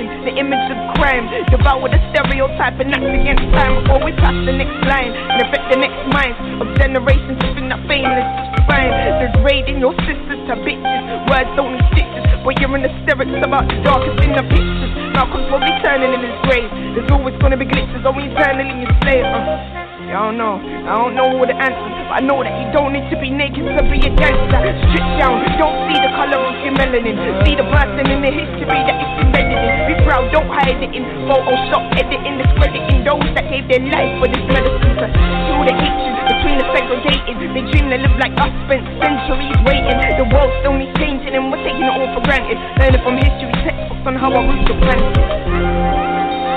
[0.08, 4.56] the image of crime, devour the stereotype and act against time before we pass the
[4.56, 8.28] next line and affect the next minds of generations who think that fame is
[8.64, 8.92] fine.
[9.20, 12.24] Degrading your sisters to bitches, words don't need stitches.
[12.48, 14.92] But you're in hysterics about the darkest in the pictures.
[15.12, 16.72] Malcolm's probably turning in his grave.
[16.96, 19.28] There's always gonna be glitches, or eternally enslaved.
[19.28, 19.89] Uh.
[20.10, 23.06] I don't know, I don't know all the answers, I know that you don't need
[23.14, 24.58] to be naked to be a gangster.
[24.90, 27.14] Strip down, don't see the color of your melanin.
[27.46, 29.78] See the person in the history that it's embedded in.
[29.86, 34.26] Be proud, don't hide it in Photoshop, editing, discrediting those that gave their life for
[34.34, 34.98] this medicine.
[34.98, 37.38] To feel the hatred between the segregated.
[37.54, 39.94] They dream they live like us, spent centuries waiting.
[40.18, 42.58] The world's only changing and we're taking it all for granted.
[42.82, 45.22] Learning from history textbooks on how our roots are planted.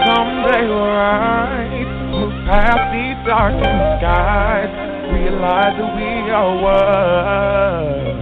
[0.09, 2.02] Someday we'll rise,
[2.47, 4.71] past these darkened skies,
[5.13, 8.13] realize that we are one.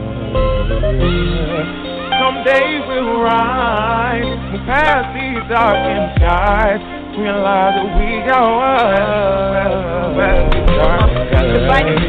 [2.20, 9.60] Someday we'll rise, past these darkened skies, realize that we are
[10.16, 11.20] one.
[11.50, 12.00] The fight is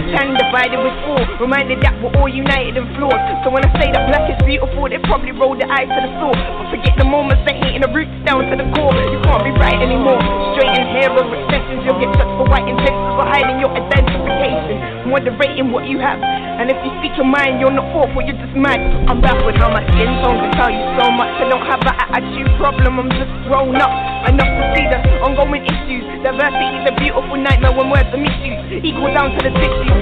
[0.52, 1.20] divided with four.
[1.42, 3.18] Reminded that we're all united and flawed.
[3.44, 6.12] So when I say that black is beautiful, they probably roll their eyes to the
[6.22, 6.36] floor.
[6.36, 8.94] But forget the moments they hating the roots down to the core.
[8.94, 10.22] You can't be right anymore.
[10.54, 15.10] Straighten hair or extensions, you'll get judged for white intentions for hiding your identification.
[15.10, 16.22] Moderating what you have.
[16.22, 18.78] And if you speak your mind, you're not thoughtful, you're just mad.
[19.10, 21.34] I'm baffled how my skin tone can tell you so much.
[21.42, 23.90] I don't have an attitude problem, I'm just grown up.
[24.30, 24.86] Enough to see
[25.24, 26.06] ongoing issues.
[26.22, 28.86] Diversity is a beautiful nightmare when words are misused.
[28.86, 29.96] Equal down to the tissue.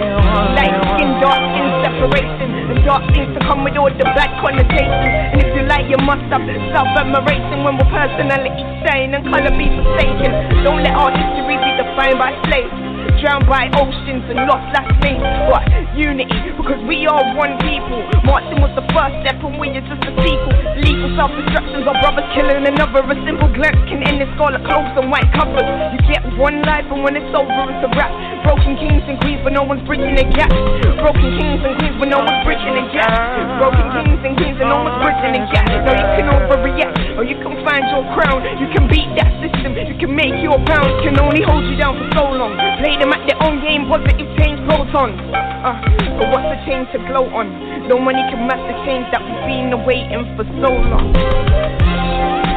[0.58, 2.48] Light skin, dark skin separation.
[2.70, 5.36] The dark things to come with all the black connotations.
[5.36, 6.44] And if you like, you must have
[6.74, 10.64] self admiration when we're personality shine and color be forsaken.
[10.64, 12.89] Don't let our history be defined by slaves
[13.20, 15.24] drowned by oceans and lost last names.
[15.52, 18.00] But unity, because we are one people.
[18.24, 20.56] Marching was the first step, and we are just a sequel.
[20.80, 23.04] Legal self destructions, our brothers killing another.
[23.04, 25.68] A simple glance can end this scarlet clothes and white covers.
[25.96, 28.39] You get one life, and when it's over, it's a wrap.
[28.50, 30.50] Broken kings and queens, but no one's bridging the gap.
[30.98, 33.14] Broken kings and queens, but no one's bridging the gap.
[33.62, 35.70] Broken kings and queens, and no one's bridging the gap.
[35.70, 38.42] So you can overreact, or you can find your crown.
[38.58, 40.98] You can beat that system, you can make your pounds.
[41.06, 42.58] Can only hold you down for so long.
[42.82, 45.22] Play them at their own game, positive change protons.
[45.30, 45.78] Uh,
[46.18, 47.54] but what's the change to glow on?
[47.86, 51.14] No money can match the change that we've been awaiting for so long.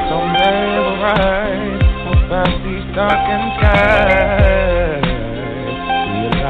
[0.08, 1.84] Someday we'll rise
[2.32, 4.71] past these darkened skies.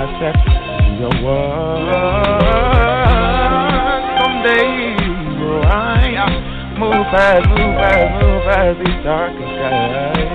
[0.03, 0.35] That
[0.99, 1.87] we are one.
[4.19, 4.99] Someday
[5.39, 6.35] we'll rise.
[6.77, 10.27] Move fast, move fast, move past these darkened skies.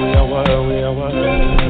[0.00, 1.63] We are one, we are one.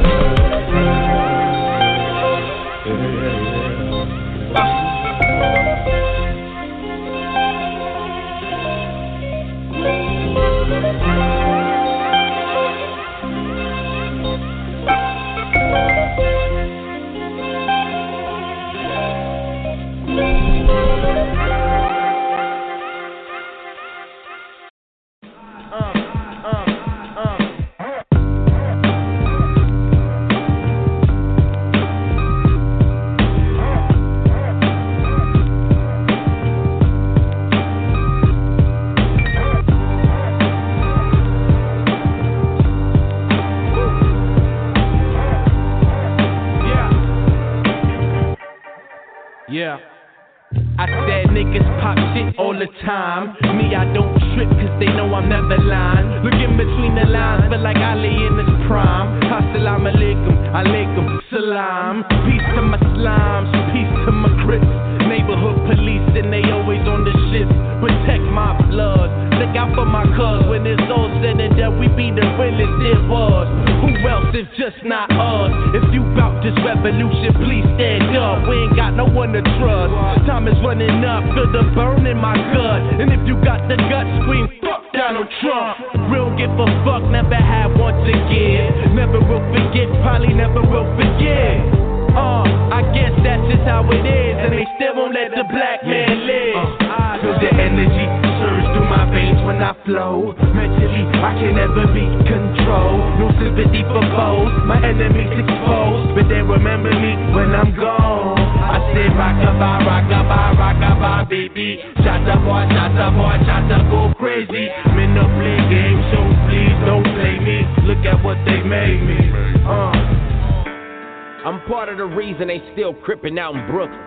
[122.15, 124.01] Reason they still crippin' out in Brooklyn.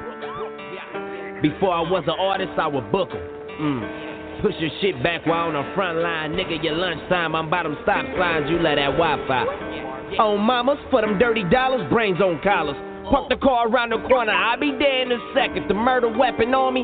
[1.42, 3.22] Before I was an artist, I would book 'em.
[3.62, 4.42] Mm.
[4.42, 6.64] Push your shit back while on the front line, nigga.
[6.64, 9.46] Your lunchtime, I'm by them stop signs, you let that Wi Fi.
[10.20, 12.78] On mamas, for them dirty dollars, brains on collars.
[13.10, 15.68] Park the car around the corner, I'll be there in a second.
[15.70, 16.84] The murder weapon on me.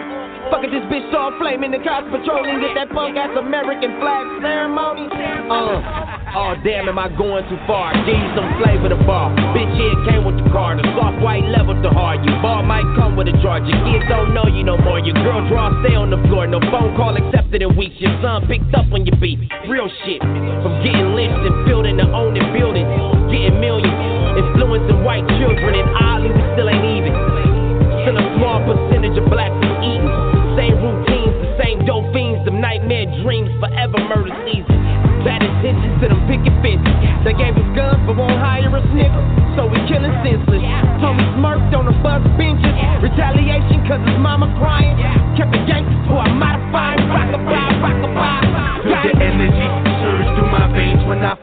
[0.49, 2.59] Fuck it, this bitch all flaming, the cops patrolling.
[2.59, 5.07] Get that punk ass American flag ceremony.
[5.11, 6.02] Uh,
[6.35, 7.93] oh damn, am I going too far?
[8.05, 9.29] Give you some flavor to bar.
[9.53, 10.75] Bitch, here came with the car.
[10.75, 12.25] The soft white level to hard.
[12.25, 13.63] Your bar might come with a charge.
[13.69, 14.99] Your kids don't know you no more.
[14.99, 16.45] Your girl draw, stay on the floor.
[16.49, 17.95] No phone call accepted in weeks.
[18.01, 19.39] Your son picked up when you beat.
[19.69, 20.21] Real shit.
[20.21, 22.89] From getting lynched and building to owning buildings.
[23.29, 23.93] Getting millions.
[24.37, 25.71] Influencing white children.
[25.77, 27.13] And oddly, we still ain't even.
[28.03, 30.11] Still a small percentage of blacks is eating.
[30.57, 32.41] Same routines, the same dope fiends.
[32.49, 33.49] Nightmare dreams.
[33.59, 35.12] Forever murder season.
[35.73, 36.95] Intentions to them picket fences.
[37.25, 39.57] They gave us guns but won't hire us niggas.
[39.57, 40.61] So we killing senseless.
[41.01, 42.73] Tommy smirked on the bus benches.
[43.01, 44.97] Retaliation cause his mama crying.
[45.37, 47.62] Kept the Yankees for a modified rockabye,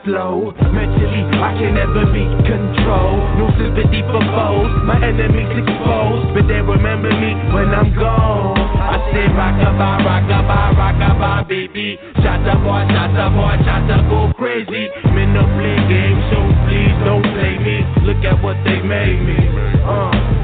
[0.04, 0.52] flow.
[0.72, 3.22] Mentally, I can never be controlled.
[3.38, 6.34] No sympathy for foes, my enemies exposed.
[6.34, 8.56] But they remember me when I'm gone.
[8.56, 11.98] I say rockabye, rockabye, rockabye, baby.
[12.22, 14.88] Shot the boy, shot the boy, shot the go crazy.
[15.12, 17.84] Men don't play games, so please don't play me.
[18.06, 19.38] Look at what they made me.
[19.84, 20.39] Uh.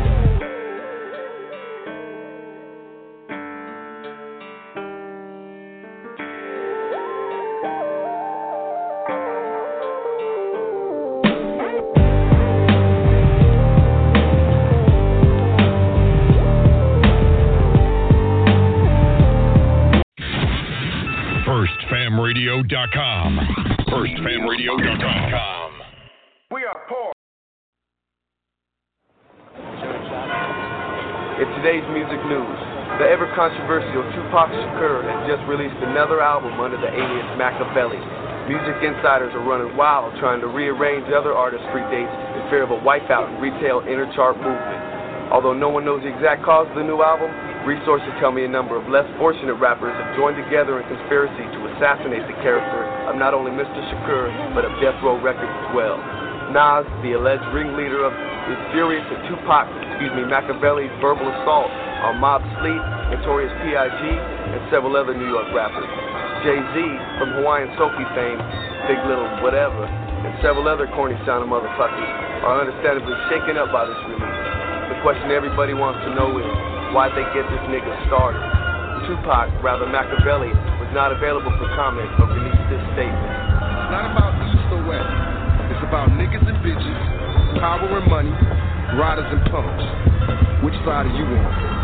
[22.37, 23.41] FirstFamRadio.com.
[23.89, 25.71] FirstFamRadio.com.
[26.53, 27.13] We are poor.
[31.41, 32.59] In today's music news,
[33.01, 38.05] the ever controversial Tupac Shakur has just released another album under the alias Makaveli.
[38.49, 42.71] Music insiders are running wild trying to rearrange other artists' free dates in fear of
[42.71, 45.33] a wipeout in retail inner chart movement.
[45.33, 47.33] Although no one knows the exact cause of the new album,
[47.67, 51.59] Resources tell me a number of less fortunate rappers have joined together in conspiracy to
[51.75, 53.83] assassinate the character of not only Mr.
[53.91, 55.99] Shakur, but of Death Row Records as well.
[56.55, 58.15] Nas, the alleged ringleader of,
[58.47, 61.67] the furious and Tupac, excuse me, Makaveli's verbal assault
[62.07, 62.79] on Mobb Deep,
[63.19, 65.91] Notorious P.I.G., and several other New York rappers.
[66.47, 66.79] Jay-Z,
[67.19, 68.39] from Hawaiian Sophie fame,
[68.87, 72.11] Big Little Whatever, and several other corny sounding motherfuckers
[72.47, 74.43] are understandably shaken up by this release.
[74.95, 76.47] The question everybody wants to know is,
[76.95, 78.41] Why'd they get this nigga started.
[79.07, 80.51] Tupac, rather Makaveli,
[80.81, 83.33] was not available for comment, but released this statement.
[83.87, 85.13] It's not about east or west.
[85.71, 86.99] It's about niggas and bitches,
[87.61, 88.33] power and money,
[88.99, 89.85] riders and punks.
[90.65, 91.76] Which side are you on?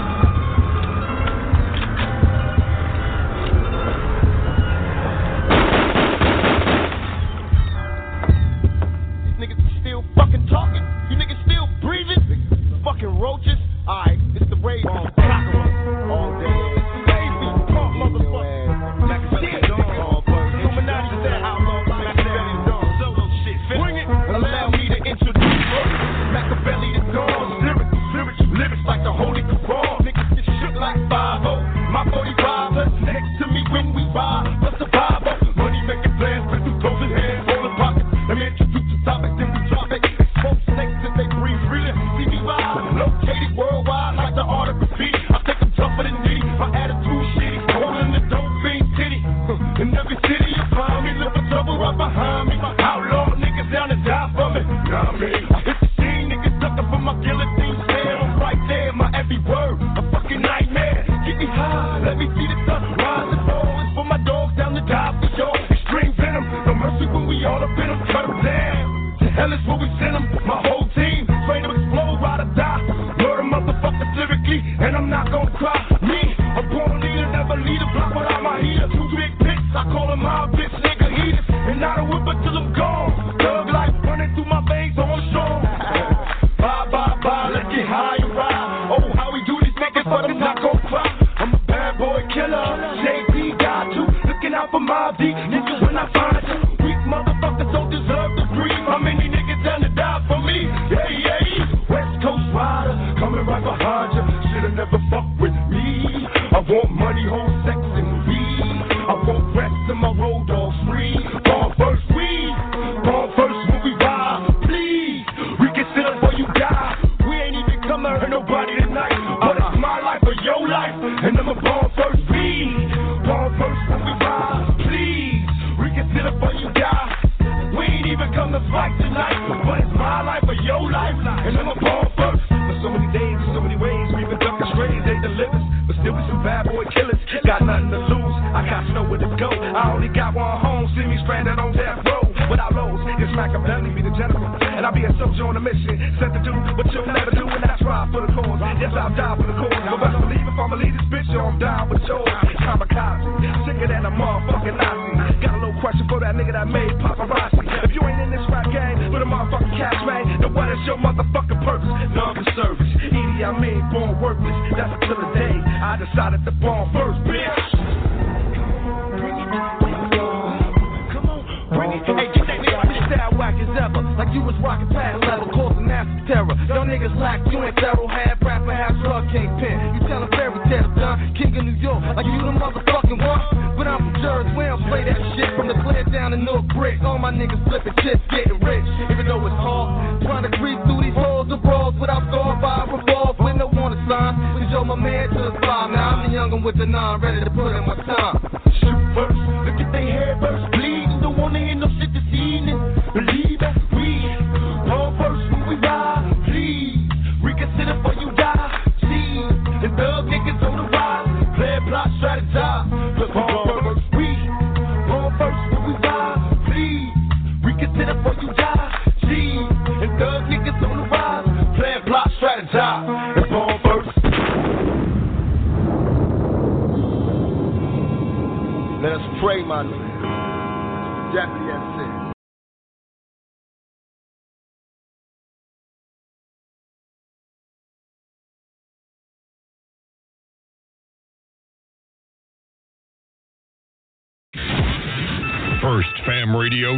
[145.52, 146.01] on a mission.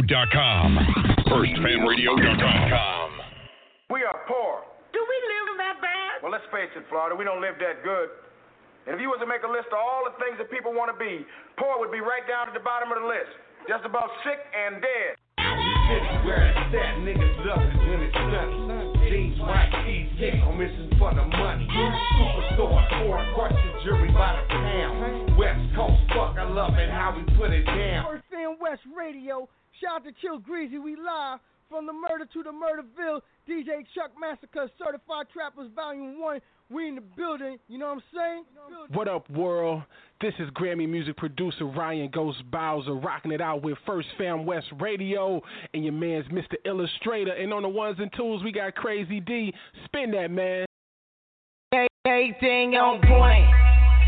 [0.05, 0.54] FirstFamRadio.com.
[40.25, 44.65] This is Grammy music producer Ryan Ghost Bowser rocking it out with First Fam West
[44.81, 45.39] Radio
[45.75, 46.57] and your man's Mr.
[46.65, 47.29] Illustrator.
[47.33, 49.53] And on the ones and twos, we got Crazy D.
[49.85, 50.65] Spin that, man.
[52.07, 53.45] Everything on point.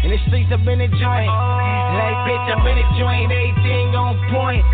[0.02, 1.30] In the streets, I've been a joint.
[1.30, 3.30] Like, bitch, I've been a joint.
[3.30, 4.66] Everything on point.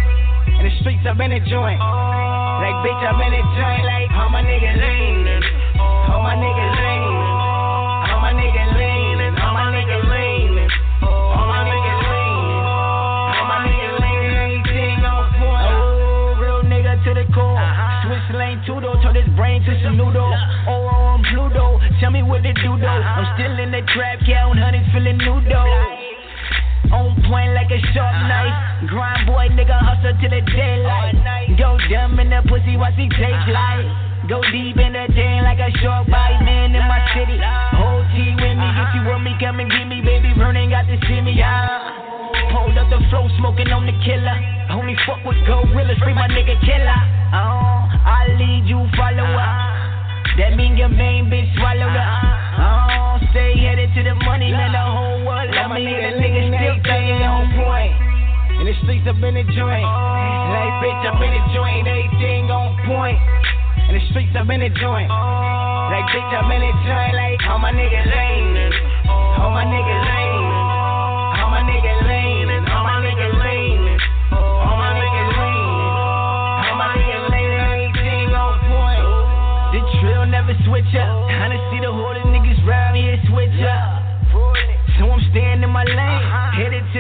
[0.48, 1.76] In the streets, I've been a joint.
[1.84, 3.84] Like, bitch, I've been a joint.
[3.84, 5.44] Like, all my niggas leaning.
[6.08, 7.20] All my niggas leaning.
[8.16, 8.73] All my niggas leaning.
[18.66, 20.32] Tudo, turn his brain to some noodle.
[20.68, 22.88] Oh, on Pluto, tell me what to do though.
[22.88, 25.68] I'm still in the trap, counting hundreds, feeling new though.
[26.96, 28.28] On point like a sharp uh-huh.
[28.32, 28.88] knife.
[28.88, 31.16] Grind boy, nigga, hustle till the daylight.
[31.60, 33.52] Go dumb in the pussy, watch he take uh-huh.
[33.52, 33.88] life.
[34.32, 37.36] Go deep in the den like a shark bite, man, in my city.
[37.76, 40.32] Whole T with me, if you want me, come and get me, baby.
[40.40, 41.84] Vernon got to see me, yeah.
[42.54, 44.38] Hold up the flow, smoking on the killer.
[44.70, 47.00] Only fuck with gorillas, free my nigga killer.
[47.34, 49.26] Oh, I lead you, follower.
[49.26, 50.38] Uh-huh.
[50.38, 51.98] That mean your main bitch swallowed up.
[51.98, 53.34] Oh, uh-huh.
[53.34, 54.70] stay headed to the money, man.
[54.70, 57.94] The whole world love me, and the niggas still staying on point.
[58.62, 59.90] In the streets, I've been a joint.
[59.90, 61.90] Like, bitch, I've been a joint.
[61.90, 63.18] Everything on point.
[63.90, 65.10] In the streets, I've been a joint.
[65.10, 67.14] Like, bitch, I've been a joint.
[67.18, 68.74] Like, all my niggas leaning.
[69.42, 70.33] All my niggas leaning.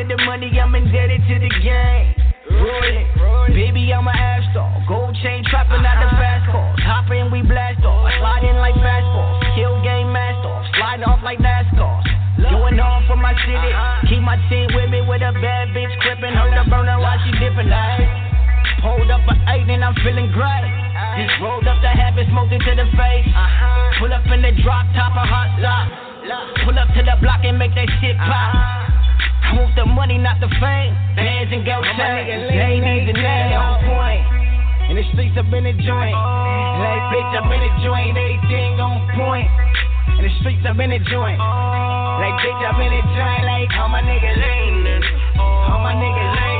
[0.03, 2.11] To the money, I'm indebted to the game.
[2.51, 3.55] Rollin'.
[3.55, 4.83] Baby, I'm ass dog.
[4.87, 6.19] Gold chain trapping out the uh-huh.
[6.19, 6.79] fast cars.
[6.83, 8.11] Hop in, we blast off.
[8.19, 9.39] Slide in like fastballs.
[9.55, 10.65] Kill game mask off.
[10.75, 12.03] Sliding off like NASCARs.
[12.43, 13.55] Going on for my city.
[13.55, 14.09] Uh-huh.
[14.09, 16.35] Keep my team with me with a bad bitch crippin'.
[16.35, 17.71] Hold the burner while she dippin'.
[17.71, 18.03] Like.
[18.83, 20.63] Hold up an eight and I'm feeling great.
[20.67, 21.23] Uh-huh.
[21.23, 23.29] Just rolled up the habit, smoked it to the face.
[24.03, 25.87] Pull up in the drop top, a hot lot.
[26.67, 28.92] Pull up to the block and make that shit pop.
[29.53, 30.97] I want the money, not the fame.
[31.13, 34.25] Bands and go chains, ladies and they on point.
[34.89, 36.17] In the streets, I've been a joint.
[36.17, 38.17] Like, bitch, I've been a joint.
[38.17, 39.45] Everything on point.
[40.17, 41.37] In the streets, I've been a joint.
[41.37, 43.43] Like, bitch, I've been a joint.
[43.45, 45.05] Like, all my niggas leaning.
[45.37, 46.52] All my niggas leaning.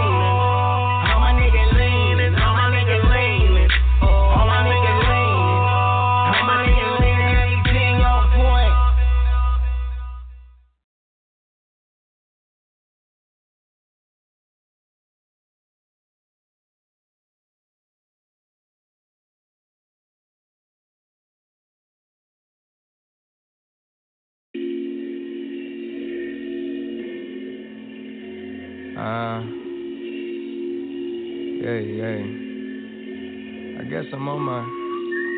[34.14, 34.61] I'm on my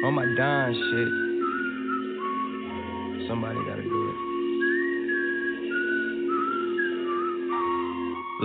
[0.06, 1.07] on my Don shit.
[3.30, 4.15] Somebody gotta do it.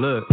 [0.00, 0.24] Look,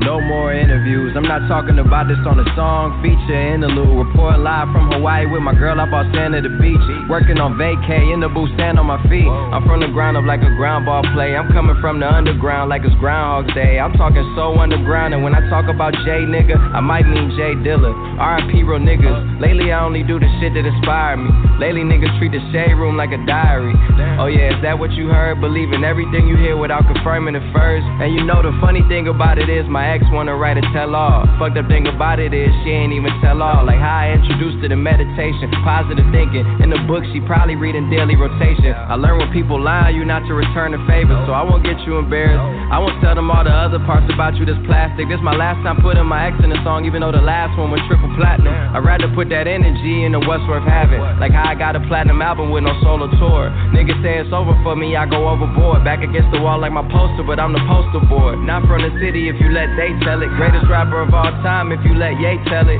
[0.00, 1.12] No more interviews.
[1.12, 4.08] I'm not talking about this on a song, feature, interlude.
[4.08, 6.80] Report live from Hawaii with my girl up on sand at the beach.
[7.12, 9.28] Working on vacay in the booth, stand on my feet.
[9.28, 11.36] I'm from the ground up like a ground ball play.
[11.36, 13.76] I'm coming from the underground like it's Groundhog Day.
[13.76, 17.60] I'm talking so underground, and when I talk about Jay nigga, I might mean J
[17.60, 17.92] Dilla.
[18.16, 19.36] RIP real niggas.
[19.36, 21.28] Lately I only do the shit that inspire me.
[21.60, 23.76] Lately niggas treat the shade room like a diary.
[24.16, 25.44] Oh yeah, is that what you heard?
[25.44, 27.84] Believing everything you hear without confirming it first.
[28.00, 30.94] And you know the funny thing about it is my ex wanna write a tell
[30.94, 31.26] all.
[31.38, 33.66] Fucked up thing about it is she ain't even tell all.
[33.66, 36.46] Like how I introduced her to meditation, positive thinking.
[36.62, 38.70] In the book she probably reading daily rotation.
[38.70, 41.78] I learned when people lie you not to return the favor, so I won't get
[41.82, 42.42] you embarrassed.
[42.70, 45.10] I won't tell them all the other parts about you that's plastic.
[45.10, 47.74] This my last time putting my ex in a song, even though the last one
[47.74, 48.54] was triple platinum.
[48.54, 51.02] I'd rather put that energy into what's worth having.
[51.18, 53.50] Like how I got a platinum album with no solo tour.
[53.74, 55.82] Niggas say it's over for me, I go overboard.
[55.82, 58.38] Back against the wall like my poster, but I'm the poster board.
[58.38, 60.28] Not from the city if you let they tell it.
[60.36, 62.76] Greatest rapper of all time if you let Ye tell it.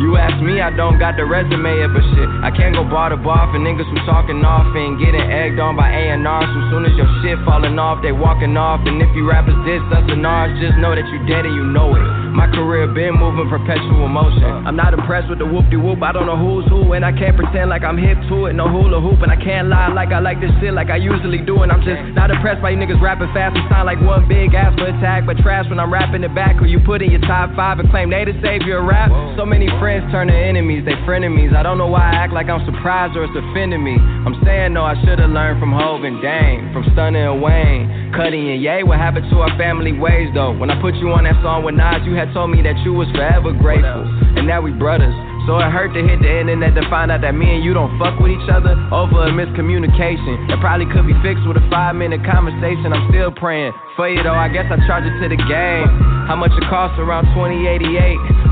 [0.00, 3.12] You ask me, I don't got the resume yet, but shit, I can't go bar
[3.12, 6.48] to bar for niggas who talking off and getting egged on by A&Rs.
[6.56, 8.80] So soon as your shit falling off, they walking off.
[8.88, 11.68] And if you rappers diss us and ours, just know that you dead and you
[11.68, 12.19] know it.
[12.30, 14.46] My career been moving perpetual motion.
[14.66, 16.02] I'm not impressed with the whoop de whoop.
[16.02, 18.54] I don't know who's who, and I can't pretend like I'm hip to it.
[18.54, 21.42] No hula hoop, and I can't lie like I like this shit like I usually
[21.42, 21.62] do.
[21.66, 23.58] And I'm just not impressed by you niggas rapping fast.
[23.58, 26.56] We sound like one big ass for attack, but trash when I'm rapping it back.
[26.56, 29.10] Who you put in your top five and claim they the savior rap?
[29.34, 31.54] So many friends turn to enemies, they frenemies.
[31.54, 33.98] I don't know why I act like I'm surprised or it's offending me.
[33.98, 38.54] I'm saying no, I should've learned from Hov and Dame, from Stunner and Wayne, Cudi
[38.54, 38.82] and Ye.
[38.86, 40.54] What happened to our family ways though?
[40.54, 42.92] When I put you on that song with Nas, you had told me that you
[42.92, 44.04] was forever grateful,
[44.36, 45.16] and now we brothers.
[45.48, 47.96] So it hurt to hit the internet to find out that me and you don't
[47.96, 50.36] fuck with each other over a miscommunication.
[50.52, 52.92] That probably could be fixed with a five minute conversation.
[52.92, 54.36] I'm still praying for you though.
[54.36, 55.88] I guess I charge it to the game.
[56.28, 57.88] How much it costs around 2088?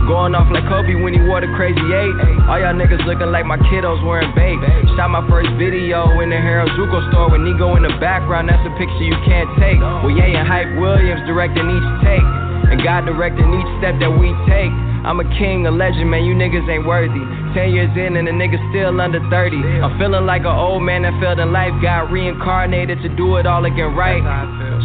[0.09, 2.17] Going off like Kobe when he wore the crazy eight.
[2.49, 4.57] All y'all niggas looking like my kiddos wearing bait.
[4.97, 8.49] Shot my first video in the Harajuku store with Nigo in the background.
[8.49, 9.77] That's a picture you can't take.
[10.01, 12.48] Well, yeah, and Hype Williams directing each take.
[12.69, 14.73] And God directing each step that we take.
[15.09, 16.25] I'm a king, a legend, man.
[16.25, 17.23] You niggas ain't worthy.
[17.57, 19.57] Ten years in and the nigga still under 30.
[19.81, 23.47] I'm feeling like an old man that failed in life, got reincarnated to do it
[23.47, 24.21] all again right.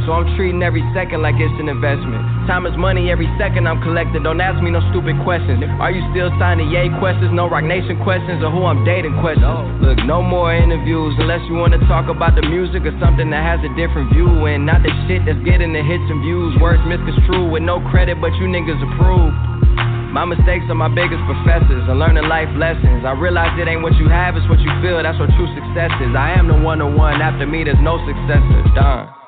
[0.05, 2.23] So I'm treating every second like it's an investment.
[2.47, 4.23] Time is money, every second I'm collecting.
[4.23, 5.63] Don't ask me no stupid questions.
[5.79, 7.31] Are you still signing Ye questions?
[7.31, 9.47] No Roc Nation questions or who I'm dating questions.
[9.79, 13.63] Look, no more interviews unless you wanna talk about the music or something that has
[13.63, 16.51] a different view and not the shit that's getting the hits and views.
[16.59, 19.33] Words misconstrued with no credit, but you niggas approve.
[20.13, 23.01] My mistakes are my biggest professors and learning life lessons.
[23.01, 25.01] I realize it ain't what you have, it's what you feel.
[25.01, 26.13] That's what true success is.
[26.13, 27.21] I am the one on one.
[27.21, 28.61] After me, there's no successor.
[28.75, 29.22] Done.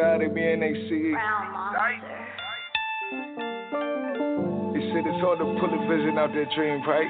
[0.00, 0.90] East side of BNAC.
[4.72, 7.06] They said it's hard to pull a vision out that dream, right?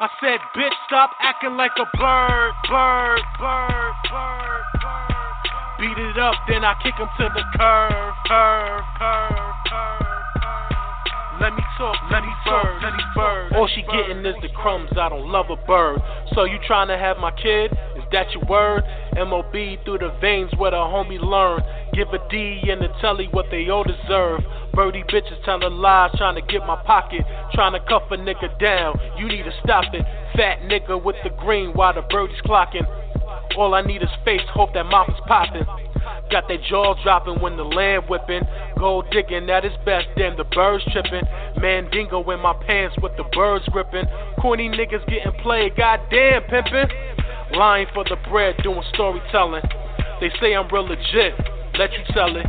[0.00, 5.80] I said, bitch, stop acting like a bird, bird, bird, bird, bird, bird.
[5.80, 9.57] Beat it up, then I kick him to the curve, curve, curve, curve.
[11.40, 13.52] Let me talk, let me bird, let me bird.
[13.54, 14.90] All she getting is the crumbs.
[14.98, 16.00] I don't love a bird.
[16.34, 17.70] So you trying to have my kid?
[17.94, 18.82] Is that your word?
[19.14, 19.52] MOB
[19.84, 21.62] through the veins where the homie learn.
[21.94, 24.40] Give a D and the telly what they all deserve.
[24.74, 27.22] Birdie bitches telling lies, trying to get my pocket,
[27.54, 28.98] trying to cuff a nigga down.
[29.16, 30.02] You need to stop it.
[30.34, 32.86] Fat nigga with the green while the birdie's clocking.
[33.56, 35.66] All I need is face, hope that mouth is.
[36.30, 38.42] Got their jaw dropping when the land whipping.
[38.78, 41.24] Gold digging at its best, then the birds tripping.
[41.60, 44.04] Mandingo in my pants with the birds ripping.
[44.40, 46.88] Corny niggas getting played, goddamn pimping.
[47.54, 49.62] Lying for the bread, doing storytelling.
[50.20, 51.34] They say I'm real legit,
[51.78, 52.46] let you tell it.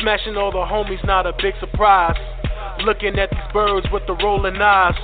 [0.00, 2.16] Smashing all the homies, not a big surprise.
[2.84, 4.94] Looking at these birds with the rolling eyes.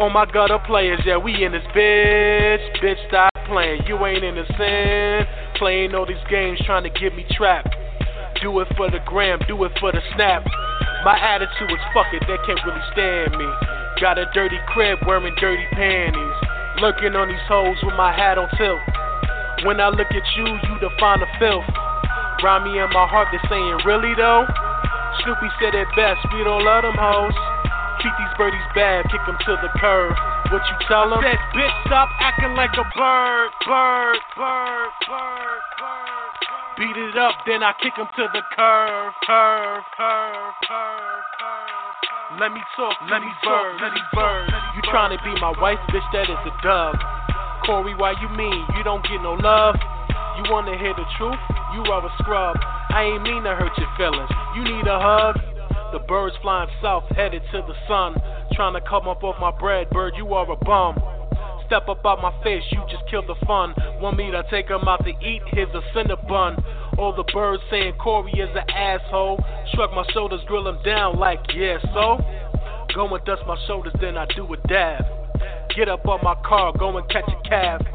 [0.00, 2.82] Oh my gutter players, yeah, we in this bitch.
[2.82, 5.28] Bitch, stop playing, you ain't innocent.
[5.56, 7.74] Playing all these games trying to get me trapped.
[8.42, 10.44] Do it for the gram, do it for the snap.
[11.04, 13.48] My attitude is fuck it, they can't really stand me.
[14.00, 16.36] Got a dirty crib wearing dirty panties.
[16.82, 18.82] Lurking on these hoes with my hat on tilt.
[19.64, 21.64] When I look at you, you define the filth.
[22.44, 24.44] Rhyme me in my heart, they saying, really though?
[25.24, 27.32] Snoopy said it best, we don't love them hoes.
[28.04, 30.12] Treat these birdies bad, kick them to the curb.
[30.50, 31.18] What you tell them?
[31.26, 36.32] Said, bitch, stop acting like a bird, bird, bird, bird, bird.
[36.78, 42.38] Beat it up, then I kick him to the curve, curve, curve, curve, curve.
[42.38, 44.46] Let me talk, let me bird, let me bird.
[44.76, 46.06] You trying to be my wife, bitch?
[46.12, 46.94] That is a dub.
[47.66, 49.74] Corey, why you mean you don't get no love?
[50.38, 51.42] You wanna hear the truth?
[51.74, 52.56] You are a scrub.
[52.90, 54.30] I ain't mean to hurt your feelings.
[54.54, 55.40] You need a hug.
[55.92, 58.14] The birds flying south, headed to the sun.
[58.52, 61.00] Trying to come up off my bread, bird, you are a bum.
[61.66, 63.74] Step up out my face, you just killed the fun.
[64.00, 65.42] Want me to take 'em out to eat?
[65.48, 66.62] Here's a cinnabon.
[66.96, 69.44] All the birds saying Corey is an asshole.
[69.74, 72.24] Shrug my shoulders, grill him down like, yeah, so?
[72.94, 75.04] Go and dust my shoulders, then I do a dab.
[75.74, 77.86] Get up on my car, go and catch a cab.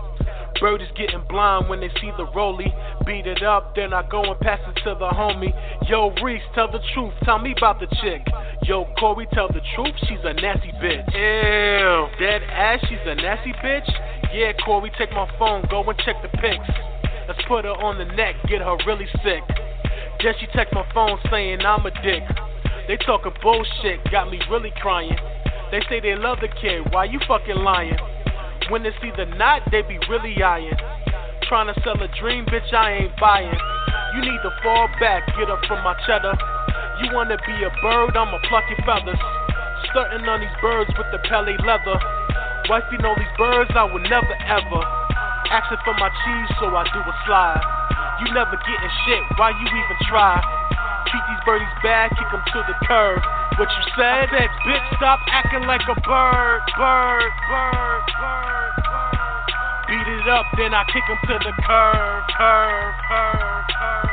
[0.59, 2.71] Birdies getting blind when they see the rollie.
[3.05, 5.53] Beat it up, then I go and pass it to the homie.
[5.89, 8.21] Yo, Reese, tell the truth, tell me about the chick.
[8.63, 11.05] Yo, Corey, tell the truth, she's a nasty bitch.
[11.13, 13.89] Ew, dead ass, she's a nasty bitch?
[14.33, 16.69] Yeah, Corey, take my phone, go and check the pics.
[17.27, 19.41] Let's put her on the neck, get her really sick.
[20.23, 22.23] Then she text my phone saying I'm a dick.
[22.87, 25.17] They talking bullshit, got me really crying.
[25.71, 27.97] They say they love the kid, why you fucking lying?
[28.71, 30.79] When they see the knot, they be really eyeing.
[31.43, 33.59] Trying to sell a dream, bitch, I ain't buying.
[34.15, 36.31] You need to fall back, get up from my cheddar.
[37.03, 39.19] You wanna be a bird, I'ma pluck your feathers.
[39.91, 41.99] Stunting on these birds with the pelly leather.
[42.71, 44.83] Wifey know these birds, I would never ever.
[45.51, 47.59] Asking for my cheese, so I do a slide.
[48.23, 50.39] You never getting shit, why you even try?
[51.11, 53.19] Treat these birdies bad, kick them to the curb.
[53.59, 54.31] What you said?
[54.31, 59.47] I said, bitch, stop acting like a bird, bird, bird, bird, bird.
[59.91, 64.11] Beat it up, then I kick him to the curve, curve, curve, curve.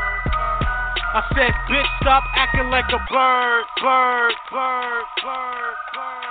[1.14, 6.27] I said, bitch, stop acting like a bird, bird, bird, bird, bird.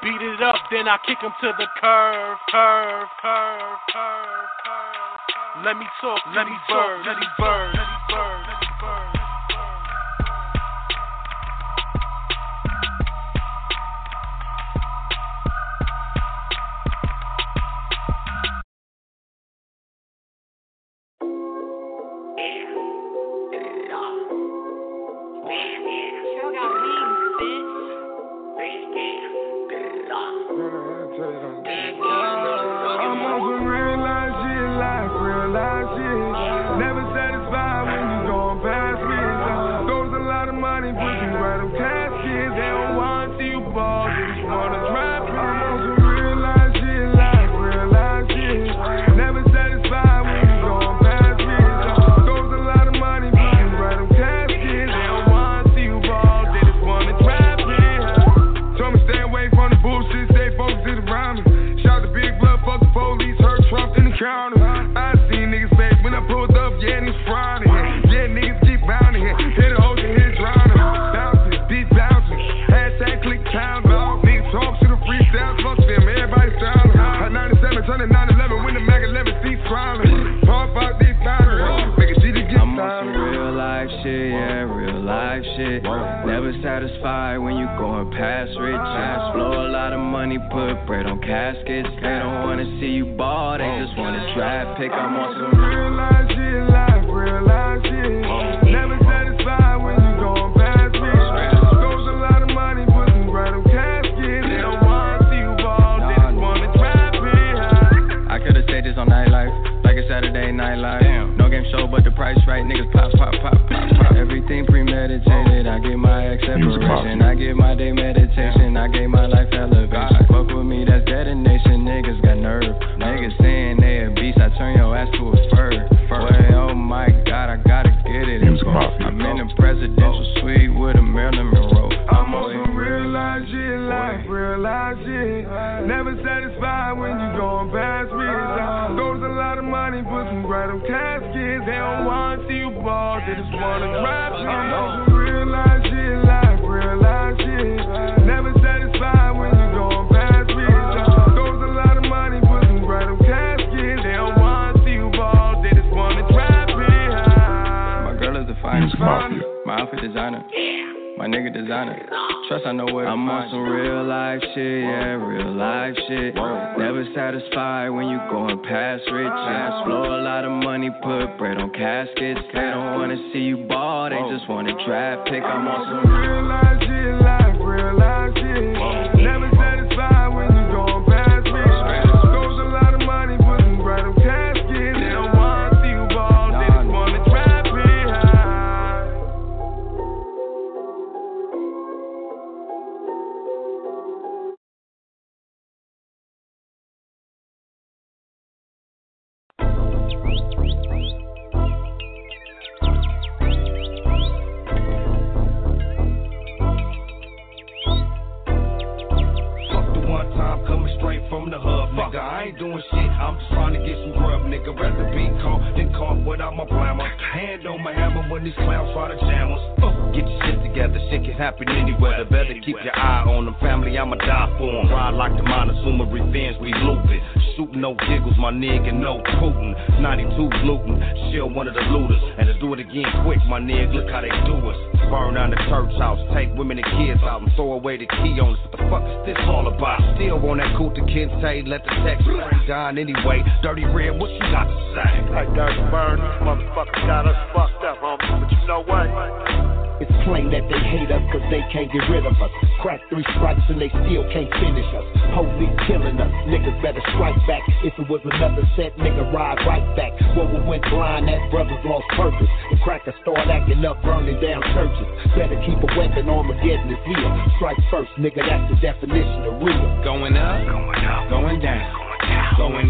[0.00, 5.64] Beat it up, then I kick him to the curve, curve, curve, curve, curve.
[5.64, 9.18] Let me talk, let me bird, let me bird, let me bird, let me bird.
[26.50, 27.38] I'm on some
[36.78, 39.17] Never satisfied when you going past me.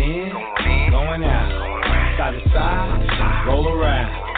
[0.09, 0.33] In,
[0.91, 1.78] going out,
[2.19, 4.29] side to side, roll around.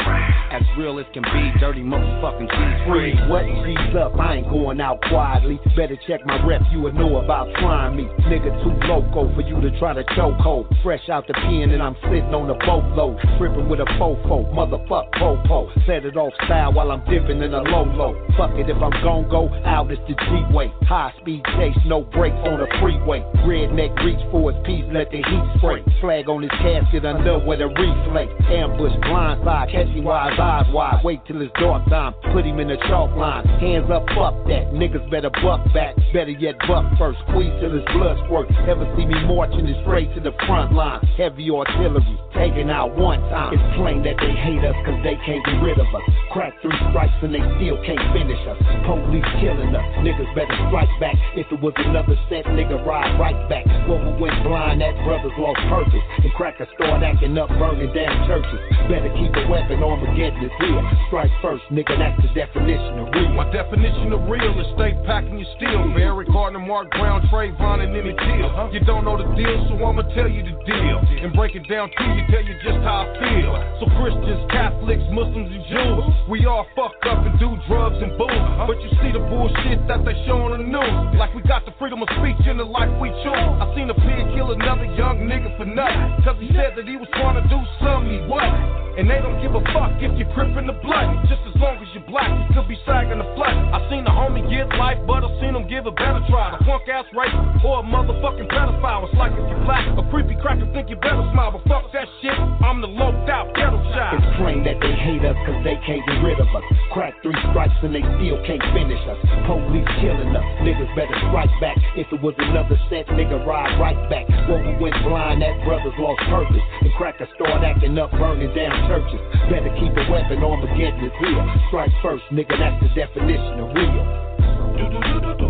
[0.50, 3.30] As real as can be, dirty motherfucking G3.
[3.30, 4.18] What G's up?
[4.18, 5.60] I ain't going out quietly.
[5.76, 8.04] Better check my rep, you would know about trying me.
[8.26, 10.66] Nigga too loco for you to try to choke hold.
[10.82, 13.22] Fresh out the pen and I'm sitting on the boatload.
[13.38, 15.70] Tripping with a fofo, motherfuck popo.
[15.86, 18.18] Set it off style while I'm dipping in a low low.
[18.36, 20.74] Fuck it if I'm gon' go out, it's the G-way.
[20.82, 23.22] High speed chase, no brakes on the freeway.
[23.46, 25.86] Redneck reach for his piece, let the heat spray.
[26.02, 28.32] Flag on his casket under where the reflect.
[28.50, 31.00] Ambush, blindside, catch while his eyes wide.
[31.04, 33.46] Wait till it's dark time, put him in the chalk line.
[33.60, 34.72] Hands up, fuck that.
[34.74, 35.94] Niggas better buck back.
[36.12, 37.18] Better yet, buck first.
[37.28, 38.50] Squeeze till his blood squirt.
[38.66, 41.00] Ever see me marching it straight to the front line?
[41.16, 43.54] Heavy artillery, taking out one time.
[43.54, 46.04] It's plain that they hate us cause they can't get rid of us.
[46.32, 48.58] Crack three strikes and they still can't finish us.
[48.86, 49.86] Police killing us.
[50.02, 51.16] Niggas better strike back.
[51.36, 53.66] If it was another set, nigga ride right back.
[53.86, 56.04] When we went blind, that brothers lost purpose.
[56.24, 58.56] And crackers start acting up, burning down churches.
[58.88, 60.80] Better keep a weapon, Armageddon is here.
[61.12, 63.36] Strike first, nigga, that's the definition of real.
[63.36, 65.92] My definition of real is stay packing your steel.
[66.00, 68.48] Eric Garner, Mike Brown, Trayvon, and Emmett Till.
[68.48, 68.72] Uh-huh.
[68.72, 70.98] You don't know the deal, so I'ma tell you the deal.
[71.20, 73.52] And break it down to you, tell you just how I feel.
[73.76, 78.32] So Christians, Catholics, Muslims, and Jews, we all fuck up and do drugs and booze.
[78.32, 78.72] Uh-huh.
[78.72, 81.20] But you see the bullshit that they show on the news.
[81.20, 83.46] Like we got the freedom of speech in the life we choose.
[83.60, 86.24] I seen a pig kill another young nigga for nothing.
[86.24, 88.80] Cause he said that he was trying to do something wasn't.
[88.98, 91.24] And they don't give a fuck if you're crippin' the blood.
[91.24, 93.54] Just as long as you're black, you could be sagging the flood.
[93.72, 96.52] I seen the homie get life, but I seen him give a better try.
[96.52, 97.32] A punk ass rape
[97.64, 99.08] or a motherfucking pedophile.
[99.08, 101.54] It's like if you're black, a creepy cracker think you better smile.
[101.54, 104.20] But fuck that shit, I'm the loped out ghetto child.
[104.20, 106.66] It's plain that they hate us cause they can't get rid of us.
[106.92, 109.16] Crack three strikes and they still can't finish us.
[109.48, 111.78] Police killing us, niggas better strike back.
[111.96, 114.28] If it was another set, nigga ride right back.
[114.44, 116.66] When we went blind, that brothers lost purpose.
[116.84, 119.20] And crackers start acting up, burning down churches.
[119.50, 121.44] Better keep a weapon, Armageddon is here.
[121.68, 125.49] Strike first, nigga, that's the definition of real.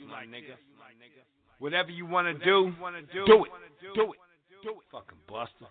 [0.31, 0.55] nigga.
[1.59, 2.73] Whatever you wanna do,
[3.13, 3.51] do it.
[3.93, 4.19] Do it.
[4.63, 4.77] Do it.
[4.91, 5.67] Fucking buster.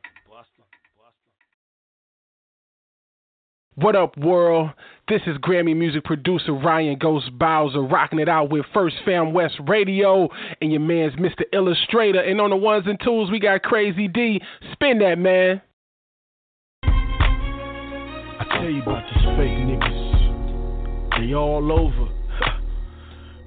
[3.76, 4.70] What up, world?
[5.08, 9.54] This is Grammy music producer Ryan Ghost Bowser rocking it out with First Fam West
[9.66, 10.28] Radio
[10.60, 11.44] and your man's Mr.
[11.52, 12.20] Illustrator.
[12.20, 14.42] And on the ones and twos, we got Crazy D.
[14.72, 15.62] Spin that, man.
[16.82, 21.18] I tell you about these fake niggas.
[21.18, 22.19] They all over.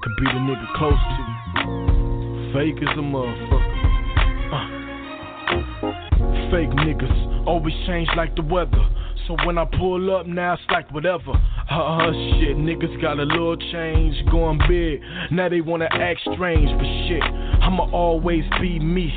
[0.03, 2.51] Could be the nigga close to you.
[2.51, 3.84] Fake as a motherfucker.
[4.51, 4.67] Uh.
[6.51, 8.85] Fake niggas always change like the weather.
[9.27, 11.31] So when I pull up now, it's like whatever.
[11.31, 15.01] Uh, shit, niggas got a little change, going big.
[15.31, 19.13] Now they wanna act strange, but shit, I'ma always be me,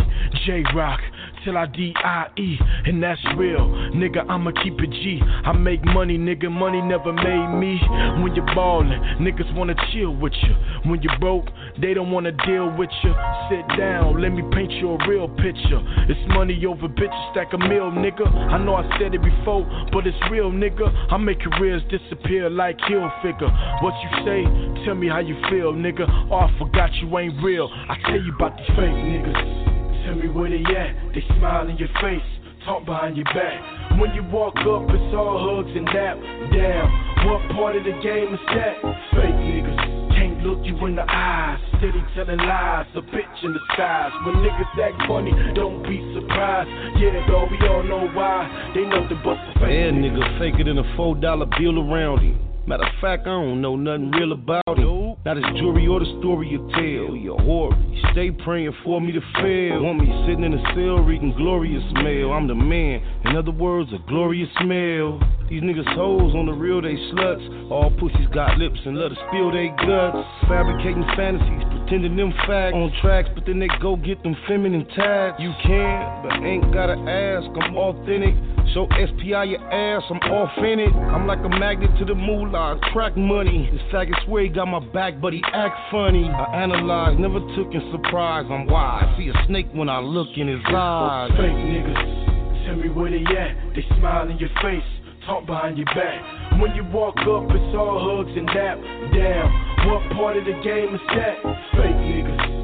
[0.46, 1.00] J Rock,
[1.46, 3.70] till I D-I-E, and that's real.
[3.94, 5.20] Nigga, I'ma keep it G.
[5.22, 7.78] I make money, nigga, money never made me.
[8.20, 8.90] When you're ballin',
[9.22, 10.90] niggas wanna chill with you.
[10.90, 11.46] When you're broke,
[11.80, 13.14] they don't wanna deal with you.
[13.48, 15.80] Sit down, let me paint you a real picture.
[16.10, 18.26] It's money over bitches, stack a meal, nigga.
[18.26, 19.62] I know I said it before,
[19.92, 20.90] but it's real, nigga.
[21.12, 23.50] I make careers disappear like Hill figure.
[23.82, 24.84] What you say?
[24.84, 26.06] Tell me how you feel, nigga.
[26.28, 27.70] Oh, I forgot you ain't real.
[27.72, 29.75] I tell you about these fake niggas.
[30.06, 30.94] Tell me where they at.
[31.18, 32.22] They smile in your face,
[32.64, 33.98] talk behind your back.
[33.98, 36.14] When you walk up, it's all hugs and dap.
[36.54, 38.78] Damn, what part of the game is that?
[39.18, 40.14] Fake niggas.
[40.14, 44.12] Can't look you in the eyes, steady telling lies, a bitch in disguise.
[44.22, 46.70] When niggas act funny, don't be surprised.
[47.02, 48.46] Yeah, dog, we all know why.
[48.78, 49.18] They but the
[49.58, 52.55] fake Yeah, nigga, fake it in a four dollar bill around him.
[52.66, 55.14] Matter of fact, I don't know nothing real about him.
[55.24, 57.14] Not his jewelry or the story you tell.
[57.14, 57.70] You a whore.
[57.94, 59.86] You stay praying for me to fail.
[59.86, 62.32] Want me sitting in a cell reading glorious mail.
[62.32, 63.06] I'm the man.
[63.24, 65.22] In other words, a glorious smell.
[65.48, 67.70] These niggas hoes on the real, they sluts.
[67.70, 70.26] All pussies got lips and love to spill they guts.
[70.50, 75.38] Fabricating fantasies, pretending them facts on tracks, but then they go get them feminine tags.
[75.38, 77.46] You can, but ain't gotta ask.
[77.62, 78.34] I'm authentic.
[78.74, 80.92] Show SPI your ass, I'm it.
[81.14, 82.14] I'm like a magnet to the
[82.56, 83.68] moolah, crack money.
[83.72, 86.28] This faggot swear he got my back, but he act funny.
[86.28, 88.46] I analyze, never took in surprise.
[88.50, 89.04] I'm wise.
[89.06, 91.30] I see a snake when I look in his eyes.
[91.32, 93.74] Fake niggas, tell me where they at.
[93.74, 94.86] They smile in your face,
[95.26, 96.60] talk behind your back.
[96.60, 98.78] When you walk up, it's all hugs and dap.
[99.12, 101.42] Damn, what part of the game is that?
[101.76, 102.55] Fake niggas.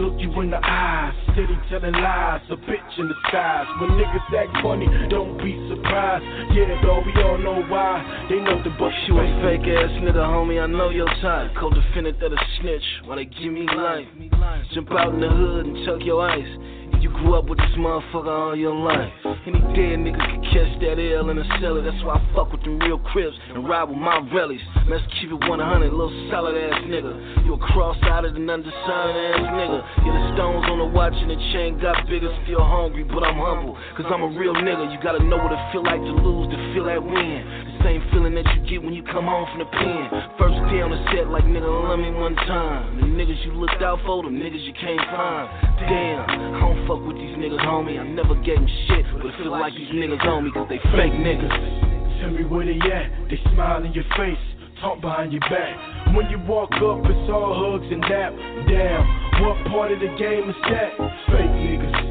[0.00, 3.66] Look you in the eyes, City telling lies, a bitch in the disguise.
[3.80, 6.24] When niggas act funny, don't be surprised.
[6.56, 8.00] Yeah, though, we all know why.
[8.30, 11.52] They nothing but You a fake ass nigga, homie, I know your type.
[11.60, 14.08] Co-defendant that a snitch, why they give me life?
[14.72, 16.48] Jump out in the hood and chuck your ice.
[17.00, 19.08] You grew up with this motherfucker all your life.
[19.48, 21.80] Any dead nigga can catch that L in a cellar.
[21.80, 24.60] That's why I fuck with them real cribs and ride with my relics.
[24.84, 27.46] Let's keep it 100, little solid ass nigga.
[27.46, 29.80] You a cross-eyed and undersigned ass nigga.
[30.04, 32.28] Yeah, the stones on the watch and the chain got bigger.
[32.44, 33.80] Still hungry, but I'm humble.
[33.96, 34.92] Cause I'm a real nigga.
[34.92, 37.69] You gotta know what it feel like to lose, to feel that win.
[37.84, 40.04] Same feeling that you get when you come home from the pen.
[40.36, 43.00] First day on the set, like nigga, love me one time.
[43.00, 45.48] The niggas you looked out for, the niggas you can't find.
[45.80, 47.96] Damn, I don't fuck with these niggas, homie.
[47.96, 50.76] I never gave them shit, but it feel like these niggas on me, cause they
[50.92, 52.20] fake niggas.
[52.20, 53.32] Tell me where they at.
[53.32, 54.44] They smile in your face,
[54.84, 55.72] talk behind your back.
[56.12, 58.36] When you walk up, it's all hugs and dap.
[58.68, 59.02] Damn,
[59.40, 60.92] what part of the game is that?
[61.32, 62.09] Fake niggas.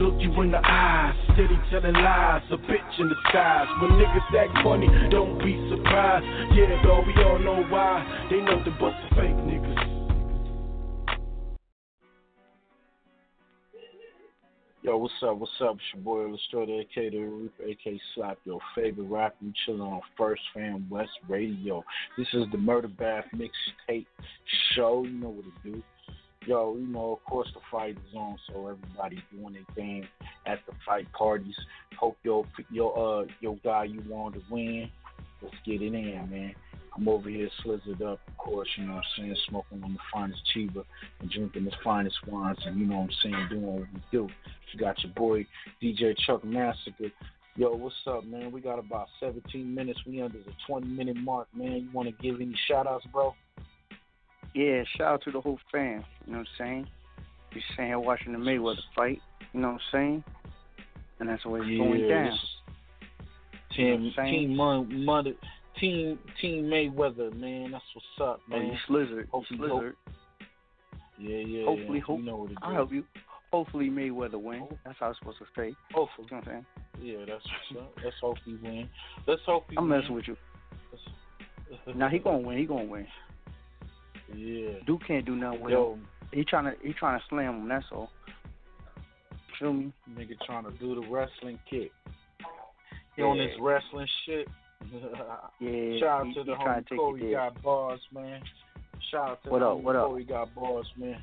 [0.00, 3.68] Look you in the eyes, steady telling lies, a bitch in disguise.
[3.82, 6.24] When niggas act funny, don't be surprised.
[6.56, 8.28] Yeah, though, we all know why.
[8.30, 9.90] They nothing but some fake niggas.
[14.82, 15.36] Yo, what's up?
[15.36, 15.74] What's up?
[15.74, 19.36] It's your boy Illustrator, aka The Roof, aka Slap, your favorite rapper.
[19.42, 21.84] You chilling on First Fam West Radio.
[22.16, 24.06] This is the Murder Bath Mixtape
[24.74, 25.04] Show.
[25.04, 25.82] You know what to do.
[26.46, 30.08] Yo, you know, of course the fight is on, so everybody doing their thing
[30.46, 31.54] at the fight parties.
[31.98, 34.90] Hope your your uh your guy you want to win.
[35.42, 36.54] Let's get it in, man.
[36.96, 39.98] I'm over here slizzard up, of course, you know what I'm saying, smoking on the
[40.12, 40.82] finest chiba
[41.20, 44.28] and drinking the finest wines and you know what I'm saying, doing what we do.
[44.72, 45.46] You got your boy
[45.82, 47.12] DJ Chuck Massacure.
[47.56, 48.50] Yo, what's up, man?
[48.50, 50.00] We got about 17 minutes.
[50.06, 51.72] We under the 20 minute mark, man.
[51.72, 53.34] You want to give any shout outs, bro?
[54.54, 56.04] Yeah, shout out to the whole fam.
[56.26, 56.88] You know what I'm saying?
[57.54, 59.20] You sitting here watching the Mayweather fight.
[59.52, 60.24] You know what I'm saying?
[61.18, 62.24] And that's the way it's going down.
[62.26, 65.34] this is Team Team Mon- Mon-
[65.78, 67.72] Team Team Mayweather, man.
[67.72, 68.66] That's what's up, Oh, man.
[68.66, 69.28] you slizzard.
[69.28, 69.92] Hopefully, you slizzard.
[71.18, 71.64] Yeah, yeah.
[71.66, 72.04] Hopefully, yeah.
[72.04, 72.74] hope, you know what it I'll do.
[72.76, 73.04] help you.
[73.52, 74.66] Hopefully Mayweather win.
[74.84, 75.74] That's how it's supposed to stay.
[75.92, 76.28] Hopefully.
[76.30, 76.64] You know what I'm
[77.00, 77.08] saying?
[77.18, 77.92] Yeah, that's what's up.
[78.04, 78.88] Let's hope he win.
[79.26, 80.00] Let's hope he I'm win.
[80.00, 80.36] messing with you.
[81.94, 82.58] now he gonna win.
[82.58, 83.06] He gonna win.
[84.34, 84.78] Yeah.
[84.86, 85.94] Duke can't do nothing with Yo.
[85.94, 86.06] him.
[86.32, 87.68] He trying to he trying to slam him.
[87.68, 88.10] That's all.
[89.58, 89.92] Feel me?
[90.10, 91.90] Nigga trying to do the wrestling kick.
[93.16, 93.24] He Yeah.
[93.28, 94.48] on this wrestling shit.
[95.60, 98.40] Yeah, Shout out he- to the homie Corey got bars, man.
[99.10, 100.06] Shout out to What the up, homie what up?
[100.08, 101.22] Corey got bars, man.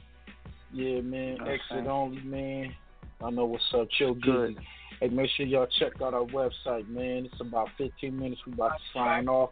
[0.71, 1.37] Yeah, man.
[1.47, 2.75] X-It-Only, man.
[3.23, 4.57] I know what's up, chill Good.
[5.01, 7.25] Hey, make sure y'all check out our website, man.
[7.31, 8.41] It's about 15 minutes.
[8.45, 9.49] We about to sign off.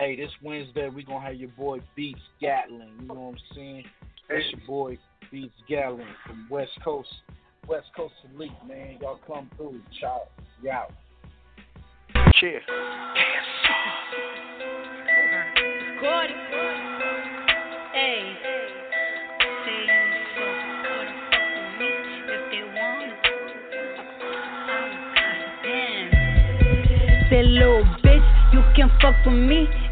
[0.00, 2.88] Hey, this Wednesday we gonna have your boy Beats Gatlin.
[3.00, 3.84] You know what I'm saying?
[4.28, 4.96] That's your boy
[5.32, 7.08] Beats Gatlin from West Coast,
[7.66, 8.98] West Coast Elite, man.
[9.02, 9.80] Y'all come through.
[10.00, 10.28] Ciao.
[10.62, 10.92] Y'all.
[12.34, 12.62] Cheers.
[16.00, 16.34] Gordy.
[17.92, 18.36] Hey.
[19.64, 19.82] Say
[20.38, 21.90] good fuck with me
[22.22, 23.18] if they want
[25.64, 27.30] Damn.
[27.30, 29.66] Say little bitch, you can fuck with me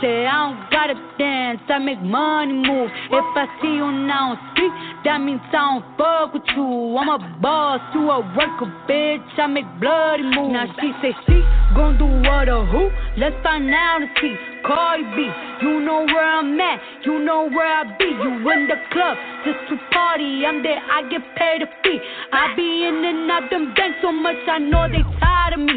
[0.00, 2.90] Say I don't gotta dance, I make money move.
[3.12, 4.72] If I see you now street,
[5.04, 6.96] that means I don't fuck with you.
[6.96, 9.28] I'm a boss, you a worker, bitch.
[9.36, 10.56] I make bloody moves.
[10.56, 11.44] Now she say she
[11.76, 12.88] gon' do what or who?
[13.20, 14.34] Let's find out and see.
[14.64, 15.28] Cardi B,
[15.62, 18.08] you know where I'm at, you know where I be.
[18.08, 20.44] You in the club just to party.
[20.46, 22.00] I'm there, I get paid a fee.
[22.32, 25.76] I be in and out them banks so much, I know they tired of me.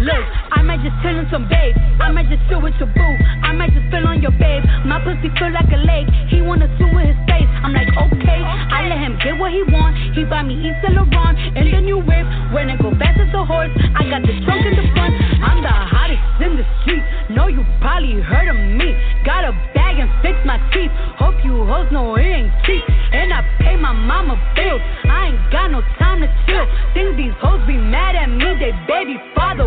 [0.00, 1.72] Look, I might just chill in some babe.
[2.00, 3.12] I might just chill with your boo.
[3.40, 4.62] I might just fill on your babe.
[4.84, 6.08] My pussy feel like a lake.
[6.28, 7.48] He wanna swim with his face.
[7.64, 8.40] I'm like, okay.
[8.44, 9.96] I let him get what he want.
[10.12, 12.26] He buy me Yves Saint Laurent and the new whip.
[12.52, 15.16] When it go fast as a horse, I got the trunk in the front.
[15.40, 17.02] I'm the hottest in the street.
[17.32, 18.92] Know you probably heard of me.
[19.24, 20.92] Got a bag and fix my teeth.
[21.16, 22.84] Hope you hoes know it ain't cheap.
[23.16, 24.82] And I pay my mama bills.
[25.08, 26.66] I ain't got no time to chill.
[26.92, 28.44] Think these hoes be mad at me.
[28.60, 29.66] They baby father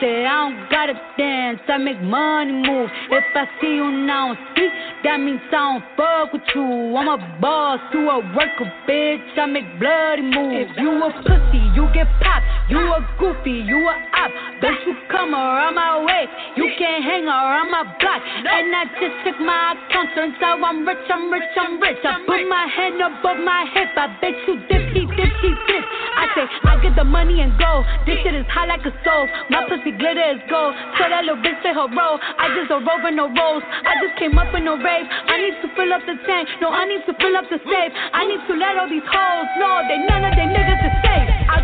[0.00, 2.90] Say I don't gotta dance, I make money move.
[3.10, 4.70] If I see you now speak,
[5.02, 6.96] that means I don't fuck with you.
[6.96, 9.38] I'm a boss, you a worker, bitch.
[9.38, 10.70] I make bloody moves.
[10.78, 12.46] You a pussy, you get popped.
[12.70, 14.30] You a goofy, you a op.
[14.62, 16.24] Don't you come around my way.
[16.56, 18.22] You can't hang around my block.
[18.24, 21.98] And I just check my account, turns out I'm rich, I'm rich, I'm rich.
[22.04, 25.84] I put my hand above my hip, I bet you dipsy, dipsy, dip.
[26.14, 27.82] I say, I get the money and go.
[28.06, 29.28] This shit is hot like a stove.
[29.50, 30.74] My pussy glitter is gold.
[30.98, 32.16] So that little bitch say her roll.
[32.20, 33.64] I just a rover, no rolls.
[33.66, 35.06] I just came up in no rave.
[35.06, 36.48] I need to fill up the tank.
[36.62, 37.92] No, I need to fill up the safe.
[38.14, 41.03] I need to let all these hoes know they none of they niggas is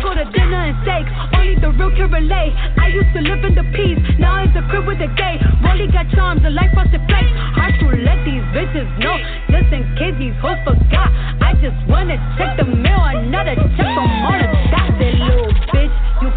[0.01, 1.05] go to dinner and steak.
[1.37, 2.53] Only the real can relate.
[2.77, 4.01] I used to live in the peace.
[4.17, 5.37] Now it's a crib with a gay.
[5.61, 7.25] Rolly got charms, the life the flex.
[7.55, 9.15] Hard to let these bitches know.
[9.47, 11.13] Just in case these hoes forgot.
[11.39, 13.05] I just wanna check the mail.
[13.05, 14.97] Another check all the dots.
[14.99, 15.93] That little bitch,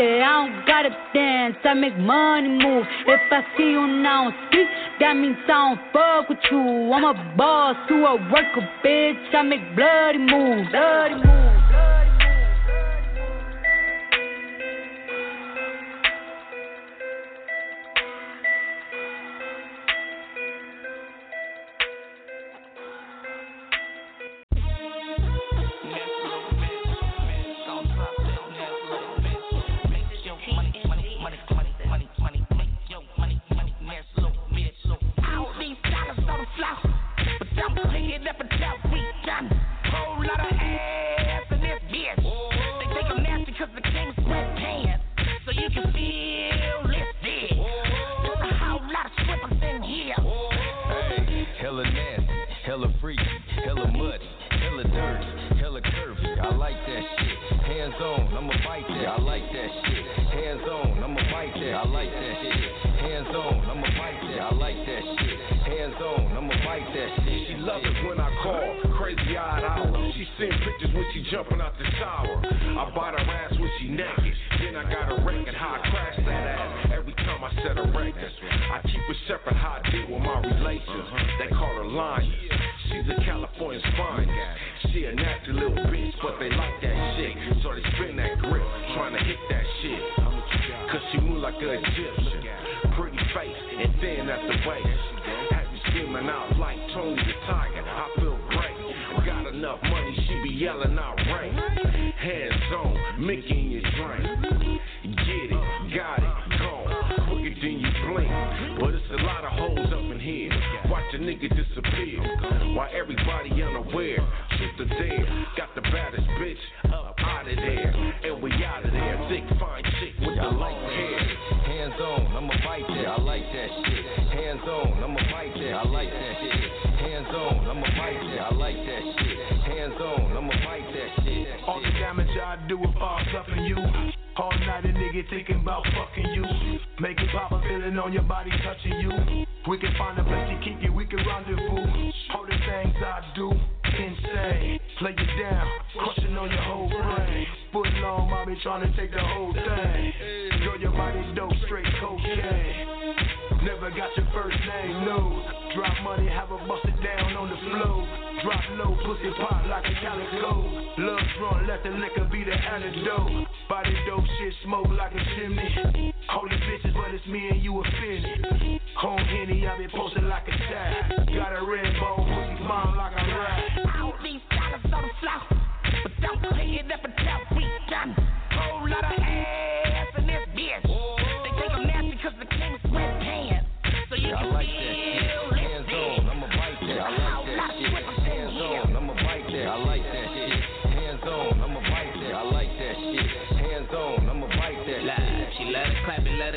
[0.00, 2.86] I don't gotta dance, I make money move.
[3.06, 4.66] If I see you now speak,
[5.00, 6.92] that means I don't fuck with you.
[6.92, 9.34] I'm a boss, you a worker, bitch.
[9.34, 11.26] I make bloody moves, bloody moves.
[11.74, 12.09] All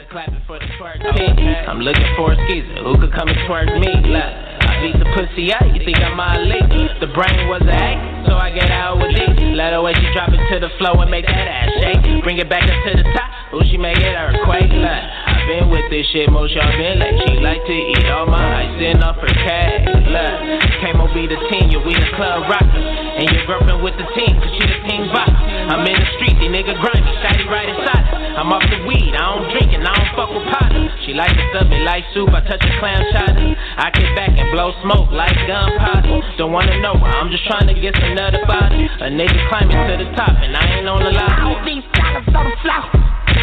[0.09, 1.69] clap it, let it clap it for the twerk.
[1.69, 3.91] I'm looking for a skeezer who could come and twerk me.
[4.09, 4.31] Look,
[4.65, 6.97] I beat the pussy out, you think I'm my elite.
[6.99, 9.29] The brain was a eight, so I get out with it.
[9.53, 12.23] Let her way she drop it to the floor and make that ass shake.
[12.23, 14.71] Bring it back up to the top, ooh, she make it earthquake.
[14.71, 18.25] Look, I've been with this shit, most y'all been like she like to eat all
[18.25, 19.85] my icing off her cake.
[20.09, 20.35] Look,
[20.81, 23.02] K-Mo be the team, you we the club rocker.
[23.13, 25.29] And your girlfriend with the team, cause she the team box.
[25.29, 28.09] I'm in the street, these nigga grimy, shady right inside.
[28.33, 30.89] I'm off the weed, I don't drink and I don't fuck with partners.
[31.05, 33.53] She like to sub me like soup, I touch a clam chowder.
[33.53, 36.25] I get back and blow smoke like gunpowder.
[36.41, 38.89] Don't wanna know why, I'm just trying to get some nut about it.
[38.97, 41.37] A nigga climbing to the top and I ain't on the line.
[41.45, 42.83] All these dollars on the floor,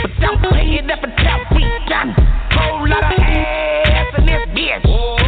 [0.03, 2.11] but don't pay it up until we done.
[2.59, 5.20] Whole lot of ass in this bitch.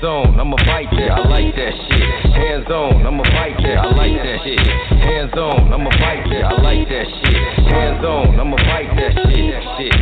[0.00, 1.10] Hands on, I'ma bite that.
[1.12, 2.32] I like that shit.
[2.32, 3.84] Hands on, I'ma bite that.
[3.84, 4.58] I like that shit.
[4.96, 6.40] Hands on, I'ma bite that.
[6.40, 7.36] I like that shit.
[7.68, 9.60] Hands on, I'ma bite that shit.
[9.76, 9.92] Shit.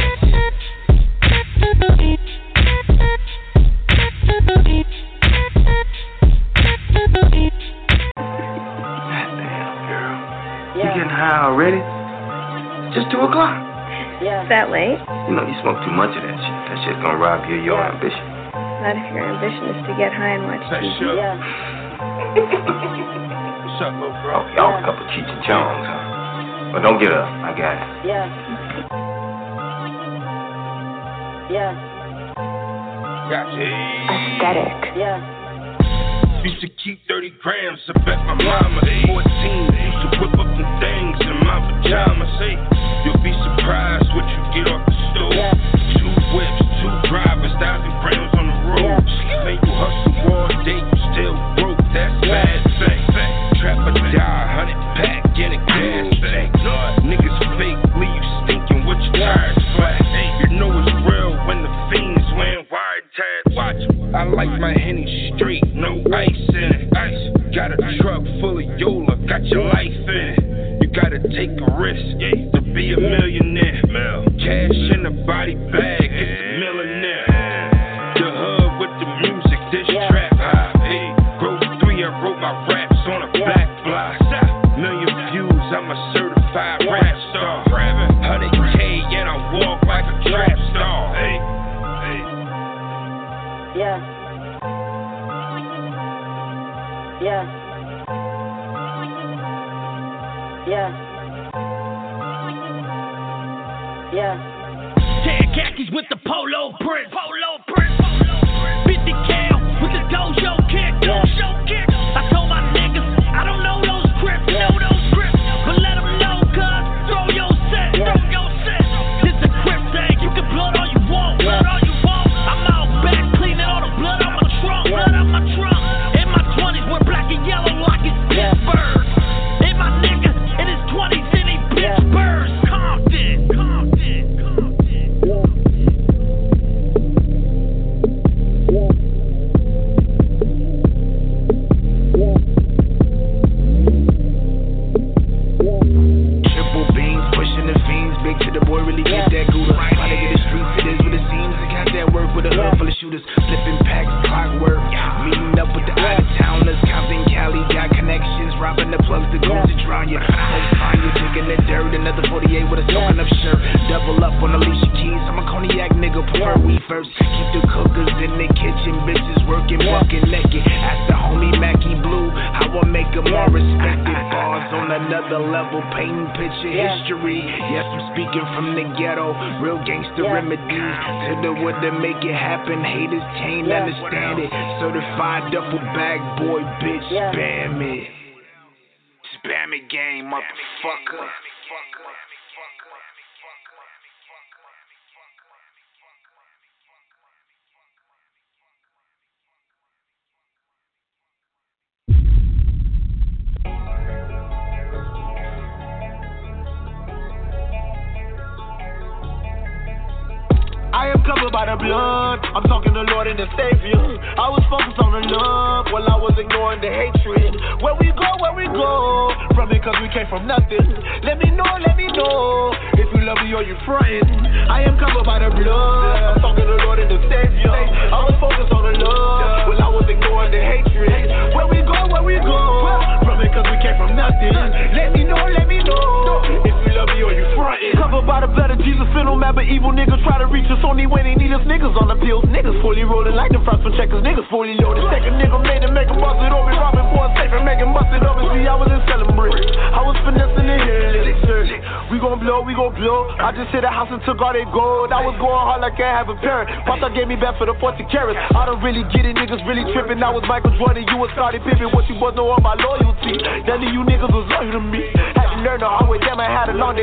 [10.79, 11.83] You getting high already?
[12.95, 13.67] Just 2 o'clock.
[14.23, 14.47] Yeah.
[14.47, 15.03] Is that late?
[15.27, 16.55] You know, you smoke too much of that shit.
[16.71, 18.28] That shit's gonna rob you of your ambition.
[18.79, 20.99] Not if your ambition is to get high and watch Hey, TV.
[21.03, 21.15] sure.
[21.19, 21.35] Yeah.
[23.67, 24.47] What's up, little bro?
[24.55, 26.71] Y'all a couple of Cheech and Chongs, huh?
[26.73, 27.27] But don't get up.
[27.27, 28.07] I got it.
[28.07, 28.27] Yeah.
[31.51, 31.73] Yeah.
[33.27, 33.67] Gotcha.
[33.67, 34.95] Aesthetic.
[34.95, 35.19] Yeah.
[36.45, 38.87] Used to keep 30 grams up at my mama's.
[39.11, 42.31] 14, used to whip up them things in my pajamas.
[42.39, 42.55] Hey,
[43.05, 45.35] you'll be surprised what you get off the stove.
[45.99, 48.28] Two whips, two drivers, thousand grams
[49.29, 51.81] Man, you hustle all day, you still broke.
[51.93, 53.61] That's bad fact.
[53.61, 56.55] Trap or die, hundred pack in a gas tank.
[57.05, 58.85] Niggas fake, leave stinking.
[58.87, 60.01] What you tires flat?
[60.41, 63.57] You know it's real when the fiends wearing wide tag.
[63.57, 63.83] Watch.
[64.15, 66.97] I like my henny straight, no ice in it.
[66.97, 67.55] Ice.
[67.55, 70.83] Got a truck full of Yola, got your life in it.
[70.83, 72.21] You gotta take a risk,
[72.55, 73.83] to be a millionaire.
[74.39, 76.11] Cash in a body bag,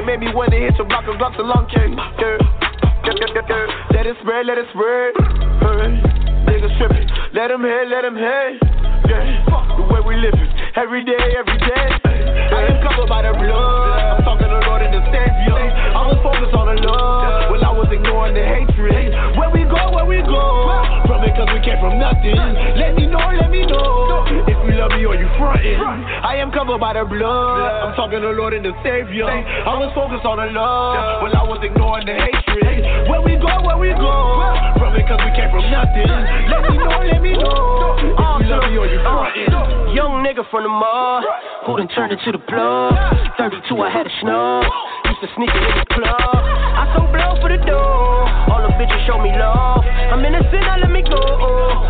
[0.05, 0.54] Made me want
[28.55, 29.27] The Savior.
[29.27, 32.87] I was focused on the love while I was ignoring the hatred.
[33.11, 34.15] Where we go, where we go.
[34.79, 36.07] From cause we came from nothing.
[36.07, 37.99] Let me know, let me know.
[39.91, 41.19] Young nigga from the mall,
[41.67, 42.95] who done turned into the plug.
[43.35, 44.63] 32, I had a snub.
[45.03, 46.15] Used to sneak it in the club.
[46.15, 48.23] I so blow for the door.
[48.55, 49.54] All the bitches show me love.
[50.15, 51.19] I'm innocent, now let me go.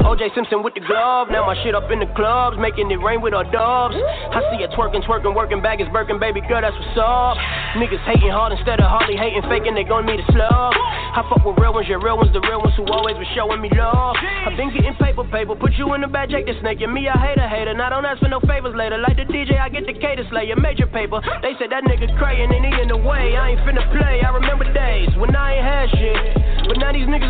[0.01, 3.21] OJ Simpson with the glove, now my shit up in the clubs, making it rain
[3.21, 3.93] with our dubs.
[3.93, 7.37] I see you twerking, twerking, working, bag It's Birkin, baby girl, that's what's up.
[7.77, 10.73] Niggas hating hard instead of hardly hating, faking, they gon' need a slug.
[10.73, 13.61] I fuck with real ones, your real ones, the real ones who always been showing
[13.61, 14.17] me love.
[14.17, 17.05] I've been getting paper, paper, put you in the bad check the Snake, and me,
[17.05, 17.77] I hate a hater.
[17.77, 20.57] Now don't ask for no favors later, like the DJ, I get the cater slayer,
[20.57, 21.21] major paper.
[21.45, 24.25] They said that nigga crying and he in the way, I ain't finna play.
[24.25, 27.25] I remember days when I ain't had shit, but now these niggas.